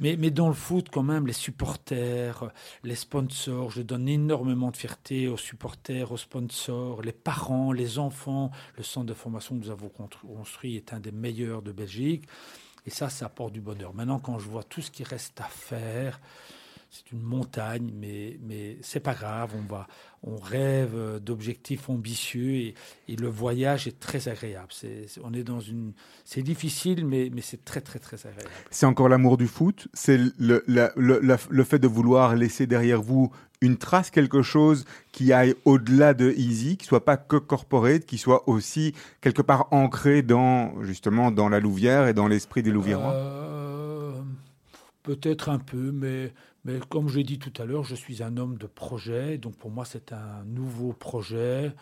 Mais, 0.00 0.16
mais 0.16 0.30
dans 0.30 0.48
le 0.48 0.54
foot, 0.54 0.88
quand 0.90 1.02
même, 1.02 1.26
les 1.26 1.34
supporters, 1.34 2.44
euh, 2.44 2.48
les 2.84 2.94
sponsors, 2.94 3.70
je 3.70 3.82
donne 3.82 4.08
énormément 4.08 4.70
de 4.70 4.76
fierté 4.76 5.28
aux 5.28 5.36
supporters, 5.36 6.10
aux 6.10 6.16
sponsors, 6.16 7.02
les 7.02 7.12
parents, 7.12 7.70
les 7.72 7.98
enfants. 7.98 8.50
Le 8.78 8.82
centre 8.82 9.06
de 9.06 9.14
formation 9.14 9.56
que 9.56 9.64
nous 9.64 9.70
avons 9.70 9.90
construit 9.90 10.76
est 10.76 10.94
un 10.94 11.00
des 11.00 11.12
meilleurs 11.12 11.60
de 11.60 11.70
Belgique. 11.70 12.24
Et 12.86 12.90
ça, 12.90 13.10
ça 13.10 13.26
apporte 13.26 13.52
du 13.52 13.60
bonheur. 13.60 13.92
Maintenant, 13.94 14.18
quand 14.18 14.38
je 14.38 14.48
vois 14.48 14.64
tout 14.64 14.80
ce 14.80 14.90
qui 14.90 15.04
reste 15.04 15.38
à 15.40 15.44
faire, 15.44 16.18
c'est 16.90 17.12
une 17.12 17.22
montagne, 17.22 17.92
mais, 17.94 18.38
mais 18.42 18.76
c'est 18.82 18.98
pas 19.00 19.14
grave. 19.14 19.52
On, 19.56 19.62
va, 19.72 19.86
on 20.24 20.36
rêve 20.36 20.90
euh, 20.96 21.18
d'objectifs 21.20 21.88
ambitieux 21.88 22.50
et, 22.54 22.74
et 23.06 23.14
le 23.14 23.28
voyage 23.28 23.86
est 23.86 24.00
très 24.00 24.26
agréable. 24.28 24.68
C'est, 24.70 25.06
c'est- 25.06 25.20
on 25.22 25.32
est 25.32 25.44
dans 25.44 25.60
une. 25.60 25.92
C'est 26.24 26.42
difficile, 26.42 27.06
mais, 27.06 27.30
mais 27.32 27.42
c'est 27.42 27.64
très, 27.64 27.80
très, 27.80 28.00
très 28.00 28.16
agréable. 28.26 28.50
C'est 28.72 28.86
encore 28.86 29.08
l'amour 29.08 29.36
du 29.36 29.46
foot, 29.46 29.86
c'est 29.94 30.18
le, 30.38 30.64
la- 30.66 30.90
le, 30.96 31.20
la- 31.20 31.38
le 31.48 31.64
fait 31.64 31.78
de 31.78 31.86
vouloir 31.88 32.34
laisser 32.34 32.66
derrière 32.66 33.00
vous 33.00 33.30
une 33.62 33.76
trace, 33.76 34.10
quelque 34.10 34.42
chose 34.42 34.84
qui 35.12 35.32
aille 35.32 35.54
au-delà 35.66 36.14
de 36.14 36.32
Easy, 36.32 36.76
qui 36.78 36.86
soit 36.86 37.04
pas 37.04 37.18
que 37.18 37.36
corporate, 37.36 38.04
qui 38.06 38.16
soit 38.18 38.48
aussi 38.48 38.94
quelque 39.20 39.42
part 39.42 39.68
ancré 39.70 40.22
dans 40.22 40.82
justement 40.82 41.30
dans 41.30 41.48
la 41.50 41.60
Louvière 41.60 42.08
et 42.08 42.14
dans 42.14 42.26
l'esprit 42.26 42.62
des 42.64 42.70
Louviérois? 42.72 43.12
Euh, 43.12 44.12
Peut-être 45.02 45.48
un 45.48 45.58
peu, 45.58 45.92
mais, 45.92 46.32
mais 46.64 46.78
comme 46.88 47.08
je 47.08 47.18
l'ai 47.18 47.24
dit 47.24 47.38
tout 47.38 47.52
à 47.62 47.64
l'heure, 47.64 47.84
je 47.84 47.94
suis 47.94 48.22
un 48.22 48.36
homme 48.36 48.58
de 48.58 48.66
projet, 48.66 49.38
donc 49.38 49.56
pour 49.56 49.70
moi 49.70 49.84
c'est 49.84 50.12
un 50.12 50.44
nouveau 50.44 50.92
projet, 50.92 51.72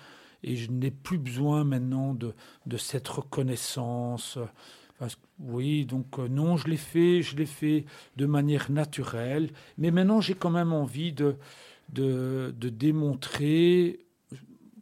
et 0.43 0.57
je 0.57 0.71
n'ai 0.71 0.91
plus 0.91 1.19
besoin 1.19 1.65
maintenant 1.65 2.15
de, 2.15 2.35
de 2.67 2.77
cette 2.77 3.09
reconnaissance. 3.09 4.39
Oui, 5.39 5.87
donc 5.87 6.19
euh, 6.19 6.29
non, 6.29 6.57
je 6.57 6.67
l'ai 6.69 6.77
fait, 6.77 7.23
je 7.23 7.37
l'ai 7.37 7.47
fait 7.47 7.85
de 8.17 8.27
manière 8.27 8.71
naturelle, 8.71 9.51
mais 9.79 9.91
maintenant 9.93 10.21
j'ai 10.21 10.35
quand 10.35 10.51
même 10.51 10.73
envie 10.73 11.13
de, 11.13 11.37
de, 11.91 12.53
de 12.59 12.69
démontrer. 12.69 14.01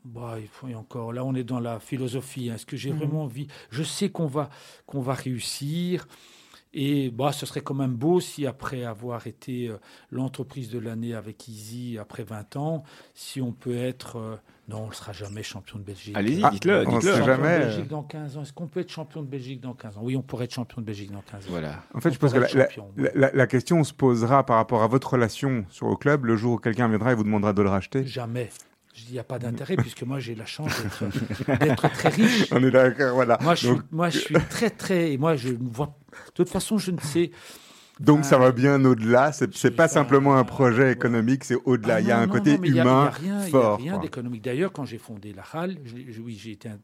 Bah, 0.04 0.36
il 0.40 0.46
faut 0.48 0.68
y 0.68 0.74
encore. 0.74 1.12
Là, 1.12 1.24
on 1.24 1.34
est 1.34 1.44
dans 1.44 1.60
la 1.60 1.80
philosophie. 1.80 2.48
hein. 2.48 2.54
Est-ce 2.54 2.64
que 2.64 2.76
j'ai 2.76 2.92
Mhm. 2.92 2.98
vraiment 2.98 3.24
envie? 3.24 3.48
Je 3.70 3.82
sais 3.82 4.08
qu'on 4.08 4.26
va 4.26 4.48
qu'on 4.86 5.00
va 5.00 5.14
réussir. 5.14 6.06
Et 6.78 7.10
bah, 7.10 7.32
ce 7.32 7.46
serait 7.46 7.62
quand 7.62 7.74
même 7.74 7.94
beau 7.94 8.20
si, 8.20 8.46
après 8.46 8.84
avoir 8.84 9.26
été 9.26 9.68
euh, 9.68 9.78
l'entreprise 10.10 10.68
de 10.70 10.78
l'année 10.78 11.14
avec 11.14 11.48
Easy 11.48 11.96
après 11.98 12.22
20 12.22 12.56
ans, 12.56 12.82
si 13.14 13.40
on 13.40 13.52
peut 13.52 13.76
être. 13.76 14.16
euh, 14.18 14.36
non, 14.68 14.82
on 14.82 14.88
ne 14.88 14.92
sera 14.92 15.12
jamais 15.12 15.42
champion 15.44 15.78
de 15.78 15.84
Belgique. 15.84 16.16
Allez-y, 16.16 16.42
Ah, 16.44 16.50
dites-le, 16.50 16.84
sait 16.84 16.90
Champion 17.12 17.24
jamais. 17.24 17.58
de 17.60 17.64
Belgique 17.64 17.88
dans 17.88 18.02
15 18.02 18.36
ans. 18.36 18.42
Est-ce 18.42 18.52
qu'on 18.52 18.66
peut 18.66 18.80
être 18.80 18.90
champion 18.90 19.22
de 19.22 19.28
Belgique 19.28 19.60
dans 19.60 19.74
15 19.74 19.96
ans? 19.96 20.00
Oui, 20.02 20.16
on 20.16 20.22
pourrait 20.22 20.44
être 20.46 20.54
champion 20.54 20.82
de 20.82 20.86
Belgique 20.86 21.12
dans 21.12 21.22
15 21.22 21.44
ans. 21.44 21.50
Voilà. 21.50 21.82
En 21.94 22.00
fait, 22.00 22.08
On 22.10 22.12
je 22.12 22.18
pense 22.18 22.32
que 22.32 22.46
champion, 22.46 22.90
la- 22.96 23.12
la- 23.14 23.32
la 23.32 23.46
question 23.46 23.82
se 23.84 23.94
posera 23.94 24.44
par 24.44 24.56
rapport 24.56 24.82
à 24.82 24.88
votre 24.88 25.12
relation 25.12 25.64
sur 25.70 25.88
le 25.88 25.96
club 25.96 26.24
le 26.26 26.36
jour 26.36 26.54
où 26.54 26.58
quelqu'un 26.58 26.88
viendra 26.88 27.12
et 27.12 27.14
vous 27.14 27.22
demandera 27.24 27.52
de 27.52 27.62
le 27.62 27.68
racheter? 27.70 28.04
Jamais. 28.04 28.50
Je 28.96 29.02
dis, 29.02 29.06
il 29.10 29.12
n'y 29.12 29.18
a 29.18 29.24
pas 29.24 29.38
d'intérêt 29.38 29.76
puisque 29.76 30.02
moi, 30.04 30.18
j'ai 30.20 30.34
la 30.34 30.46
chance 30.46 30.72
d'être- 31.48 31.88
très 31.92 32.08
riche. 32.08 32.46
On 32.50 32.62
est 32.64 32.70
d'accord, 32.70 33.14
voilà. 33.14 33.38
Moi, 33.42 33.54
je, 33.54 33.68
donc, 33.68 33.76
suis, 33.80 33.86
moi, 33.90 34.08
je 34.08 34.18
suis 34.18 34.34
très, 34.48 34.70
très. 34.70 35.12
Et 35.12 35.18
moi, 35.18 35.36
je 35.36 35.50
vois. 35.60 35.94
De 36.28 36.32
toute 36.34 36.48
façon, 36.48 36.78
je 36.78 36.90
ne 36.92 37.00
sais. 37.00 37.30
donc 38.00 38.24
ça 38.24 38.38
va 38.38 38.52
bien 38.52 38.82
au-delà. 38.84 39.32
C'est 39.32 39.54
c'est 39.54 39.70
pas 39.70 39.86
simplement 39.88 40.36
un 40.36 40.44
projet 40.44 40.92
économique, 40.92 41.44
c'est 41.44 41.58
au-delà. 41.66 41.96
Ah 41.96 42.00
Il 42.00 42.06
y 42.06 42.10
a 42.10 42.18
un 42.18 42.26
non, 42.26 42.32
côté 42.32 42.54
non, 42.54 42.58
mais 42.62 42.68
il 42.68 42.74
y 42.74 42.80
a- 42.80 42.82
humain 42.84 43.12
il 43.20 43.26
y 43.26 43.30
a 43.30 43.34
rien, 43.38 43.46
fort. 43.50 43.76
Il 43.78 43.82
n'y 43.82 43.88
a 43.90 43.92
rien 43.92 44.00
d'économique. 44.00 44.42
D'ailleurs, 44.42 44.72
quand 44.72 44.86
j'ai 44.86 44.98
fondé 44.98 45.34
la 45.34 45.42
RAL, 45.42 45.76
je- 45.84 46.10
je- 46.12 46.20
oui, 46.22 46.38
j'ai 46.42 46.52
été 46.52 46.70
un- 46.70 46.78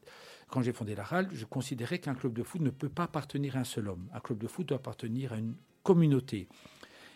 quand 0.48 0.60
j'ai 0.60 0.72
fondé 0.74 0.94
la 0.94 1.04
RAL, 1.04 1.28
je 1.32 1.46
considérais 1.46 1.98
qu'un 1.98 2.14
club 2.14 2.34
de 2.34 2.42
foot 2.42 2.60
ne 2.60 2.68
peut 2.70 2.90
pas 2.90 3.04
appartenir 3.04 3.56
à 3.56 3.60
un 3.60 3.64
seul 3.64 3.88
homme. 3.88 4.06
Un 4.14 4.20
club 4.20 4.38
de 4.38 4.46
foot 4.48 4.68
doit 4.68 4.76
appartenir 4.76 5.32
à 5.32 5.36
une 5.38 5.54
communauté. 5.82 6.46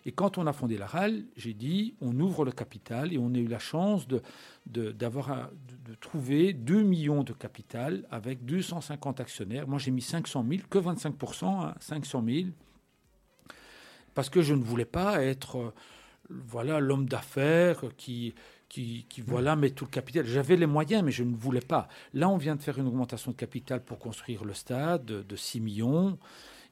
Et 0.06 0.12
quand 0.12 0.38
on 0.38 0.46
a 0.46 0.52
fondé 0.52 0.78
la 0.78 0.86
RAL, 0.86 1.24
j'ai 1.36 1.52
dit 1.52 1.96
on 2.00 2.18
ouvre 2.20 2.44
le 2.44 2.52
capital 2.52 3.12
et 3.12 3.18
on 3.18 3.34
a 3.34 3.38
eu 3.38 3.48
la 3.48 3.58
chance 3.58 4.06
de, 4.06 4.22
de, 4.66 4.92
d'avoir 4.92 5.50
de, 5.84 5.94
trouver 5.96 6.52
2 6.52 6.84
millions 6.84 7.24
de 7.24 7.32
capital 7.32 8.06
avec 8.12 8.44
250 8.44 9.18
actionnaires. 9.18 9.66
Moi, 9.66 9.80
j'ai 9.80 9.90
mis 9.90 10.02
500 10.02 10.46
000, 10.48 10.62
que 10.70 10.78
25%, 10.78 11.44
hein, 11.46 11.74
500 11.80 12.24
000, 12.24 12.46
parce 14.14 14.30
que 14.30 14.42
je 14.42 14.54
ne 14.54 14.62
voulais 14.62 14.84
pas 14.84 15.24
être 15.24 15.56
euh, 15.58 15.74
voilà 16.30 16.78
l'homme 16.78 17.08
d'affaires 17.08 17.82
qui, 17.96 18.32
qui, 18.68 19.06
qui, 19.08 19.22
voilà, 19.22 19.56
met 19.56 19.70
tout 19.70 19.86
le 19.86 19.90
capital. 19.90 20.24
J'avais 20.24 20.56
les 20.56 20.66
moyens, 20.66 21.02
mais 21.02 21.10
je 21.10 21.24
ne 21.24 21.34
voulais 21.34 21.60
pas. 21.60 21.88
Là, 22.14 22.28
on 22.28 22.36
vient 22.36 22.54
de 22.54 22.62
faire 22.62 22.78
une 22.78 22.86
augmentation 22.86 23.32
de 23.32 23.36
capital 23.36 23.82
pour 23.82 23.98
construire 23.98 24.44
le 24.44 24.54
stade 24.54 25.04
de, 25.04 25.22
de 25.22 25.34
6 25.36 25.60
millions. 25.60 26.16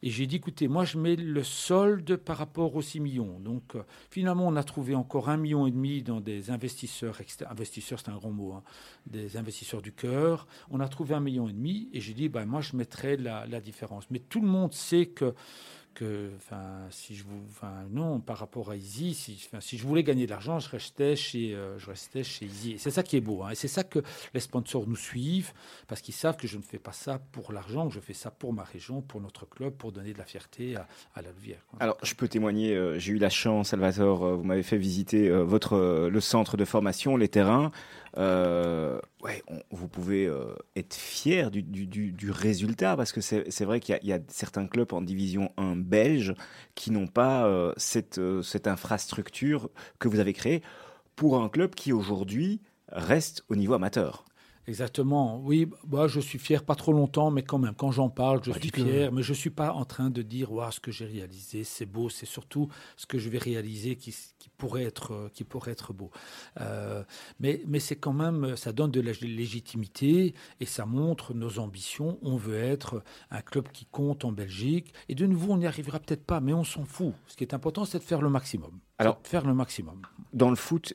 Et 0.07 0.11
j'ai 0.11 0.27
dit, 0.27 0.37
écoutez, 0.37 0.69
moi, 0.69 0.85
je 0.85 0.99
mets 0.99 1.17
le 1.17 1.43
solde 1.43 2.17
par 2.17 2.37
rapport 2.37 2.77
aux 2.77 2.83
6 2.83 3.01
millions. 3.01 3.41
Donc, 3.41 3.75
euh, 3.75 3.85
finalement, 4.11 4.47
on 4.47 4.55
a 4.55 4.63
trouvé 4.63 4.95
encore 4.95 5.31
un 5.31 5.39
million 5.39 5.67
dans 6.05 6.21
des 6.21 6.51
investisseurs. 6.51 7.19
Investisseurs, 7.49 7.99
c'est 7.99 8.11
un 8.11 8.17
grand 8.17 8.31
mot. 8.31 8.53
hein, 8.53 8.63
des 9.07 9.39
investisseurs 9.39 9.81
du 9.81 9.93
cœur. 9.93 10.47
On 10.71 10.81
a 10.81 10.89
trouvé 10.89 11.15
un 11.15 11.21
million 11.21 11.49
et 11.49 11.55
demi. 11.55 11.89
Et 11.95 12.03
j'ai 12.03 12.13
dit, 12.13 12.29
ben, 12.29 12.45
moi, 12.45 12.61
je 12.61 12.77
mettrai 12.77 13.17
la 13.17 13.61
différence. 13.63 14.05
Mais 14.11 14.19
tout 14.19 14.43
le 14.43 14.47
monde 14.47 14.75
sait 14.75 15.07
que 15.07 15.35
que, 15.95 16.31
enfin, 16.37 16.87
si 16.91 17.15
je 17.15 17.23
vous, 17.25 17.41
enfin, 17.49 17.73
non, 17.91 18.21
par 18.21 18.39
rapport 18.39 18.71
à 18.71 18.77
Easy, 18.77 19.15
si, 19.15 19.41
enfin, 19.47 19.61
si 19.61 19.79
je 19.79 19.87
voulais 19.87 20.03
gagner 20.03 20.27
de 20.27 20.31
l'argent, 20.31 20.59
je 20.59 20.69
restais 20.69 21.17
chez, 21.17 21.55
euh, 21.55 21.79
je 21.79 21.87
restais 21.91 22.25
chez 22.25 22.47
Easy. 22.47 22.77
C'est 22.79 22.91
ça 22.91 23.03
qui 23.03 23.17
est 23.17 23.21
beau, 23.21 23.43
hein, 23.43 23.51
et 23.51 23.55
c'est 23.55 23.69
ça 23.69 23.85
que 23.85 24.01
les 24.35 24.41
sponsors 24.41 24.87
nous 24.87 24.97
suivent, 24.97 25.53
parce 25.87 26.01
qu'ils 26.01 26.15
savent 26.15 26.37
que 26.37 26.47
je 26.49 26.57
ne 26.59 26.63
fais 26.63 26.79
pas 26.79 26.93
ça 26.93 27.19
pour 27.33 27.53
l'argent, 27.53 27.89
je 27.89 28.01
fais 28.01 28.13
ça 28.15 28.31
pour 28.31 28.53
ma 28.53 28.65
région, 28.65 29.01
pour 29.01 29.21
notre 29.21 29.49
club, 29.49 29.73
pour 29.75 29.93
donner 29.93 30.13
de 30.13 30.19
la 30.19 30.25
fierté 30.25 30.77
à, 30.77 30.87
à 31.15 31.23
la 31.23 31.31
Louvière. 31.31 31.65
Alors, 31.81 31.97
je 32.03 32.15
peux 32.15 32.29
témoigner, 32.29 32.75
euh, 32.75 32.99
j'ai 32.99 33.13
eu 33.13 33.19
la 33.19 33.31
chance, 33.31 33.69
Salvatore, 33.71 34.25
euh, 34.25 34.35
vous 34.35 34.45
m'avez 34.45 34.63
fait 34.65 34.77
visiter 34.79 35.29
euh, 35.29 35.45
votre, 35.45 36.09
le 36.11 36.21
centre 36.21 36.57
de 36.57 36.65
formation, 36.65 37.17
les 37.17 37.29
terrains. 37.29 37.71
Ouais, 38.17 39.43
vous 39.71 39.89
pouvez 39.89 40.31
être 40.77 40.95
fier 40.95 41.51
du, 41.51 41.63
du- 41.63 41.87
du- 42.13 42.31
résultat 42.31 42.97
parce 42.97 43.11
que 43.13 43.21
c'est 43.21 43.65
vrai 43.65 43.81
qu'il 43.81 43.99
y, 44.03 44.09
y 44.09 44.13
a 44.13 44.19
certains 44.29 44.67
clubs 44.67 44.93
en 44.93 45.01
division 45.01 45.51
1 45.57 45.77
belge 45.85 46.35
qui 46.75 46.91
n'ont 46.91 47.07
pas 47.07 47.47
euh, 47.47 47.73
euh, 48.19 48.43
cette 48.43 48.67
infrastructure 48.67 49.71
que 49.99 50.09
vous 50.09 50.19
avez 50.19 50.33
créée 50.33 50.63
pour 51.17 51.41
un 51.41 51.49
club 51.49 51.75
qui 51.75 51.93
aujourd'hui 51.93 52.61
reste 52.89 53.45
au 53.49 53.57
niveau 53.57 53.75
amateur. 53.75 54.25
Exactement. 54.67 55.39
Oui, 55.41 55.69
moi 55.87 56.09
je 56.09 56.21
suis 56.21 56.39
fier, 56.39 56.65
pas 56.65 56.75
trop 56.75 56.93
longtemps, 56.93 57.31
mais 57.31 57.43
quand 57.43 57.59
même, 57.59 57.75
quand 57.75 57.91
j'en 57.93 58.09
parle, 58.09 58.41
je 58.45 58.51
Bah, 58.51 58.59
suis 58.61 58.71
fier. 58.71 59.13
Mais 59.13 59.23
je 59.23 59.35
suis 59.35 59.51
pas 59.51 59.73
en 59.73 59.85
train 59.85 60.11
de 60.11 60.23
dire, 60.23 60.53
waouh, 60.53 60.71
ce 60.73 60.81
que 60.81 60.91
j'ai 60.91 61.05
réalisé, 61.07 61.65
c'est 61.65 61.87
beau. 61.87 62.09
C'est 62.09 62.27
surtout 62.27 62.69
ce 62.97 63.07
que 63.07 63.19
je 63.19 63.29
vais 63.29 63.39
réaliser 63.39 63.97
qui, 63.97 64.15
qui 64.39 64.49
pourrait 64.57 64.85
être, 64.85 65.13
euh, 65.13 65.29
qui 65.33 65.45
pourrait 65.45 65.73
être 65.73 65.93
beau. 65.93 66.11
Euh, 66.61 67.05
mais 67.41 67.63
mais 67.67 67.79
c'est 67.79 67.97
quand 67.97 68.13
même, 68.15 68.57
ça 68.57 68.73
donne 68.73 68.91
de 68.91 69.01
la 69.01 69.13
légitimité 69.21 70.35
et 70.61 70.67
ça 70.67 70.87
montre 70.87 71.35
nos 71.35 71.59
ambitions. 71.59 72.19
On 72.23 72.37
veut 72.37 72.57
être 72.59 73.03
un 73.31 73.43
club 73.43 73.69
qui 73.73 73.85
compte 73.87 74.25
en 74.25 74.33
Belgique. 74.33 74.93
Et 75.09 75.15
de 75.15 75.27
nouveau, 75.27 75.53
on 75.53 75.59
n'y 75.59 75.67
arrivera 75.67 75.99
peut-être 76.01 76.25
pas, 76.25 76.41
mais 76.41 76.53
on 76.53 76.65
s'en 76.65 76.85
fout. 76.85 77.13
Ce 77.27 77.37
qui 77.37 77.45
est 77.45 77.55
important, 77.55 77.85
c'est 77.85 77.99
de 77.99 78.05
faire 78.05 78.23
le 78.23 78.31
maximum. 78.31 78.79
Alors- 78.99 79.19
faire 79.25 79.45
le 79.47 79.55
maximum. 79.55 80.01
Dans 80.33 80.51
le 80.51 80.57
foot, 80.57 80.95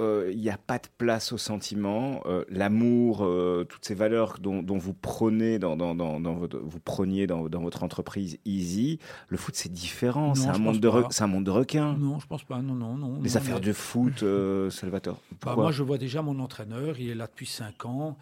euh, 0.00 0.30
il 0.32 0.38
n'y 0.40 0.48
a 0.48 0.56
pas 0.56 0.78
de 0.78 0.86
place 0.96 1.32
au 1.32 1.38
sentiment, 1.38 2.22
euh, 2.26 2.44
l'amour, 2.48 3.24
euh, 3.24 3.64
toutes 3.68 3.84
ces 3.84 3.94
valeurs 3.94 4.38
dont, 4.40 4.62
dont 4.62 4.78
vous 4.78 4.94
prenez 4.94 5.58
dans, 5.58 5.76
dans, 5.76 5.94
dans, 5.94 6.18
dans 6.18 6.34
votre, 6.34 6.58
vous 6.58 6.80
preniez 6.80 7.26
dans, 7.26 7.46
votre 7.48 7.82
entreprise 7.82 8.38
Easy. 8.46 8.98
Le 9.28 9.36
foot, 9.36 9.54
c'est 9.54 9.70
différent. 9.72 10.34
C'est 10.34 10.48
un 10.48 10.58
monde 10.58 10.80
de, 10.80 10.88
re- 10.88 11.02
pas. 11.02 11.08
c'est 11.10 11.24
un 11.24 11.26
monde 11.26 11.44
de 11.44 11.50
requins. 11.50 11.94
Non, 11.98 12.18
je 12.20 12.26
pense 12.26 12.44
pas. 12.44 12.62
Non, 12.62 12.74
non, 12.74 12.96
non. 12.96 13.20
Les 13.22 13.30
non, 13.30 13.36
affaires 13.36 13.56
mais- 13.56 13.60
de 13.66 13.72
foot, 13.72 14.22
euh, 14.22 14.70
Salvatore. 14.70 15.20
Bah, 15.44 15.54
moi, 15.56 15.72
je 15.72 15.82
vois 15.82 15.98
déjà 15.98 16.22
mon 16.22 16.38
entraîneur, 16.38 16.98
il 16.98 17.10
est 17.10 17.14
là 17.14 17.26
depuis 17.26 17.46
5 17.46 17.84
ans. 17.86 18.16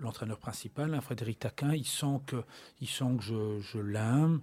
L'entraîneur 0.00 0.38
principal, 0.38 0.92
hein, 0.94 1.00
Frédéric 1.00 1.38
Taquin, 1.38 1.72
il 1.74 1.86
sent 1.86 2.18
que, 2.26 2.42
il 2.80 2.88
sent 2.88 3.04
que 3.18 3.22
je, 3.22 3.60
je 3.60 3.78
l'aime. 3.78 4.40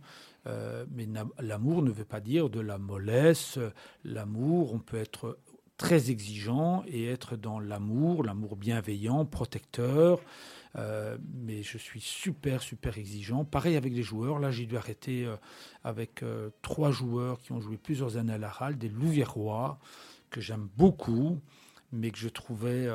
Euh, 0.48 0.86
mais 0.90 1.06
l'amour 1.40 1.82
ne 1.84 1.92
veut 1.92 2.06
pas 2.06 2.22
dire 2.22 2.50
de 2.50 2.62
la 2.62 2.78
mollesse. 2.78 3.60
L'amour, 4.06 4.74
on 4.74 4.80
peut 4.80 4.98
être 4.98 5.38
très 5.82 6.12
exigeant 6.12 6.84
et 6.88 7.08
être 7.08 7.36
dans 7.36 7.60
l'amour, 7.60 8.24
l'amour 8.24 8.56
bienveillant, 8.56 9.26
protecteur. 9.26 10.20
Euh, 10.76 11.18
mais 11.34 11.64
je 11.64 11.80
suis 11.80 12.00
super, 12.00 12.62
super 12.62 13.00
exigeant. 13.00 13.46
Pareil 13.46 13.76
avec 13.76 13.92
les 13.92 14.04
joueurs. 14.04 14.38
Là, 14.38 14.52
j'ai 14.52 14.68
dû 14.68 14.78
arrêter 14.78 15.26
euh, 15.26 15.38
avec 15.84 16.22
euh, 16.22 16.52
trois 16.62 16.92
joueurs 16.92 17.42
qui 17.42 17.52
ont 17.52 17.60
joué 17.60 17.78
plusieurs 17.78 18.18
années 18.18 18.34
à 18.34 18.38
la 18.38 18.50
RAL, 18.50 18.78
des 18.78 18.90
Louviérois, 18.90 19.80
que 20.30 20.40
j'aime 20.40 20.70
beaucoup, 20.78 21.40
mais 21.92 22.12
que 22.12 22.20
je 22.20 22.30
trouvais 22.30 22.88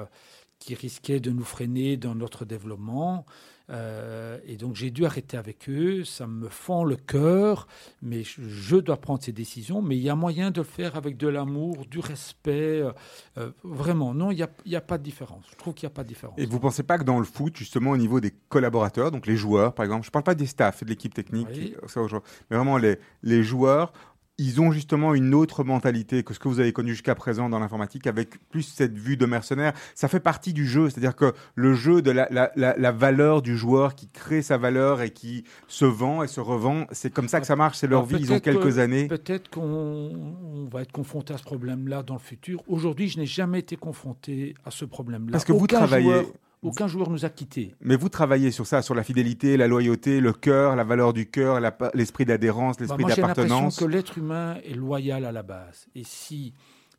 qui 0.67 0.75
risquaient 0.75 1.21
de 1.21 1.31
nous 1.31 1.45
freiner 1.45 1.97
dans 1.97 2.17
notre 2.17 2.45
développement. 2.45 3.25
Euh, 3.71 4.39
et 4.47 4.57
donc 4.57 4.75
j'ai 4.75 4.91
dû 4.91 5.07
arrêter 5.07 5.37
avec 5.37 5.69
eux. 5.69 6.03
Ça 6.05 6.27
me 6.27 6.49
fend 6.49 6.83
le 6.83 6.97
cœur, 6.97 7.69
mais 8.03 8.25
je, 8.25 8.77
dois 8.77 8.97
prendre 8.97 9.23
ces 9.23 9.31
décisions. 9.31 9.81
Mais 9.81 9.97
il 9.97 10.03
y 10.03 10.11
a 10.11 10.17
moyen 10.17 10.51
de 10.51 10.61
le 10.61 10.65
faire 10.67 10.97
avec 10.97 11.17
de 11.17 11.29
l'amour, 11.29 11.87
du 11.89 12.01
respect. 12.01 12.81
euh, 12.83 12.91
euh, 13.39 13.51
vraiment, 13.63 14.13
non, 14.13 14.33
il 14.33 14.45
n'y 14.67 14.75
a, 14.77 14.81
pas 14.81 14.99
de 14.99 15.05
différence. 15.05 15.45
Je 15.53 15.57
trouve 15.57 15.75
qu'il 15.75 15.87
n'y 15.87 15.93
a 15.93 15.95
pas 15.95 16.03
de 16.03 16.09
différence. 16.09 16.35
Et 16.37 16.47
vous 16.47 16.59
pensez 16.59 16.83
pas 16.83 16.99
que 16.99 17.05
dans 17.05 17.21
le 17.21 17.25
foot, 17.25 17.57
justement, 17.57 17.93
au 17.93 17.97
niveau 17.97 18.19
des 18.19 18.33
collaborateurs, 18.49 19.13
donc 19.13 19.29
les 19.29 19.37
joueurs, 19.37 19.73
par 19.73 19.85
exemple, 19.85 20.05
je 20.05 20.11
parle 20.11 20.25
pas 20.25 20.35
des 20.35 20.47
staffs 20.47 20.83
et 20.83 20.85
de 20.85 20.91
l'équipe 20.91 21.15
technique, 21.15 21.49
Oui. 21.53 21.77
ça, 21.87 22.05
je- 22.09 22.17
mais 22.51 22.57
vraiment 22.57 22.77
les, 22.77 22.99
les 23.23 23.45
joueurs, 23.45 23.93
ils 24.39 24.61
ont 24.61 24.71
justement 24.71 25.15
une 25.15 25.35
autre 25.35 25.65
mentalité 25.65 26.23
que 26.23 26.35
ce 26.35 26.39
que 26.39 26.49
vous 26.49 26.61
avez 26.61 26.73
connu 26.73 26.91
jusqu'à 26.91 27.15
présent 27.15 27.49
dans 27.49 27.59
l'informatique, 27.59 28.07
avec 28.07 28.37
plus 28.51 28.63
cette 28.63 28.97
vue 28.99 29.17
de 29.17 29.25
mercenaire. 29.25 29.73
Ça 29.95 30.09
fait 30.09 30.21
partie 30.21 30.53
du 30.53 30.67
jeu, 30.67 30.91
c'est-à-dire 30.91 31.17
que 31.17 31.33
le 31.55 31.73
jeu 31.75 32.03
de 32.03 32.11
la, 32.11 32.29
la, 32.31 32.53
la, 32.55 32.77
la 32.77 32.93
valeur 32.93 33.41
du 33.41 33.57
joueur 33.57 33.95
qui 33.95 34.09
crée 34.09 34.43
sa 34.43 34.59
valeur 34.59 35.01
et 35.01 35.11
qui 35.11 35.45
se 35.69 35.87
vend 35.87 36.23
et 36.23 36.27
se 36.29 36.41
revend, 36.41 36.87
c'est 36.93 37.11
comme 37.11 37.29
ça 37.29 37.41
que 37.41 37.47
ça 37.47 37.57
marche, 37.57 37.79
c'est 37.79 37.87
leur 37.87 38.01
Alors, 38.01 38.09
vie, 38.11 38.17
ils 38.21 38.33
ont 38.33 38.41
quelques 38.41 38.79
années. 38.79 39.09
Peut-être 39.09 39.49
qu'on 39.49 39.63
on 39.63 40.69
va 40.71 40.83
être 40.83 40.93
confronté 40.93 41.33
à 41.33 41.39
ce 41.39 41.45
problème-là 41.45 42.03
dans 42.03 42.15
le 42.15 42.21
futur. 42.21 42.63
Aujourd'hui, 42.69 43.09
je 43.09 43.19
n'ai 43.19 43.27
jamais 43.27 43.61
été 43.61 43.77
confronté 43.77 44.55
à 44.67 44.71
ce 44.71 44.85
problème-là. 44.85 45.33
Parce 45.33 45.45
que 45.47 45.53
vous 45.53 45.67
travaillez- 45.67 46.05
joueur- 46.13 46.27
aucun 46.63 46.89
joueur 46.89 47.11
nous 47.11 47.25
a 47.25 47.29
quittés. 47.31 47.75
Mais 47.81 47.97
vous 47.97 48.09
travaillez 48.09 48.51
sur 48.51 48.67
ça, 48.67 48.83
sur 48.83 48.95
la 48.95 49.05
fidélité, 49.05 49.57
la 49.57 49.69
loyauté, 49.69 50.21
le 50.21 50.33
cœur, 50.33 50.75
la 50.75 50.85
valeur 50.85 51.13
du 51.13 51.27
cœur, 51.31 51.61
l'esprit 51.95 52.25
d'adhérence, 52.25 52.77
Bah, 52.77 52.83
l'esprit 52.85 53.03
moi, 53.05 53.11
j'ai 53.15 53.21
l'impression 53.23 53.43
d'appartenance. 53.49 53.79
que 53.79 53.85
l'être 53.85 54.19
humain 54.19 54.57
est 54.65 54.75
loyal 54.75 55.25
à 55.25 55.33
la 55.33 55.43
base. 55.43 55.87
Et 55.95 56.03
si 56.05 56.55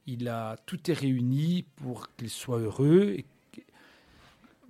il 0.05 0.27
a 0.29 0.55
tout 0.65 0.89
est 0.89 0.93
réuni 0.93 1.65
pour 1.75 2.07
qu'il 2.15 2.29
soit 2.29 2.59
heureux, 2.59 3.15
et 3.17 3.25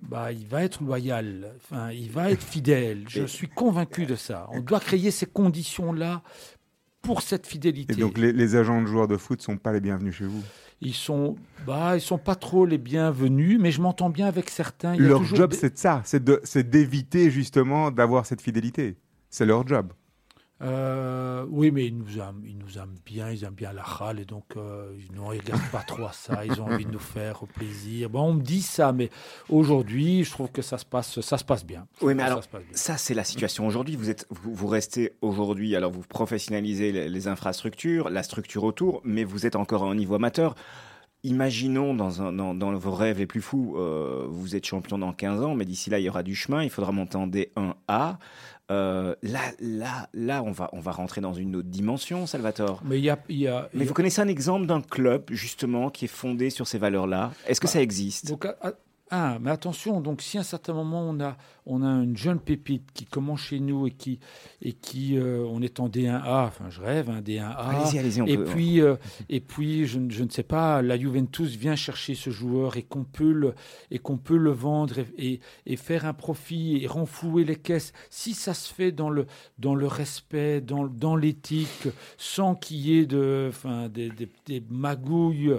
bah, 0.02 0.32
il 0.32 0.46
va 0.46 0.64
être 0.64 0.82
loyal. 0.82 1.52
Enfin, 1.56 1.90
il 1.90 2.10
va 2.10 2.30
être 2.30 2.42
fidèle. 2.42 3.04
Je 3.08 3.24
suis 3.24 3.48
convaincu 3.48 4.06
de 4.06 4.16
ça. 4.16 4.48
On 4.52 4.60
doit 4.60 4.80
créer 4.80 5.10
ces 5.10 5.26
conditions-là 5.26 6.22
pour 7.02 7.22
cette 7.22 7.46
fidélité. 7.46 7.94
Et 7.94 7.96
donc 7.96 8.18
les, 8.18 8.32
les 8.32 8.56
agents 8.56 8.80
de 8.82 8.86
joueurs 8.86 9.08
de 9.08 9.16
foot 9.16 9.40
sont 9.42 9.56
pas 9.56 9.72
les 9.72 9.80
bienvenus 9.80 10.14
chez 10.16 10.24
vous? 10.24 10.42
Ils 10.80 10.94
sont, 10.94 11.34
bah, 11.66 11.96
ils 11.96 12.00
sont 12.00 12.18
pas 12.18 12.36
trop 12.36 12.64
les 12.64 12.78
bienvenus, 12.78 13.58
mais 13.60 13.72
je 13.72 13.80
m'entends 13.80 14.10
bien 14.10 14.26
avec 14.26 14.48
certains. 14.48 14.94
Il 14.94 15.02
Leur 15.02 15.24
job, 15.24 15.50
des- 15.50 15.56
c'est 15.56 15.74
de 15.74 15.78
ça, 15.78 16.02
c'est 16.04 16.22
de- 16.22 16.40
c'est 16.44 16.68
d'éviter 16.70 17.30
justement 17.30 17.90
d'avoir 17.90 18.26
cette 18.26 18.40
fidélité. 18.40 18.96
C'est 19.28 19.44
leur 19.44 19.66
job. 19.66 19.92
Euh, 20.60 21.46
oui, 21.50 21.70
mais 21.70 21.86
ils 21.86 21.96
nous 21.96 22.18
aiment, 22.18 22.42
ils 22.44 22.58
nous 22.58 22.78
aiment 22.78 22.98
bien, 23.06 23.30
ils 23.30 23.44
aiment 23.44 23.54
bien 23.54 23.72
la 23.72 23.82
râle 23.82 24.18
et 24.18 24.24
donc 24.24 24.44
euh, 24.56 24.92
ils 24.98 25.14
ne 25.14 25.20
regardent 25.20 25.70
pas 25.70 25.82
trop 25.86 26.06
à 26.06 26.12
ça. 26.12 26.44
Ils 26.44 26.60
ont 26.60 26.66
envie 26.66 26.84
de 26.84 26.90
nous 26.90 26.98
faire 26.98 27.40
plaisir. 27.46 28.10
Bon, 28.10 28.22
on 28.22 28.32
me 28.34 28.42
dit 28.42 28.62
ça, 28.62 28.92
mais 28.92 29.08
aujourd'hui, 29.48 30.24
je 30.24 30.30
trouve 30.30 30.50
que 30.50 30.62
ça 30.62 30.76
se 30.76 30.84
passe, 30.84 31.20
ça 31.20 31.38
se 31.38 31.44
passe 31.44 31.64
bien. 31.64 31.86
Oui, 32.02 32.14
mais 32.14 32.22
Ça 32.22 32.26
alors, 32.26 32.42
bien. 32.50 32.60
ça, 32.72 32.96
c'est 32.96 33.14
la 33.14 33.24
situation 33.24 33.66
aujourd'hui. 33.68 33.94
Vous, 33.94 34.10
êtes, 34.10 34.26
vous, 34.30 34.52
vous 34.52 34.66
restez 34.66 35.12
aujourd'hui, 35.22 35.76
alors 35.76 35.92
vous 35.92 36.02
professionnalisez 36.02 36.90
les, 36.90 37.08
les 37.08 37.28
infrastructures, 37.28 38.10
la 38.10 38.24
structure 38.24 38.64
autour, 38.64 39.00
mais 39.04 39.22
vous 39.22 39.46
êtes 39.46 39.54
encore 39.54 39.84
à 39.84 39.86
un 39.86 39.94
niveau 39.94 40.16
amateur. 40.16 40.56
Imaginons 41.24 41.94
dans, 41.94 42.22
un, 42.22 42.32
dans, 42.32 42.54
dans 42.54 42.72
vos 42.76 42.92
rêves 42.92 43.18
les 43.18 43.26
plus 43.26 43.40
fous, 43.42 43.74
euh, 43.76 44.24
vous 44.28 44.54
êtes 44.54 44.64
champion 44.64 44.98
dans 44.98 45.12
15 45.12 45.42
ans, 45.42 45.54
mais 45.56 45.64
d'ici 45.64 45.90
là, 45.90 45.98
il 45.98 46.04
y 46.04 46.08
aura 46.08 46.22
du 46.22 46.36
chemin, 46.36 46.62
il 46.62 46.70
faudra 46.70 46.92
monter 46.92 47.16
en 47.16 47.26
D1A. 47.26 48.16
Euh, 48.70 49.14
là, 49.22 49.40
là, 49.60 50.08
là 50.12 50.42
on, 50.42 50.50
va, 50.52 50.68
on 50.74 50.80
va 50.80 50.92
rentrer 50.92 51.20
dans 51.22 51.32
une 51.32 51.56
autre 51.56 51.68
dimension, 51.68 52.26
Salvatore. 52.26 52.82
Mais 52.84 52.98
il 52.98 53.04
y 53.04 53.10
a, 53.10 53.18
y 53.30 53.46
a- 53.46 53.68
Mais 53.72 53.80
y 53.80 53.82
a- 53.84 53.88
vous 53.88 53.94
connaissez 53.94 54.20
un 54.20 54.28
exemple 54.28 54.66
d'un 54.66 54.82
club, 54.82 55.24
justement, 55.30 55.88
qui 55.88 56.04
est 56.04 56.08
fondé 56.08 56.50
sur 56.50 56.66
ces 56.66 56.76
valeurs-là? 56.78 57.32
Est-ce 57.46 57.60
que 57.60 57.66
ça 57.68 57.80
existe? 57.80 58.28
Donc, 58.28 58.44
à- 58.44 58.56
à- 58.60 58.72
ah, 59.10 59.38
mais 59.40 59.50
attention, 59.50 60.00
donc 60.00 60.20
si 60.22 60.36
à 60.36 60.40
un 60.40 60.44
certain 60.44 60.72
moment 60.74 61.02
on 61.02 61.18
a, 61.20 61.36
on 61.66 61.82
a 61.82 61.88
une 62.02 62.16
jeune 62.16 62.38
pépite 62.40 62.92
qui 62.92 63.04
commence 63.06 63.40
chez 63.40 63.58
nous 63.60 63.86
et 63.86 63.90
qui, 63.90 64.20
et 64.62 64.72
qui 64.72 65.16
euh, 65.16 65.44
on 65.50 65.62
est 65.62 65.80
en 65.80 65.88
D1A, 65.88 66.46
enfin 66.46 66.68
je 66.70 66.80
rêve, 66.80 67.08
un 67.10 67.20
D1A. 67.20 67.54
Allez-y, 67.56 67.98
allez-y, 67.98 68.22
on 68.22 68.26
Et 68.26 68.36
peut. 68.36 68.44
puis, 68.44 68.80
euh, 68.80 68.96
et 69.28 69.40
puis 69.40 69.86
je, 69.86 69.98
ne- 69.98 70.10
je 70.10 70.24
ne 70.24 70.28
sais 70.30 70.42
pas, 70.42 70.82
la 70.82 70.98
Juventus 70.98 71.56
vient 71.56 71.76
chercher 71.76 72.14
ce 72.14 72.30
joueur 72.30 72.76
et 72.76 72.82
qu'on 72.82 73.04
peut 73.04 73.32
le, 73.32 73.54
et 73.90 73.98
qu'on 73.98 74.18
peut 74.18 74.36
le 74.36 74.50
vendre 74.50 74.98
et, 74.98 75.06
et- 75.18 75.40
et 75.66 75.76
faire 75.76 76.04
un 76.06 76.14
profit 76.14 76.78
et 76.82 76.86
renflouer 76.86 77.44
les 77.44 77.56
caisses. 77.56 77.92
Si 78.10 78.34
ça 78.34 78.54
se 78.54 78.72
fait 78.72 78.92
dans 78.92 79.10
le, 79.10 79.26
dans 79.58 79.74
le 79.74 79.86
respect, 79.86 80.60
dans, 80.60 80.86
dans 80.86 81.16
l'éthique, 81.16 81.88
sans 82.18 82.54
qu'il 82.54 82.78
y 82.78 82.98
ait 82.98 83.06
de, 83.06 83.46
enfin, 83.50 83.88
des, 83.88 84.10
des- 84.10 84.28
des 84.46 84.62
magouilles, 84.70 85.52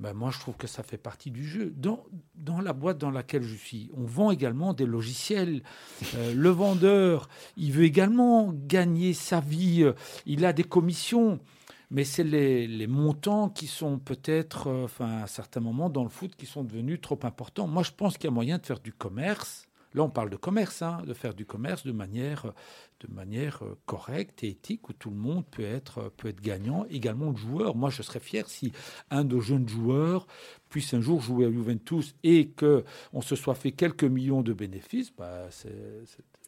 ben 0.00 0.12
moi 0.12 0.30
je 0.32 0.40
trouve 0.40 0.56
que 0.56 0.66
ça 0.66 0.82
fait 0.82 0.98
partie 0.98 1.30
du 1.30 1.46
jeu. 1.46 1.72
Dans, 1.76 2.04
dans 2.34 2.60
la 2.60 2.72
boîte 2.72 2.98
dans 2.98 3.10
laquelle 3.10 3.42
je 3.42 3.54
suis, 3.54 3.90
on 3.96 4.04
vend 4.04 4.30
également 4.30 4.74
des 4.74 4.86
logiciels. 4.86 5.62
Euh, 6.16 6.34
le 6.36 6.50
vendeur, 6.50 7.28
il 7.56 7.72
veut 7.72 7.84
également 7.84 8.52
gagner 8.52 9.12
sa 9.12 9.40
vie. 9.40 9.88
Il 10.26 10.44
a 10.44 10.52
des 10.52 10.64
commissions. 10.64 11.40
Mais 11.90 12.02
c'est 12.02 12.24
les, 12.24 12.66
les 12.66 12.86
montants 12.88 13.48
qui 13.48 13.68
sont 13.68 13.98
peut-être, 13.98 14.68
euh, 14.68 14.84
enfin, 14.84 15.22
à 15.22 15.26
certains 15.28 15.60
moments 15.60 15.90
dans 15.90 16.02
le 16.02 16.08
foot, 16.08 16.34
qui 16.34 16.46
sont 16.46 16.64
devenus 16.64 17.00
trop 17.00 17.20
importants. 17.22 17.68
Moi, 17.68 17.84
je 17.84 17.92
pense 17.92 18.16
qu'il 18.16 18.24
y 18.24 18.32
a 18.32 18.34
moyen 18.34 18.58
de 18.58 18.66
faire 18.66 18.80
du 18.80 18.92
commerce. 18.92 19.68
Là, 19.94 20.02
on 20.02 20.10
parle 20.10 20.28
de 20.30 20.36
commerce, 20.36 20.82
hein, 20.82 20.98
de 21.06 21.14
faire 21.14 21.34
du 21.34 21.46
commerce 21.46 21.86
de 21.86 21.92
manière, 21.92 22.52
de 23.00 23.12
manière 23.14 23.62
euh, 23.64 23.78
correcte 23.86 24.42
et 24.42 24.48
éthique, 24.50 24.88
où 24.88 24.92
tout 24.92 25.10
le 25.10 25.16
monde 25.16 25.44
peut 25.46 25.62
être, 25.64 25.98
euh, 25.98 26.10
peut 26.16 26.28
être 26.28 26.40
gagnant. 26.40 26.84
Également 26.90 27.30
le 27.30 27.36
joueur. 27.36 27.76
Moi, 27.76 27.90
je 27.90 28.02
serais 28.02 28.20
fier 28.20 28.48
si 28.48 28.72
un 29.10 29.24
de 29.24 29.38
jeunes 29.40 29.68
joueurs 29.68 30.26
puisse 30.68 30.92
un 30.94 31.00
jour 31.00 31.20
jouer 31.22 31.46
à 31.46 31.50
Juventus 31.52 32.16
et 32.24 32.48
que 32.48 32.84
on 33.12 33.20
se 33.20 33.36
soit 33.36 33.54
fait 33.54 33.72
quelques 33.72 34.04
millions 34.04 34.42
de 34.42 34.52
bénéfices. 34.52 35.12
Bah, 35.16 35.46
c'est- 35.50 36.02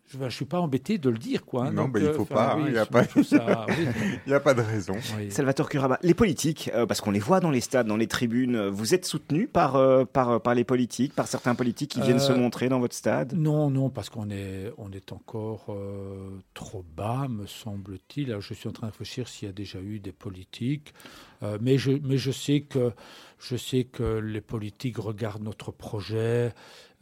je 0.09 0.18
ne 0.18 0.28
suis 0.30 0.44
pas 0.44 0.61
embêté 0.61 0.98
de 0.98 1.11
le 1.11 1.18
dire, 1.18 1.44
quoi. 1.44 1.66
hein. 1.66 1.72
Non, 1.72 1.84
Donc, 1.84 1.92
bah, 1.94 2.00
il 2.00 2.07
euh, 2.07 2.12
faut 2.14 2.22
enfin, 2.22 2.34
pas, 2.34 2.57
oui, 2.57 2.64
il 2.68 2.74
y 2.74 2.78
a 2.78 2.84
je 2.84 2.88
pas- 2.88 3.04
trouve 3.04 3.22
ça- 3.24 3.66
oui, 3.68 3.86
Il 4.26 4.28
n'y 4.28 4.34
a 4.34 4.40
pas 4.40 4.54
de 4.54 4.61
raison. 4.62 4.94
oui. 5.18 5.30
Salvatore 5.30 5.68
Curaba, 5.68 5.98
les 6.02 6.14
politiques, 6.14 6.70
euh, 6.74 6.86
parce 6.86 7.00
qu'on 7.00 7.11
les 7.11 7.18
voit 7.18 7.40
dans 7.40 7.50
les 7.50 7.61
stades, 7.61 7.86
dans 7.86 7.96
les 7.96 8.07
tribunes, 8.07 8.54
euh, 8.57 8.70
vous 8.70 8.94
êtes 8.94 9.04
soutenu 9.04 9.46
par, 9.48 9.76
euh, 9.76 10.04
par, 10.04 10.40
par 10.40 10.54
les 10.54 10.64
politiques, 10.64 11.12
par 11.14 11.26
certains 11.26 11.54
politiques 11.54 11.90
qui 11.90 12.00
viennent 12.00 12.16
Euh, 12.16 12.20
se 12.20 12.32
montrer 12.32 12.68
dans 12.68 12.78
votre 12.80 12.94
stade? 12.94 13.32
Non, 13.34 13.70
non, 13.70 13.90
parce 13.90 14.09
qu'on 14.11 14.30
est, 14.30 14.72
on 14.78 14.90
est 14.92 15.12
encore 15.12 15.66
euh, 15.70 16.30
trop 16.54 16.84
bas, 16.96 17.26
me 17.28 17.46
semble-t-il. 17.46 18.36
Je 18.40 18.54
suis 18.54 18.68
en 18.68 18.72
train 18.72 18.86
de 18.86 18.92
réfléchir 18.92 19.28
s'il 19.28 19.46
y 19.46 19.50
a 19.50 19.52
déjà 19.54 19.80
eu 19.80 19.98
des 20.00 20.12
politiques, 20.12 20.94
Euh, 21.42 21.59
mais, 21.61 21.76
je, 21.76 21.90
mais 22.02 22.16
je 22.16 22.30
sais 22.30 22.61
que 22.62 22.92
je 23.39 23.57
sais 23.57 23.84
que 23.84 24.18
les 24.18 24.41
politiques 24.41 24.99
regardent 24.99 25.43
notre 25.43 25.70
projet 25.72 26.53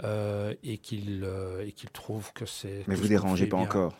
euh, 0.03 0.55
et 0.62 0.78
qu'ils 0.78 1.22
euh, 1.24 1.64
et 1.66 1.72
qu'ils 1.72 1.91
trouvent 1.91 2.32
que 2.32 2.47
c'est. 2.47 2.85
Mais 2.89 2.95
vous 2.95 3.03
qu'on 3.03 3.09
dérangez 3.09 3.47
pas 3.47 3.57
bien. 3.59 3.66
encore. 3.66 3.97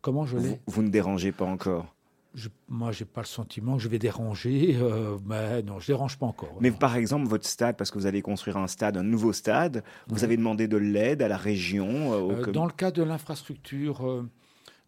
Comment 0.00 0.24
je 0.24 0.36
l'ai 0.38 0.48
Vous, 0.48 0.58
vous 0.66 0.82
ne 0.82 0.88
dérangez 0.88 1.32
pas 1.32 1.44
encore. 1.44 1.86
Je- 2.34 2.48
Moi, 2.68 2.92
j'ai 2.92 3.06
pas 3.06 3.22
le 3.22 3.26
sentiment 3.26 3.76
que 3.76 3.82
je 3.82 3.88
vais 3.88 3.98
déranger. 3.98 4.76
euh, 4.80 5.16
mais 5.26 5.62
non, 5.62 5.80
je 5.80 5.86
dérange 5.88 6.18
pas 6.18 6.26
encore. 6.26 6.54
Mais 6.60 6.70
non. 6.70 6.76
par 6.76 6.94
exemple, 6.96 7.26
votre 7.26 7.46
stade, 7.46 7.76
parce 7.76 7.90
que 7.90 7.98
vous 7.98 8.06
allez 8.06 8.20
construire 8.22 8.56
un 8.58 8.66
stade, 8.66 8.96
un 8.98 9.02
nouveau 9.02 9.32
stade, 9.32 9.82
vous 10.06 10.16
Oui. 10.18 10.24
avez 10.24 10.36
demandé 10.36 10.68
de 10.68 10.76
l'aide 10.76 11.22
à 11.22 11.28
la 11.28 11.36
région 11.38 12.12
euh, 12.12 12.42
Euh, 12.46 12.52
dans 12.52 12.66
le 12.66 12.72
cas 12.72 12.90
de 12.90 13.02
l'infrastructure, 13.02 14.24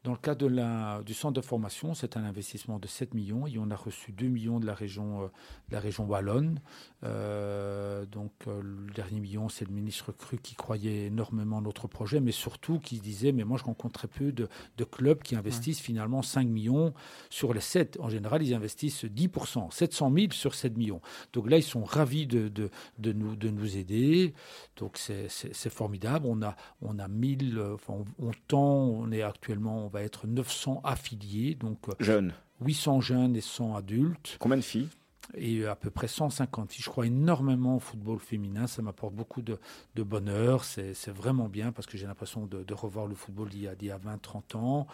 dans 0.05 0.13
le 0.13 0.19
cas 0.19 0.35
de 0.35 0.47
la, 0.47 1.03
du 1.05 1.13
centre 1.15 1.35
de 1.35 1.45
formation, 1.45 1.95
c'est 1.95 2.17
un 2.17 2.25
investissement 2.25 2.79
de 2.79 2.87
7 2.87 3.15
millions 3.15 3.47
et 3.47 3.59
on 3.59 3.71
a 3.71 3.77
reçu 3.77 4.13
2 4.13 4.27
millions 4.27 4.61
de 4.61 4.67
la 4.67 4.75
région, 4.75 5.23
euh, 5.23 5.27
de 5.69 5.75
la 5.75 5.81
région 5.81 6.07
wallonne. 6.07 6.61
Euh, 7.05 8.07
donc 8.07 8.33
euh, 8.47 8.61
le 8.63 8.93
dernier 8.93 9.21
million, 9.21 9.49
c'est 9.49 9.65
le 9.65 9.73
ministre 9.73 10.13
Cru 10.13 10.39
qui 10.39 10.55
croyait 10.55 11.07
énormément 11.07 11.59
à 11.59 11.61
notre 11.61 11.89
projet, 11.89 12.21
mais 12.21 12.33
surtout 12.33 12.79
qui 12.79 12.99
disait, 13.01 13.33
mais 13.33 13.45
moi 13.45 13.59
je 13.59 13.65
rencontre 13.65 13.99
très 14.01 14.09
peu 14.09 14.33
de, 14.33 14.49
de 14.77 14.85
clubs 14.85 15.23
qui 15.23 15.37
investissent 15.37 15.81
finalement 15.81 16.23
5 16.23 16.47
millions 16.47 16.95
sur 17.31 17.53
les 17.55 17.61
7. 17.61 17.99
En 18.01 18.09
général, 18.09 18.43
ils 18.43 18.55
investissent 18.55 19.05
10%, 19.05 19.71
700 19.71 20.13
000 20.15 20.33
sur 20.33 20.55
7 20.55 20.77
millions. 20.77 21.01
Donc 21.33 21.51
là, 21.51 21.57
ils 21.59 21.63
sont 21.63 21.85
ravis 21.85 22.27
de, 22.27 22.49
de, 22.49 22.71
de 22.99 23.13
nous, 23.13 23.37
de 23.37 23.49
nous 23.51 23.77
aider. 23.77 24.35
Donc 24.77 24.97
c'est- 24.99 25.29
formidable. 25.69 26.27
On 26.29 26.41
a, 26.43 26.57
on 26.83 26.99
a 26.99 27.09
1000, 27.09 27.59
euh, 27.59 27.75
enfin, 27.75 27.95
on, 28.19 28.29
on 28.29 28.31
tend, 28.49 28.85
on 28.87 29.11
est 29.13 29.23
actuellement, 29.23 29.88
on 29.89 29.91
va 29.91 30.03
être 30.03 30.27
900 30.27 30.83
affiliés, 30.85 31.55
donc 31.55 31.89
euh, 31.89 31.93
Jeune. 31.99 32.35
800 32.61 33.01
jeunes 33.01 33.37
et 33.37 33.41
100 33.41 33.75
adultes, 33.77 34.37
Combien 34.39 34.59
de 34.59 34.63
filles? 34.63 34.89
Et 35.35 35.67
à 35.67 35.77
peu 35.77 35.91
près 35.91 36.09
150 36.09 36.73
filles. 36.73 36.83
Je 36.83 36.89
crois 36.89 37.07
énormément 37.07 37.77
au 37.77 37.81
football 37.81 38.19
féminin, 38.19 38.67
ça 38.67 38.81
m'apporte 38.81 39.15
beaucoup 39.15 39.43
de, 39.43 39.59
de 39.95 40.03
bonheur, 40.03 40.65
c'est 40.65 40.95
vraiment 41.09 41.49
bien 41.49 41.71
parce 41.71 41.87
que 41.87 41.99
j'ai 41.99 42.07
l'impression 42.07 42.47
de, 42.47 42.65
de 42.65 42.75
revoir 42.75 43.07
le 43.07 43.15
football 43.15 43.51
d'il 43.51 43.63
y 43.63 43.69
a, 43.69 43.95
a 43.95 43.99
20-30 43.99 44.57
ans. 44.57 44.87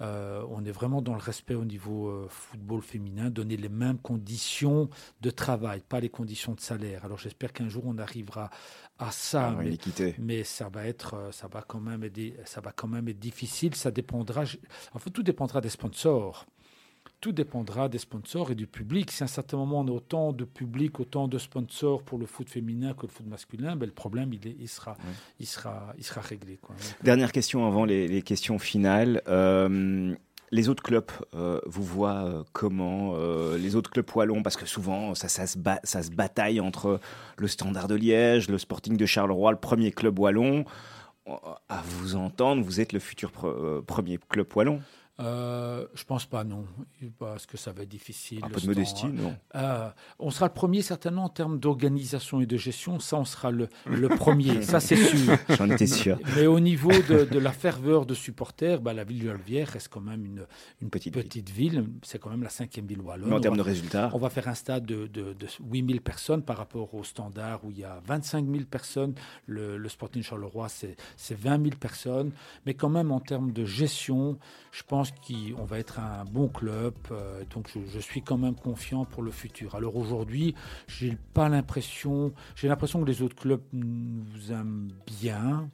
Euh, 0.00 0.42
on 0.50 0.64
est 0.64 0.70
vraiment 0.70 1.02
dans 1.02 1.12
le 1.12 1.20
respect 1.20 1.54
au 1.54 1.66
niveau 1.66 2.08
euh, 2.08 2.26
football 2.30 2.80
féminin, 2.80 3.28
donner 3.28 3.58
les 3.58 3.68
mêmes 3.68 3.98
conditions 3.98 4.88
de 5.20 5.30
travail, 5.30 5.82
pas 5.86 6.00
les 6.00 6.08
conditions 6.08 6.54
de 6.54 6.60
salaire. 6.60 7.04
Alors 7.04 7.18
j'espère 7.18 7.52
qu'un 7.52 7.68
jour 7.68 7.82
on 7.86 7.98
arrivera 7.98 8.48
à 8.98 9.10
ça. 9.10 9.48
Ah, 9.48 9.62
mais- 10.18 10.44
ça 10.44 10.68
va 10.68 10.86
être, 10.86 11.14
euh, 11.14 11.32
ça 11.32 11.48
va 11.48 11.62
quand 11.62 11.80
même 11.80 12.04
être, 12.04 12.20
ça 12.44 12.60
va 12.60 12.72
quand 12.72 12.88
même 12.88 13.08
être 13.08 13.18
difficile. 13.18 13.74
Ça 13.74 13.90
dépendra, 13.90 14.44
en 14.92 14.98
fait, 14.98 15.10
tout 15.10 15.22
dépendra 15.22 15.60
des 15.60 15.68
sponsors. 15.68 16.46
Tout 17.20 17.32
dépendra 17.32 17.88
des 17.88 17.98
sponsors 17.98 18.50
et 18.50 18.54
du 18.54 18.66
public. 18.66 19.10
Si 19.10 19.22
à 19.22 19.24
un 19.24 19.28
certain 19.28 19.56
moment 19.56 19.80
on 19.80 19.88
a 19.88 19.90
autant 19.92 20.32
de 20.32 20.44
public, 20.44 21.00
autant 21.00 21.26
de 21.26 21.38
sponsors 21.38 22.02
pour 22.02 22.18
le 22.18 22.26
foot 22.26 22.48
féminin 22.50 22.92
que 22.94 23.02
le 23.02 23.08
foot 23.08 23.26
masculin, 23.26 23.76
ben, 23.76 23.86
le 23.86 23.92
problème 23.92 24.32
il, 24.34 24.46
est- 24.46 24.56
il 24.58 24.68
sera, 24.68 24.96
il 25.40 25.46
sera, 25.46 25.94
il 25.96 26.04
sera 26.04 26.20
réglé. 26.20 26.58
Quoi. 26.60 26.74
Dernière 27.02 27.32
question 27.32 27.66
avant 27.66 27.84
les, 27.86 28.08
les 28.08 28.20
questions 28.22 28.58
finales. 28.58 29.22
Euh, 29.28 30.14
les 30.54 30.68
autres 30.68 30.84
clubs 30.84 31.10
euh, 31.34 31.60
vous 31.66 31.82
voient 31.82 32.24
euh, 32.24 32.44
comment 32.52 33.14
euh, 33.16 33.58
Les 33.58 33.74
autres 33.74 33.90
clubs 33.90 34.08
wallons, 34.14 34.44
parce 34.44 34.56
que 34.56 34.66
souvent 34.66 35.12
ça, 35.16 35.28
se 35.28 36.10
bataille 36.10 36.60
entre 36.60 37.00
le 37.38 37.48
Standard 37.48 37.88
de 37.88 37.96
Liège, 37.96 38.48
le 38.48 38.58
Sporting 38.58 38.96
de 38.96 39.04
Charleroi, 39.04 39.50
le 39.50 39.58
premier 39.58 39.90
club 39.90 40.16
wallon. 40.16 40.64
À 41.26 41.82
vous 41.84 42.14
entendre, 42.14 42.62
vous 42.62 42.80
êtes 42.80 42.92
le 42.92 43.00
futur 43.00 43.32
pre- 43.32 43.82
premier 43.82 44.18
club 44.28 44.46
wallon. 44.54 44.80
Euh, 45.20 45.86
je 45.94 46.02
pense 46.04 46.26
pas 46.26 46.42
non, 46.42 46.64
parce 47.20 47.46
que 47.46 47.56
ça 47.56 47.70
va 47.72 47.82
être 47.84 47.88
difficile. 47.88 48.40
Un 48.42 48.48
peu 48.48 48.60
de 48.60 48.66
modestie, 48.66 49.06
non 49.06 49.36
Euh, 49.54 49.88
on 50.18 50.30
sera 50.30 50.46
le 50.46 50.52
premier 50.52 50.82
certainement 50.82 51.24
en 51.24 51.28
termes 51.28 51.60
d'organisation 51.60 52.40
et 52.40 52.46
de 52.46 52.56
gestion. 52.56 52.98
Ça, 52.98 53.16
on 53.18 53.24
sera 53.24 53.52
le, 53.52 53.68
le 53.86 54.08
premier. 54.08 54.62
ça, 54.62 54.80
c'est 54.80 54.96
sûr. 54.96 55.36
J'en 55.50 55.70
étais 55.70 55.86
sûr. 55.86 56.18
Mais 56.36 56.46
au 56.46 56.58
niveau 56.58 56.90
de, 56.90 57.24
de 57.24 57.38
la 57.38 57.52
ferveur 57.52 58.06
de 58.06 58.14
supporters, 58.14 58.80
bah, 58.80 58.92
la 58.92 59.04
ville 59.04 59.22
de 59.24 59.30
Alvière 59.30 59.68
reste 59.68 59.86
quand 59.88 60.00
même 60.00 60.24
une, 60.24 60.46
une 60.82 60.90
Petite 60.90 61.14
petite, 61.14 61.48
ville. 61.50 61.80
ville. 61.82 61.88
C'est 62.02 62.18
quand 62.20 62.30
même 62.30 62.42
la 62.42 62.50
cinquième 62.50 62.86
ville 62.86 63.00
wallonne. 63.00 63.28
Mais 63.28 63.36
en 63.36 63.40
termes 63.40 63.56
de 63.56 63.62
résultats, 63.62 64.10
on 64.14 64.18
va 64.18 64.30
faire 64.30 64.48
un 64.48 64.54
stade 64.54 64.84
de, 64.84 65.06
de, 65.06 65.32
de 65.32 65.46
8000 65.70 66.00
personnes 66.00 66.42
par 66.42 66.56
rapport 66.56 66.92
au 66.92 67.04
standard 67.04 67.64
où 67.64 67.70
il 67.70 67.78
y 67.78 67.84
a 67.84 68.00
25 68.06 68.44
000 68.50 68.64
personnes. 68.64 69.14
Le, 69.46 69.76
le 69.76 69.88
Sporting 69.88 70.22
Charleroi, 70.24 70.68
c'est 70.68 70.96
c'est 71.16 71.38
20 71.38 71.62
000 71.62 71.76
personnes. 71.78 72.32
Mais 72.66 72.74
quand 72.74 72.88
même, 72.90 73.12
en 73.12 73.20
termes 73.20 73.52
de 73.52 73.64
gestion, 73.64 74.38
je 74.72 74.82
pense 74.82 75.03
qu'on 75.12 75.64
va 75.64 75.78
être 75.78 75.98
un 75.98 76.24
bon 76.24 76.48
club. 76.48 76.94
euh, 77.10 77.44
donc, 77.54 77.70
je, 77.86 77.98
suis 77.98 78.22
quand 78.22 78.38
même 78.38 78.54
confiant 78.54 79.04
pour 79.04 79.22
le 79.22 79.30
futur. 79.30 79.74
Alors 79.74 79.96
aujourd'hui, 79.96 80.54
j'ai 80.86 81.16
pas 81.32 81.48
l'impression, 81.48 82.32
j'ai 82.54 82.68
l'impression 82.68 83.00
que 83.02 83.06
les 83.06 83.22
autres 83.22 83.36
clubs 83.36 83.62
nous 83.72 84.52
aiment 84.52 84.92
bien. 85.06 85.68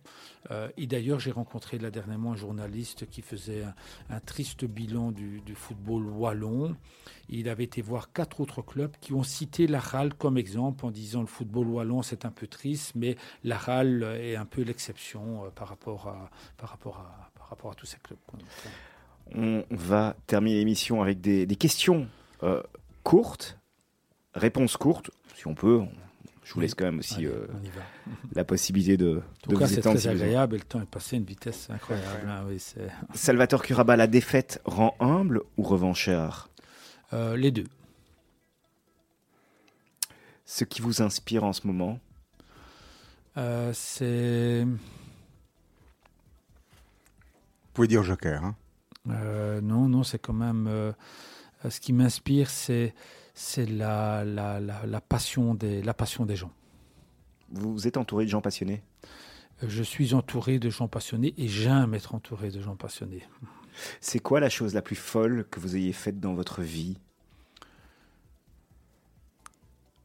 Euh, 0.51 0.69
et 0.77 0.87
d'ailleurs, 0.87 1.21
j'ai 1.21 1.31
rencontré 1.31 1.79
là 1.79 1.91
dernièrement 1.91 2.33
un 2.33 2.37
journaliste 2.37 3.09
qui 3.09 3.23
faisait 3.23 3.65
un, 4.09 4.21
triste 4.21 4.65
bilan 4.65 5.13
du, 5.13 5.43
football 5.55 6.05
wallon. 6.07 6.77
Il 7.29 7.49
avait 7.49 7.65
été 7.65 7.83
voir 7.83 8.13
quatre 8.13 8.41
autres 8.41 8.63
clubs 8.63 8.93
qui 9.01 9.13
ont 9.13 9.23
cité 9.23 9.67
la 9.67 9.81
RAL 9.81 10.15
comme 10.15 10.39
exemple 10.39 10.87
en 10.87 10.91
disant 10.91 11.21
le 11.21 11.27
football 11.27 11.67
wallon 11.69 12.03
c'est 12.03 12.25
un 12.25 12.31
peu 12.31 12.47
triste, 12.47 12.93
mais 12.95 13.17
la 13.45 13.59
RAL 13.59 14.03
est 14.21 14.37
un 14.37 14.47
peu 14.47 14.63
l'exception 14.63 15.45
euh, 15.45 15.51
par 15.51 15.69
rapport 15.69 16.09
à 16.09 16.31
par 16.57 16.71
rapport 16.71 17.71
à 17.71 17.75
tous 17.75 17.87
ces 17.87 17.99
clubs. 17.99 18.19
On 19.35 19.65
va 19.71 20.17
terminer 20.27 20.57
l'émission 20.59 21.03
avec 21.03 21.21
des, 21.21 21.47
des 21.47 21.57
questions 21.57 22.09
euh, 22.43 22.63
courtes, 23.05 23.59
réponses 24.35 24.77
courtes, 24.77 25.11
si 25.37 25.47
on 25.47 25.55
peut. 25.55 25.83
Je 26.45 26.55
vous 26.55 26.61
laisse 26.61 26.75
quand 26.75 26.85
même 26.87 26.99
aussi 26.99 27.15
Allez, 27.15 27.27
euh, 27.27 27.47
on 27.55 27.65
y 27.65 27.69
va. 27.69 27.83
la 28.35 28.45
possibilité 28.45 28.97
de, 28.97 29.19
En 29.19 29.41
tout 29.43 29.51
de 29.51 29.57
cas, 29.57 29.67
vous 29.67 29.75
c'est 29.75 29.81
très 29.83 30.09
agréable 30.09 30.57
et 30.57 30.59
le 30.59 30.65
temps 30.65 30.81
est 30.81 30.87
passé 30.91 31.15
à 31.15 31.19
une 31.21 31.25
vitesse 31.25 31.69
incroyable. 31.71 32.29
Oui, 32.49 32.59
c'est- 32.59 32.91
Salvatore 33.15 33.63
Curaba, 33.63 33.95
la 33.97 34.09
défaite 34.09 34.61
rend 34.65 34.97
humble 34.99 35.43
ou 35.57 35.63
revanchard 35.63 36.49
Euh, 37.13 37.37
les 37.37 37.53
deux. 37.53 37.67
Ce 40.45 40.65
qui 40.65 40.83
vous 40.83 41.03
inspire 41.03 41.45
en 41.45 41.53
ce 41.53 41.67
moment 41.69 42.01
Euh, 43.37 43.71
c'est. 43.73 44.65
Vous 44.65 44.77
pouvez 47.75 47.87
dire 47.87 48.03
Joker. 48.03 48.45
Hein. 48.45 48.57
Euh, 49.09 49.61
non, 49.61 49.89
non, 49.89 50.03
c'est 50.03 50.19
quand 50.19 50.33
même. 50.35 50.67
euh, 50.67 50.93
ce 51.69 51.81
qui 51.81 51.93
m'inspire, 51.93 52.51
c'est 52.51 52.95
c'est 53.35 53.67
la, 53.67 54.25
la, 54.25 54.61
la, 54.61 54.87
la 54.87 55.01
passion 55.01 55.55
des 55.55 55.83
la 55.83 55.95
passion 55.95 56.27
des 56.27 56.37
gens. 56.37 56.53
Vous 57.53 57.87
êtes 57.87 57.97
entouré 57.97 58.25
de 58.25 58.31
gens 58.31 58.41
passionnés? 58.43 58.83
Je 59.67 59.83
suis 59.83 60.15
entouré 60.15 60.59
de 60.59 60.71
gens 60.71 60.89
passionnés 60.89 61.35
et 61.37 61.49
j'aime 61.49 61.95
être 61.95 62.15
entouré 62.15 62.51
de 62.51 62.61
gens 62.61 62.77
passionnés. 62.77 63.23
C'est 64.01 64.19
quoi 64.19 64.41
la 64.41 64.49
chose 64.51 64.75
la 64.75 64.83
plus 64.83 64.97
folle 64.97 65.47
que 65.51 65.61
vous 65.61 65.77
ayez 65.77 65.93
faite 65.93 66.19
dans 66.21 66.35
votre 66.35 66.63
vie? 66.63 66.99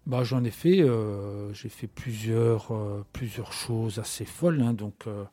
Bah, 0.06 0.24
j'en 0.24 0.44
ai 0.44 0.52
fait, 0.52 0.82
euh, 0.82 1.52
j'ai 1.54 1.70
fait 1.70 1.88
plusieurs, 1.88 2.72
euh, 2.76 3.04
plusieurs 3.12 3.54
choses 3.54 3.98
assez 3.98 4.26
folles. 4.26 4.62
hein, 4.62 4.74
donc, 4.74 5.08
euh, 5.08 5.26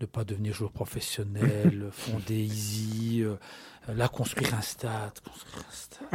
ne 0.00 0.06
pas 0.06 0.24
devenir 0.24 0.54
joueur 0.54 0.72
professionnel, 0.72 1.88
fonder 1.92 2.34
Easy, 2.42 3.22
euh, 3.22 3.36
là 3.88 4.08
construire 4.08 4.54
un 4.54 4.62
stade, 4.62 5.18
construire 5.20 5.64
un 5.68 5.72
stade. 5.72 6.08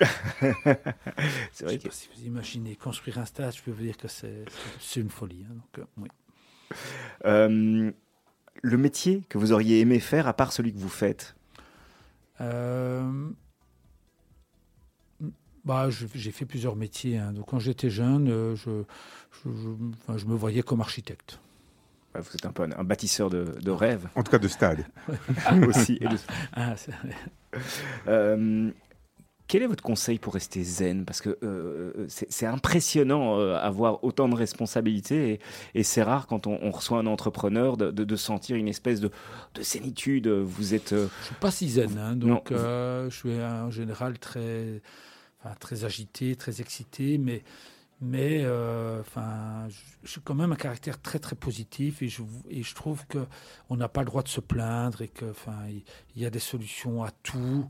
C'est 1.52 1.60
Je 1.60 1.64
vrai 1.64 1.72
sais 1.74 1.78
que 1.78 1.88
pas 1.88 1.94
si 1.94 2.08
vous 2.16 2.24
imaginez 2.26 2.76
construire 2.76 3.18
un 3.18 3.24
stade, 3.24 3.54
je 3.54 3.62
peux 3.62 3.70
vous 3.72 3.82
dire 3.82 3.96
que 3.96 4.08
c'est 4.08 4.44
c'est 4.80 5.00
une 5.00 5.10
folie. 5.10 5.44
hein, 5.50 5.54
donc, 5.54 5.78
euh, 5.78 5.84
oui. 5.98 6.08
Euh, 7.26 7.92
le 8.62 8.76
métier 8.76 9.22
que 9.28 9.38
vous 9.38 9.52
auriez 9.52 9.80
aimé 9.80 10.00
faire 10.00 10.26
à 10.26 10.32
part 10.34 10.52
celui 10.52 10.72
que 10.72 10.78
vous 10.78 10.88
faites? 10.88 11.34
Euh, 12.40 13.30
bah, 15.64 15.90
je- 15.90 16.06
j'ai 16.14 16.32
fait 16.32 16.44
plusieurs 16.46 16.76
métiers. 16.76 17.18
hein. 17.18 17.32
Donc, 17.32 17.46
quand 17.50 17.58
j'étais 17.60 17.90
jeune, 17.90 18.28
je, 18.56 18.82
je, 19.44 19.50
je- 19.50 19.68
enfin, 20.02 20.18
je 20.18 20.24
me 20.26 20.34
voyais 20.34 20.62
comme 20.62 20.80
architecte. 20.80 21.38
Vous 22.14 22.34
êtes 22.34 22.44
un 22.46 22.52
peu 22.52 22.62
un, 22.64 22.72
un 22.78 22.84
bâtisseur 22.84 23.30
de, 23.30 23.56
de 23.60 23.70
rêves 23.70 24.06
En 24.14 24.22
tout 24.22 24.30
cas, 24.30 24.38
de 24.38 24.48
stade. 24.48 24.84
aussi. 25.66 25.98
et 26.00 26.08
de- 26.08 26.16
Ah, 26.52 26.74
c'est- 26.76 26.92
Euh, 28.08 28.70
quel 29.48 29.62
est 29.62 29.66
votre 29.66 29.82
conseil 29.82 30.18
pour 30.18 30.34
rester 30.34 30.62
zen? 30.62 31.04
Parce 31.04 31.20
que 31.20 31.36
euh, 31.42 32.06
c'est 32.08 32.30
c'est 32.32 32.46
impressionnant 32.46 33.38
euh, 33.38 33.56
avoir 33.56 34.02
autant 34.02 34.28
de 34.28 34.34
responsabilités 34.34 35.32
et, 35.34 35.40
et 35.80 35.82
c'est 35.82 36.02
rare 36.02 36.26
quand 36.26 36.46
on, 36.46 36.58
on 36.62 36.70
reçoit 36.70 36.98
un 36.98 37.06
entrepreneur 37.06 37.76
de, 37.76 37.90
de- 37.90 38.04
de 38.04 38.16
sentir 38.16 38.56
une 38.56 38.68
espèce 38.68 39.00
de, 39.00 39.10
de 39.54 39.62
zénitude. 39.62 40.28
Vous 40.28 40.74
êtes 40.74 40.92
euh, 40.94 41.08
Je 41.20 41.26
suis 41.26 41.34
pas 41.34 41.50
si 41.50 41.68
zen, 41.68 41.98
hein, 41.98 42.16
donc 42.16 42.50
euh, 42.52 43.10
je 43.10 43.16
suis 43.16 43.42
en 43.42 43.70
général 43.70 44.18
très, 44.18 44.80
enfin, 45.44 45.54
très 45.60 45.84
agité, 45.84 46.34
très 46.36 46.60
excité, 46.62 47.18
mais, 47.18 47.42
mais 48.04 48.40
euh, 48.42 49.00
enfin, 49.00 49.68
suis 50.02 50.20
quand 50.20 50.34
même 50.34 50.50
un 50.50 50.56
caractère 50.56 51.00
très 51.00 51.20
très 51.20 51.36
positif 51.36 52.02
et 52.02 52.08
je, 52.08 52.22
et 52.50 52.64
je 52.64 52.74
trouve 52.74 53.06
que 53.06 53.24
on 53.70 53.76
n'a 53.76 53.88
pas 53.88 54.00
le 54.00 54.06
droit 54.06 54.24
de 54.24 54.28
se 54.28 54.40
plaindre 54.40 55.02
et 55.02 55.08
que, 55.08 55.30
enfin, 55.30 55.56
il, 55.68 56.20
y 56.20 56.26
a 56.26 56.30
des 56.30 56.40
solutions 56.40 57.04
à 57.04 57.12
tout. 57.22 57.68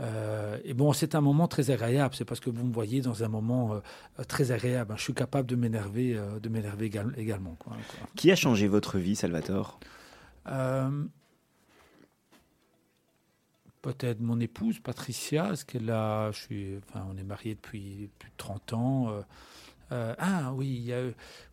Euh, 0.00 0.56
et 0.64 0.72
bon, 0.72 0.92
c'est 0.92 1.16
un 1.16 1.20
moment 1.20 1.48
très 1.48 1.72
agréable. 1.72 2.14
C'est 2.14 2.24
parce 2.24 2.38
que 2.38 2.48
vous 2.48 2.64
me 2.64 2.72
voyez 2.72 3.00
dans 3.00 3.24
un 3.24 3.28
moment 3.28 3.74
euh, 3.74 4.24
très 4.24 4.52
agréable. 4.52 4.94
Je 4.96 5.02
suis 5.02 5.14
capable 5.14 5.48
de 5.48 5.56
m'énerver, 5.56 6.16
euh, 6.16 6.38
de 6.38 6.48
m'énerver 6.48 6.86
égal- 6.88 7.14
également. 7.16 7.56
quoi, 7.58 7.72
quoi. 7.72 8.08
qui 8.14 8.30
a 8.30 8.36
changé 8.36 8.68
votre 8.68 8.98
vie, 8.98 9.16
Salvatore? 9.16 9.80
Peut-être 13.82 14.20
mon 14.20 14.38
épouse, 14.38 14.78
Patricia, 14.78 15.42
parce 15.42 15.64
qu'elle 15.64 15.90
a, 15.90 16.30
je 16.30 16.38
suis, 16.38 16.76
enfin, 16.88 17.04
on 17.12 17.16
est 17.16 17.24
mariés 17.24 17.56
depuis 17.56 18.10
plus 18.20 18.30
de 18.30 18.36
30 18.36 18.72
ans. 18.74 19.24
Euh, 19.90 20.14
ah 20.18 20.52
oui, 20.54 20.92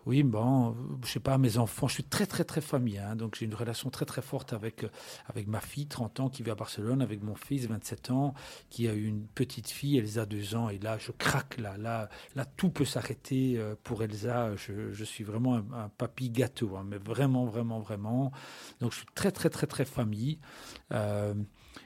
oui, 0.05 0.23
bon, 0.23 0.75
je 1.03 1.09
sais 1.09 1.19
pas, 1.19 1.38
mes 1.38 1.57
enfants, 1.57 1.88
je 1.88 1.95
suis 1.95 2.03
très 2.03 2.25
très 2.25 2.43
très 2.43 2.61
familier, 2.61 2.99
hein, 2.99 3.15
donc 3.15 3.36
j'ai 3.36 3.45
une 3.45 3.53
relation 3.53 3.89
très 3.89 4.05
très 4.05 4.21
forte 4.21 4.53
avec, 4.53 4.84
euh, 4.84 4.89
avec 5.27 5.47
ma 5.47 5.59
fille, 5.59 5.88
30 5.88 6.19
ans, 6.21 6.30
qui 6.30 6.43
vit 6.43 6.51
à 6.51 6.55
Barcelone, 6.55 7.01
avec 7.01 7.21
mon 7.21 7.36
fils, 7.36 7.67
27 7.67 8.11
ans, 8.11 8.34
qui 8.69 8.88
a 8.88 8.93
une 8.93 9.25
petite 9.27 9.69
fille, 9.69 9.97
Elsa, 9.97 10.25
2 10.25 10.55
ans, 10.55 10.69
et 10.69 10.80
là, 10.80 10.97
je 10.97 11.11
craque, 11.11 11.57
là, 11.57 11.77
là, 11.77 12.09
là 12.36 12.45
tout 12.45 12.69
peut 12.69 12.86
s'arrêter 12.86 13.55
euh, 13.57 13.75
pour 13.84 14.03
Elsa, 14.03 14.55
je, 14.55 14.91
je 14.91 15.03
suis 15.03 15.23
vraiment 15.23 15.55
un, 15.55 15.89
papy 15.97 16.30
gâteau, 16.30 16.77
hein, 16.77 16.86
mais 16.88 16.97
vraiment, 16.97 17.45
vraiment, 17.45 17.80
vraiment. 17.80 18.32
Donc 18.80 18.91
je 18.91 18.97
suis 18.97 19.07
très 19.15 19.32
très 19.32 19.49
très 19.49 19.67
très 19.67 19.86
famille. 19.86 20.39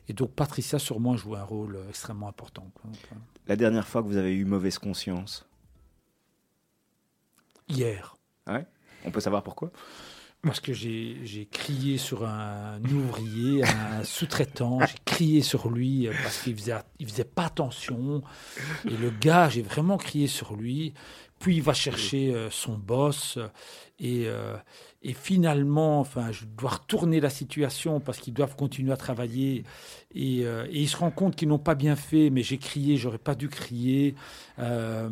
Et 0.07 0.13
donc 0.13 0.31
Patricia 0.31 0.77
moi 0.99 1.15
joue 1.15 1.35
un 1.35 1.43
rôle 1.43 1.77
extrêmement 1.89 2.27
important. 2.27 2.69
La 3.47 3.55
dernière 3.55 3.87
fois 3.87 4.01
que 4.01 4.07
vous 4.07 4.17
avez 4.17 4.33
eu 4.33 4.45
mauvaise 4.45 4.77
conscience? 4.77 5.45
Hier, 7.68 8.16
On 9.05 9.11
peut 9.11 9.20
savoir 9.20 9.43
pourquoi? 9.43 9.72
Parce 10.41 10.59
que 10.59 10.74
j'ai 10.74 11.47
crié 11.49 11.97
sur 11.97 12.26
un 12.26 12.84
ouvrier, 12.84 13.64
un 13.64 14.03
sous-traitant, 14.03 14.80
j'ai 14.82 14.97
crié 15.05 15.41
sur 15.41 15.70
lui 15.70 16.09
parce 16.22 16.41
qu'il 16.41 16.55
faisait, 16.57 16.76
il 16.99 17.07
faisait 17.07 17.24
pas 17.24 17.45
attention. 17.45 18.22
Et 18.86 18.97
le 18.97 19.09
gars, 19.09 19.47
j'ai 19.47 19.61
vraiment 19.61 19.97
crié 19.97 20.28
sur 20.28 20.55
lui. 20.55 20.93
Puis 21.39 21.57
il 21.57 21.64
va 21.64 21.74
chercher 21.74 22.34
euh, 22.34 22.49
son 22.49 22.78
boss. 22.78 23.38
Et, 23.99 24.24
euh, 24.28 24.57
et 25.01 25.14
finalement, 25.14 25.99
enfin, 25.99 26.32
je 26.32 26.45
dois 26.45 26.72
retourner 26.72 27.20
la 27.20 27.30
situation 27.30 27.99
parce 27.99 28.20
qu'ils 28.20 28.34
doivent 28.34 28.55
continuer 28.55 28.91
à 28.93 28.97
travailler. 28.97 29.64
Et, 30.16 30.45
euh, 30.45 30.66
et 30.70 30.82
ils 30.82 30.88
se 30.88 30.95
rendent 30.95 31.16
compte 31.16 31.36
qu'ils 31.36 31.49
n'ont 31.49 31.59
pas 31.59 31.76
bien 31.76 31.97
fait, 31.97 32.30
mais 32.30 32.41
j'ai 32.43 32.57
crié, 32.57 32.95
j'aurais 32.95 33.18
pas 33.18 33.36
dû 33.36 33.49
crier. 33.49 34.16
Euh, 34.59 35.09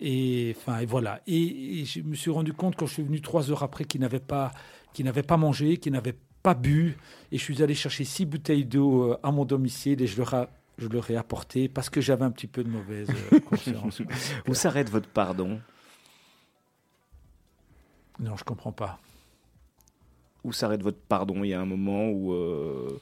et 0.00 0.54
enfin, 0.56 0.78
et 0.80 0.86
voilà. 0.86 1.20
Et, 1.26 1.80
et 1.80 1.84
je 1.84 2.00
me 2.00 2.14
suis 2.14 2.30
rendu 2.30 2.52
compte 2.52 2.76
quand 2.76 2.86
je 2.86 2.94
suis 2.94 3.02
venu 3.02 3.20
trois 3.20 3.50
heures 3.50 3.62
après 3.62 3.84
qu'ils 3.84 4.00
n'avaient 4.00 4.20
pas, 4.20 4.52
pas 5.26 5.36
mangé, 5.36 5.76
qu'ils 5.78 5.92
n'avaient 5.92 6.16
pas 6.42 6.54
bu. 6.54 6.96
Et 7.32 7.38
je 7.38 7.42
suis 7.42 7.62
allé 7.62 7.74
chercher 7.74 8.04
six 8.04 8.24
bouteilles 8.26 8.64
d'eau 8.64 9.12
euh, 9.12 9.18
à 9.22 9.30
mon 9.32 9.44
domicile 9.44 10.00
et 10.02 10.06
je 10.06 10.16
leur, 10.18 10.34
a- 10.34 10.48
je 10.78 10.88
leur 10.88 11.10
ai 11.10 11.16
apporté 11.16 11.68
parce 11.68 11.88
que 11.90 12.00
j'avais 12.00 12.24
un 12.24 12.30
petit 12.30 12.46
peu 12.46 12.62
de 12.62 12.68
mauvaise 12.68 13.08
euh, 13.32 13.40
conscience. 13.48 14.00
Où 14.48 14.54
s'arrête 14.54 14.90
votre 14.90 15.08
pardon? 15.08 15.60
Non, 18.18 18.36
je 18.36 18.44
comprends 18.44 18.72
pas. 18.72 18.98
Où 20.44 20.52
s'arrête 20.52 20.82
votre 20.82 20.98
pardon? 21.00 21.42
Il 21.44 21.48
y 21.48 21.54
a 21.54 21.60
un 21.60 21.66
moment 21.66 22.08
où 22.08 22.32
euh, 22.32 22.98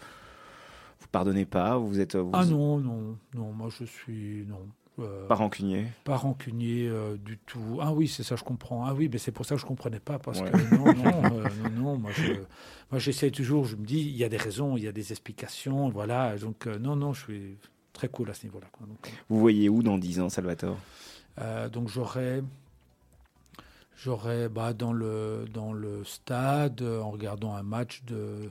vous 1.00 1.06
pardonnez 1.12 1.44
pas, 1.44 1.76
vous 1.76 2.00
êtes 2.00 2.16
vous- 2.16 2.30
Ah 2.32 2.44
non, 2.46 2.78
non, 2.78 3.16
non. 3.34 3.52
Moi, 3.52 3.68
je 3.78 3.84
suis 3.84 4.44
non. 4.48 4.66
Euh, 5.00 5.26
pas 5.26 5.34
rancunier. 5.34 5.86
pas 6.04 6.16
rancunier 6.16 6.86
euh, 6.88 7.16
du 7.16 7.36
tout. 7.38 7.78
Ah 7.80 7.92
oui, 7.92 8.06
c'est 8.08 8.22
ça, 8.22 8.36
je 8.36 8.44
comprends. 8.44 8.84
Ah 8.86 8.94
oui, 8.94 9.08
mais 9.12 9.18
c'est 9.18 9.32
pour 9.32 9.44
ça 9.44 9.54
que 9.56 9.60
je 9.60 9.66
comprenais 9.66 10.00
pas 10.00 10.18
parce 10.18 10.40
Ouais. 10.40 10.50
que 10.50 10.74
non, 10.76 10.84
non, 10.94 11.24
euh, 11.40 11.48
non, 11.62 11.70
non, 11.82 11.98
moi 11.98 12.10
je, 12.12 12.32
moi 12.90 12.98
j'essaie 13.00 13.30
toujours. 13.30 13.64
Je 13.64 13.76
me 13.76 13.84
dis, 13.84 14.00
il 14.00 14.16
y 14.16 14.22
a 14.24 14.28
des 14.28 14.36
raisons, 14.36 14.76
il 14.76 14.84
y 14.84 14.88
a 14.88 14.92
des 14.92 15.10
explications, 15.12 15.88
voilà. 15.88 16.36
Donc 16.36 16.66
non, 16.66 16.94
non, 16.96 17.12
je 17.12 17.22
suis 17.24 17.56
très 17.92 18.08
cool 18.08 18.30
à 18.30 18.34
ce 18.34 18.44
niveau-là. 18.46 18.66
quoi. 18.72 18.86
Donc, 18.86 19.12
Vous 19.28 19.38
voyez 19.40 19.68
où 19.68 19.82
dans 19.82 19.98
10 19.98 20.20
ans, 20.20 20.28
Salvatore? 20.28 20.76
Donc 21.72 21.88
j'aurais, 21.88 22.42
j'aurais 23.96 24.48
bah, 24.48 24.72
dans 24.72 24.92
le 24.92 25.44
dans 25.52 25.72
le 25.72 26.04
stade 26.04 26.82
en 26.82 27.10
regardant 27.10 27.54
un 27.54 27.62
match 27.64 28.02
de 28.04 28.50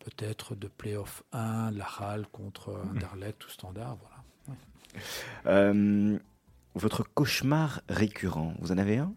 peut-être 0.00 0.54
de 0.54 0.66
playoff 0.68 1.22
1, 1.32 1.70
la 1.72 1.86
Halle 2.00 2.26
contre. 2.32 2.70
Anderlecht 2.90 3.44
ou 3.46 3.50
Standard, 3.50 3.96
voilà. 4.00 4.15
Euh, 5.46 6.18
Votre 6.74 7.02
cauchemar 7.04 7.80
récurrent, 7.88 8.54
vous 8.60 8.72
en 8.72 8.78
avez 8.78 8.98
un? 8.98 9.12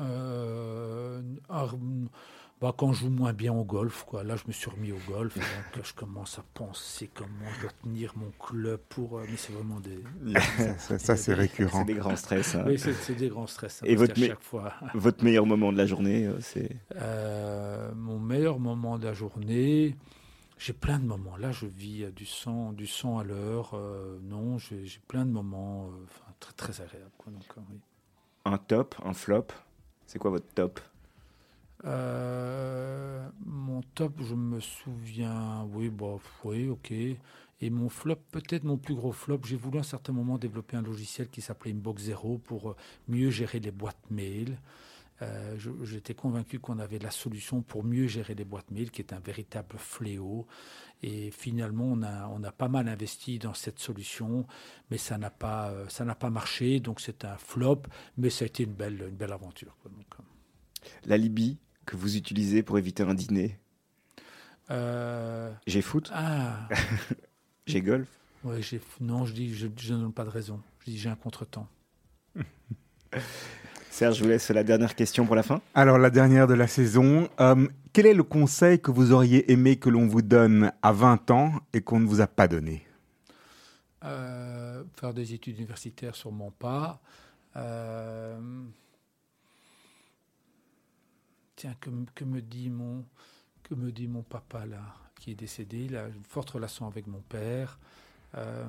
Euh, 0.00 1.20
ah, 1.48 1.66
bah, 2.60 2.72
quand 2.76 2.92
je 2.92 3.00
joue 3.00 3.10
moins 3.10 3.32
bien 3.32 3.52
au 3.52 3.64
golf, 3.64 4.04
quoi. 4.04 4.22
Là, 4.24 4.36
je 4.36 4.44
me 4.46 4.52
suis 4.52 4.70
remis 4.70 4.92
au 4.92 4.98
golf. 5.08 5.34
donc, 5.74 5.84
je 5.84 5.92
commence 5.94 6.38
à 6.38 6.44
penser 6.54 7.10
comment 7.12 7.28
je 7.56 7.62
dois 7.62 7.70
tenir 7.82 8.12
mon 8.16 8.30
club 8.38 8.80
pour. 8.88 9.18
euh, 9.18 9.24
mais 9.28 9.36
c'est 9.36 9.52
vraiment 9.52 9.80
des. 9.80 9.98
Ça, 10.98 11.16
c'est 11.16 11.34
récurrent. 11.34 11.80
C'est 11.80 11.92
des 11.92 11.94
grands 11.94 12.16
stress. 12.16 12.54
hein. 12.54 12.64
Oui, 12.66 12.78
c'est 12.78 13.14
des 13.16 13.28
grands 13.28 13.46
stress. 13.46 13.82
hein, 13.82 13.86
Et 13.88 13.96
votre 13.96 14.16
chaque 14.16 14.42
fois. 14.42 14.72
Votre 14.94 15.24
meilleur 15.24 15.46
moment 15.46 15.72
de 15.72 15.78
la 15.78 15.86
journée, 15.86 16.28
c'est? 16.40 16.70
Euh, 16.96 17.92
mon 17.94 18.18
meilleur 18.18 18.58
moment 18.58 18.98
de 18.98 19.04
la 19.04 19.12
journée. 19.14 19.96
J'ai 20.64 20.72
plein 20.72 21.00
de 21.00 21.04
moments. 21.04 21.36
Là, 21.36 21.50
je 21.50 21.66
vis 21.66 22.04
euh, 22.04 22.12
du 22.12 22.24
sang, 22.24 22.72
du 22.72 22.86
sang 22.86 23.18
à 23.18 23.24
l'heure. 23.24 23.72
euh, 23.74 24.20
non, 24.22 24.58
j'ai 24.58 24.86
plein 25.08 25.26
de 25.26 25.30
moments 25.32 25.88
euh, 25.88 26.30
très, 26.38 26.52
très 26.52 26.80
agréables. 26.80 27.10
Quoi, 27.18 27.32
donc, 27.32 27.42
oui. 27.68 27.80
un 28.44 28.58
top, 28.58 28.94
un 29.04 29.12
flop. 29.12 29.48
C'est 30.06 30.20
quoi 30.20 30.30
votre 30.30 30.46
top? 30.54 30.78
Euh, 31.84 33.28
mon 33.44 33.80
top, 33.96 34.12
je 34.22 34.36
me 34.36 34.60
souviens, 34.60 35.64
oui, 35.72 35.88
bon, 35.88 36.20
oui, 36.44 36.68
ok. 36.68 36.92
Et 36.92 37.70
mon 37.70 37.88
flop, 37.88 38.20
peut-être 38.30 38.62
mon 38.62 38.76
plus 38.76 38.94
gros 38.94 39.10
flop, 39.10 39.40
j'ai 39.44 39.56
voulu 39.56 39.78
à 39.78 39.80
un 39.80 39.84
certain 39.84 40.12
moment 40.12 40.38
développer 40.38 40.76
un 40.76 40.82
logiciel 40.82 41.28
qui 41.28 41.40
s'appelait 41.40 41.72
Inbox 41.72 42.04
Zero 42.04 42.38
pour 42.38 42.76
mieux 43.08 43.30
gérer 43.30 43.58
les 43.58 43.72
boîtes 43.72 44.10
mail. 44.12 44.56
Euh, 45.22 45.56
J'étais 45.84 46.14
convaincu 46.14 46.58
qu'on 46.58 46.78
avait 46.80 46.98
la 46.98 47.10
solution 47.12 47.62
pour 47.62 47.84
mieux 47.84 48.08
gérer 48.08 48.34
les 48.34 48.44
boîtes 48.44 48.70
mail, 48.70 48.90
qui 48.90 49.02
est 49.02 49.12
un 49.14 49.20
véritable 49.20 49.78
fléau. 49.78 50.46
Et 51.02 51.30
finalement, 51.30 51.86
on 51.86 52.02
a, 52.02 52.28
on 52.28 52.42
a 52.44 52.52
pas 52.52 52.68
mal 52.68 52.88
investi 52.88 53.38
dans 53.38 53.54
cette 53.54 53.78
solution, 53.80 54.46
mais 54.90 54.98
ça 54.98 55.18
n'a 55.18 55.30
pas, 55.30 55.70
euh, 55.70 55.88
ça 55.88 56.04
pas 56.14 56.30
marché. 56.30 56.80
Donc 56.80 57.00
c'est 57.00 57.24
un 57.24 57.36
flop, 57.38 57.82
mais 58.18 58.30
ça 58.30 58.44
a 58.44 58.46
été 58.46 58.64
une 58.64 58.74
belle, 58.74 59.06
une 59.08 59.16
belle 59.16 59.32
aventure. 59.32 59.76
Donc, 59.84 60.06
euh, 60.20 60.22
La 61.04 61.16
Libye 61.16 61.58
que 61.86 61.96
vous 61.96 62.16
utilisez 62.16 62.62
pour 62.62 62.78
éviter 62.78 63.02
un 63.04 63.14
dîner. 63.14 63.60
euh, 64.70 65.52
J'ai 65.66 65.82
foot, 65.82 66.10
ah, 66.14 66.68
j'ai 67.66 67.82
golf. 67.82 68.08
ouais, 68.44 68.62
j'ai, 68.62 68.80
non, 69.00 69.24
je 69.24 69.32
dis, 69.34 69.54
je, 69.54 69.68
je 69.76 69.94
ne 69.94 70.00
donne 70.00 70.12
pas 70.12 70.24
de 70.24 70.30
raison. 70.30 70.62
Je 70.80 70.90
dis, 70.92 70.98
j'ai 70.98 71.08
un 71.08 71.16
contretemps. 71.16 71.68
Serge, 73.92 74.16
je 74.16 74.22
vous 74.24 74.30
laisse 74.30 74.48
la 74.48 74.64
dernière 74.64 74.94
question 74.94 75.26
pour 75.26 75.36
la 75.36 75.42
fin. 75.42 75.60
Alors, 75.74 75.98
la 75.98 76.08
dernière 76.08 76.46
de 76.46 76.54
la 76.54 76.66
saison. 76.66 77.28
Euh, 77.40 77.68
quel 77.92 78.06
est 78.06 78.14
le 78.14 78.22
conseil 78.22 78.80
que 78.80 78.90
vous 78.90 79.12
auriez 79.12 79.52
aimé 79.52 79.76
que 79.76 79.90
l'on 79.90 80.06
vous 80.06 80.22
donne 80.22 80.72
à 80.80 80.92
20 80.92 81.30
ans 81.30 81.52
et 81.74 81.82
qu'on 81.82 82.00
ne 82.00 82.06
vous 82.06 82.22
a 82.22 82.26
pas 82.26 82.48
donné? 82.48 82.86
Euh, 84.02 84.82
faire 84.96 85.12
des 85.12 85.34
études 85.34 85.58
universitaires, 85.58 86.16
sûrement 86.16 86.50
pas. 86.52 87.02
Euh, 87.56 88.40
tiens, 91.54 91.76
que, 91.78 92.24
me 92.24 92.40
dit 92.40 92.70
mon 92.70 93.04
que 93.62 93.74
me 93.74 93.92
dit 93.92 94.08
mon 94.08 94.22
papa 94.22 94.64
là, 94.64 94.80
qui 95.20 95.32
est 95.32 95.34
décédé 95.34 95.84
Il 95.84 95.96
a 95.98 96.06
une 96.06 96.24
forte 96.24 96.48
relation 96.48 96.86
avec 96.86 97.06
mon 97.06 97.20
père. 97.20 97.78
Euh, 98.36 98.64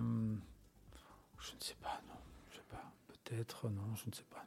je 1.39 1.51
ne 1.55 1.61
sais 1.61 1.77
pas, 1.81 2.01
non. 2.09 2.19
Je 2.51 2.57
sais 2.57 2.63
pas. 2.69 2.91
Peut-être, 3.07 3.69
non, 3.69 3.95
je 3.95 4.09
ne 4.09 4.13
sais 4.13 4.25
pas. 4.29 4.45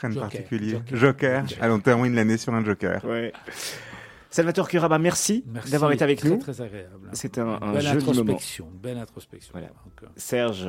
Rien 0.00 0.10
de 0.10 0.14
Joker, 0.14 0.28
particulier. 0.30 0.70
Joker. 0.92 0.96
Joker. 0.98 1.44
Allez, 1.60 1.72
on 1.72 1.80
termine 1.80 2.14
l'année 2.14 2.36
sur 2.36 2.52
un 2.54 2.64
joker. 2.64 3.04
Ouais. 3.04 3.32
Salvatore 4.30 4.68
Curaba, 4.68 4.98
merci, 4.98 5.44
Merci. 5.46 5.70
d'avoir 5.70 5.92
été 5.92 6.04
avec 6.04 6.18
très, 6.18 6.28
nous. 6.28 6.36
Très 6.38 6.60
agréable. 6.60 7.08
C'était 7.12 7.40
un, 7.40 7.58
un 7.62 7.72
belle 7.72 7.82
joli 7.82 8.04
moment. 8.04 8.10
introspection. 8.20 8.68
Belle 8.82 8.98
introspection. 8.98 9.50
Voilà. 9.52 9.68
Donc, 9.68 10.02
euh, 10.02 10.06
Serge, 10.16 10.68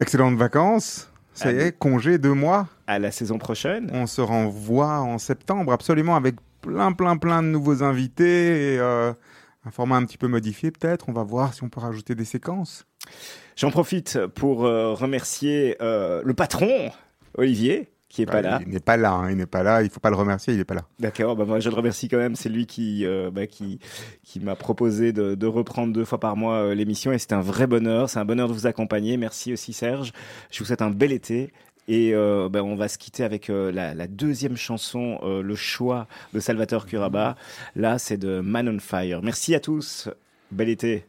Excellentes 0.00 0.36
vacances. 0.36 1.10
Ça 1.34 1.52
y 1.52 1.56
est, 1.58 1.78
congé 1.78 2.18
deux 2.18 2.32
mois. 2.34 2.66
à 2.88 2.98
la 2.98 3.12
saison 3.12 3.38
prochaine. 3.38 3.88
On 3.92 4.08
se 4.08 4.20
renvoie 4.20 4.98
en 4.98 5.18
septembre, 5.18 5.72
absolument, 5.72 6.16
avec 6.16 6.34
plein, 6.60 6.90
plein, 6.92 7.16
plein 7.16 7.42
de 7.44 7.48
nouveaux 7.48 7.84
invités 7.84 8.74
et 8.74 8.78
euh, 8.80 9.12
un 9.64 9.70
format 9.70 9.96
un 9.96 10.04
petit 10.04 10.18
peu 10.18 10.26
modifié 10.26 10.72
peut-être. 10.72 11.08
On 11.08 11.12
va 11.12 11.22
voir 11.22 11.54
si 11.54 11.62
on 11.62 11.68
peut 11.68 11.78
rajouter 11.78 12.16
des 12.16 12.24
séquences. 12.24 12.86
J'en 13.54 13.70
profite 13.70 14.18
pour 14.34 14.64
euh, 14.66 14.94
remercier 14.94 15.76
euh, 15.80 16.22
le 16.24 16.34
patron, 16.34 16.90
Olivier, 17.36 17.88
qui 18.08 18.22
est 18.22 18.26
pas 18.26 18.36
Ouais, 18.36 18.42
là. 18.42 18.60
Il 18.62 18.68
n'est 18.68 18.80
pas 18.80 18.96
là, 18.96 19.12
hein, 19.12 19.30
il 19.30 19.36
n'est 19.36 19.46
pas 19.46 19.62
là. 19.62 19.82
Il 19.82 19.90
faut 19.90 20.00
pas 20.00 20.10
le 20.10 20.16
remercier, 20.16 20.54
il 20.54 20.56
n'est 20.56 20.64
pas 20.64 20.74
là. 20.74 20.84
D'accord, 20.98 21.36
bah 21.36 21.44
moi 21.44 21.60
je 21.60 21.68
le 21.68 21.76
remercie 21.76 22.08
quand 22.08 22.16
même. 22.16 22.36
C'est 22.36 22.48
lui 22.48 22.66
qui 22.66 23.04
euh, 23.04 23.30
bah, 23.30 23.46
qui 23.46 23.80
qui 24.24 24.40
m'a 24.40 24.56
proposé 24.56 25.12
de, 25.12 25.34
de 25.34 25.46
reprendre 25.46 25.92
deux 25.92 26.04
fois 26.04 26.18
par 26.18 26.36
mois 26.36 26.56
euh, 26.56 26.74
l'émission 26.74 27.12
et 27.12 27.18
c'est 27.18 27.32
un 27.32 27.40
vrai 27.40 27.66
bonheur. 27.66 28.08
C'est 28.08 28.18
un 28.18 28.24
bonheur 28.24 28.48
de 28.48 28.54
vous 28.54 28.66
accompagner. 28.66 29.16
Merci 29.16 29.52
aussi 29.52 29.72
Serge. 29.72 30.12
Je 30.50 30.58
vous 30.58 30.64
souhaite 30.64 30.82
un 30.82 30.90
bel 30.90 31.12
été. 31.12 31.52
Et 31.86 32.14
euh, 32.14 32.48
bah, 32.50 32.62
on 32.62 32.76
va 32.76 32.88
se 32.88 32.98
quitter 32.98 33.24
avec 33.24 33.48
la, 33.48 33.94
la 33.94 34.06
deuxième 34.06 34.56
chanson, 34.58 35.18
le 35.22 35.54
choix 35.54 36.06
de 36.34 36.40
Salvatore 36.40 36.84
Curaba. 36.84 37.34
Là, 37.76 37.98
c'est 37.98 38.18
de 38.18 38.40
Man 38.40 38.68
on 38.68 38.78
Fire. 38.78 39.22
Merci 39.22 39.54
à 39.54 39.60
tous. 39.60 40.10
Bel 40.50 40.68
été. 40.68 41.06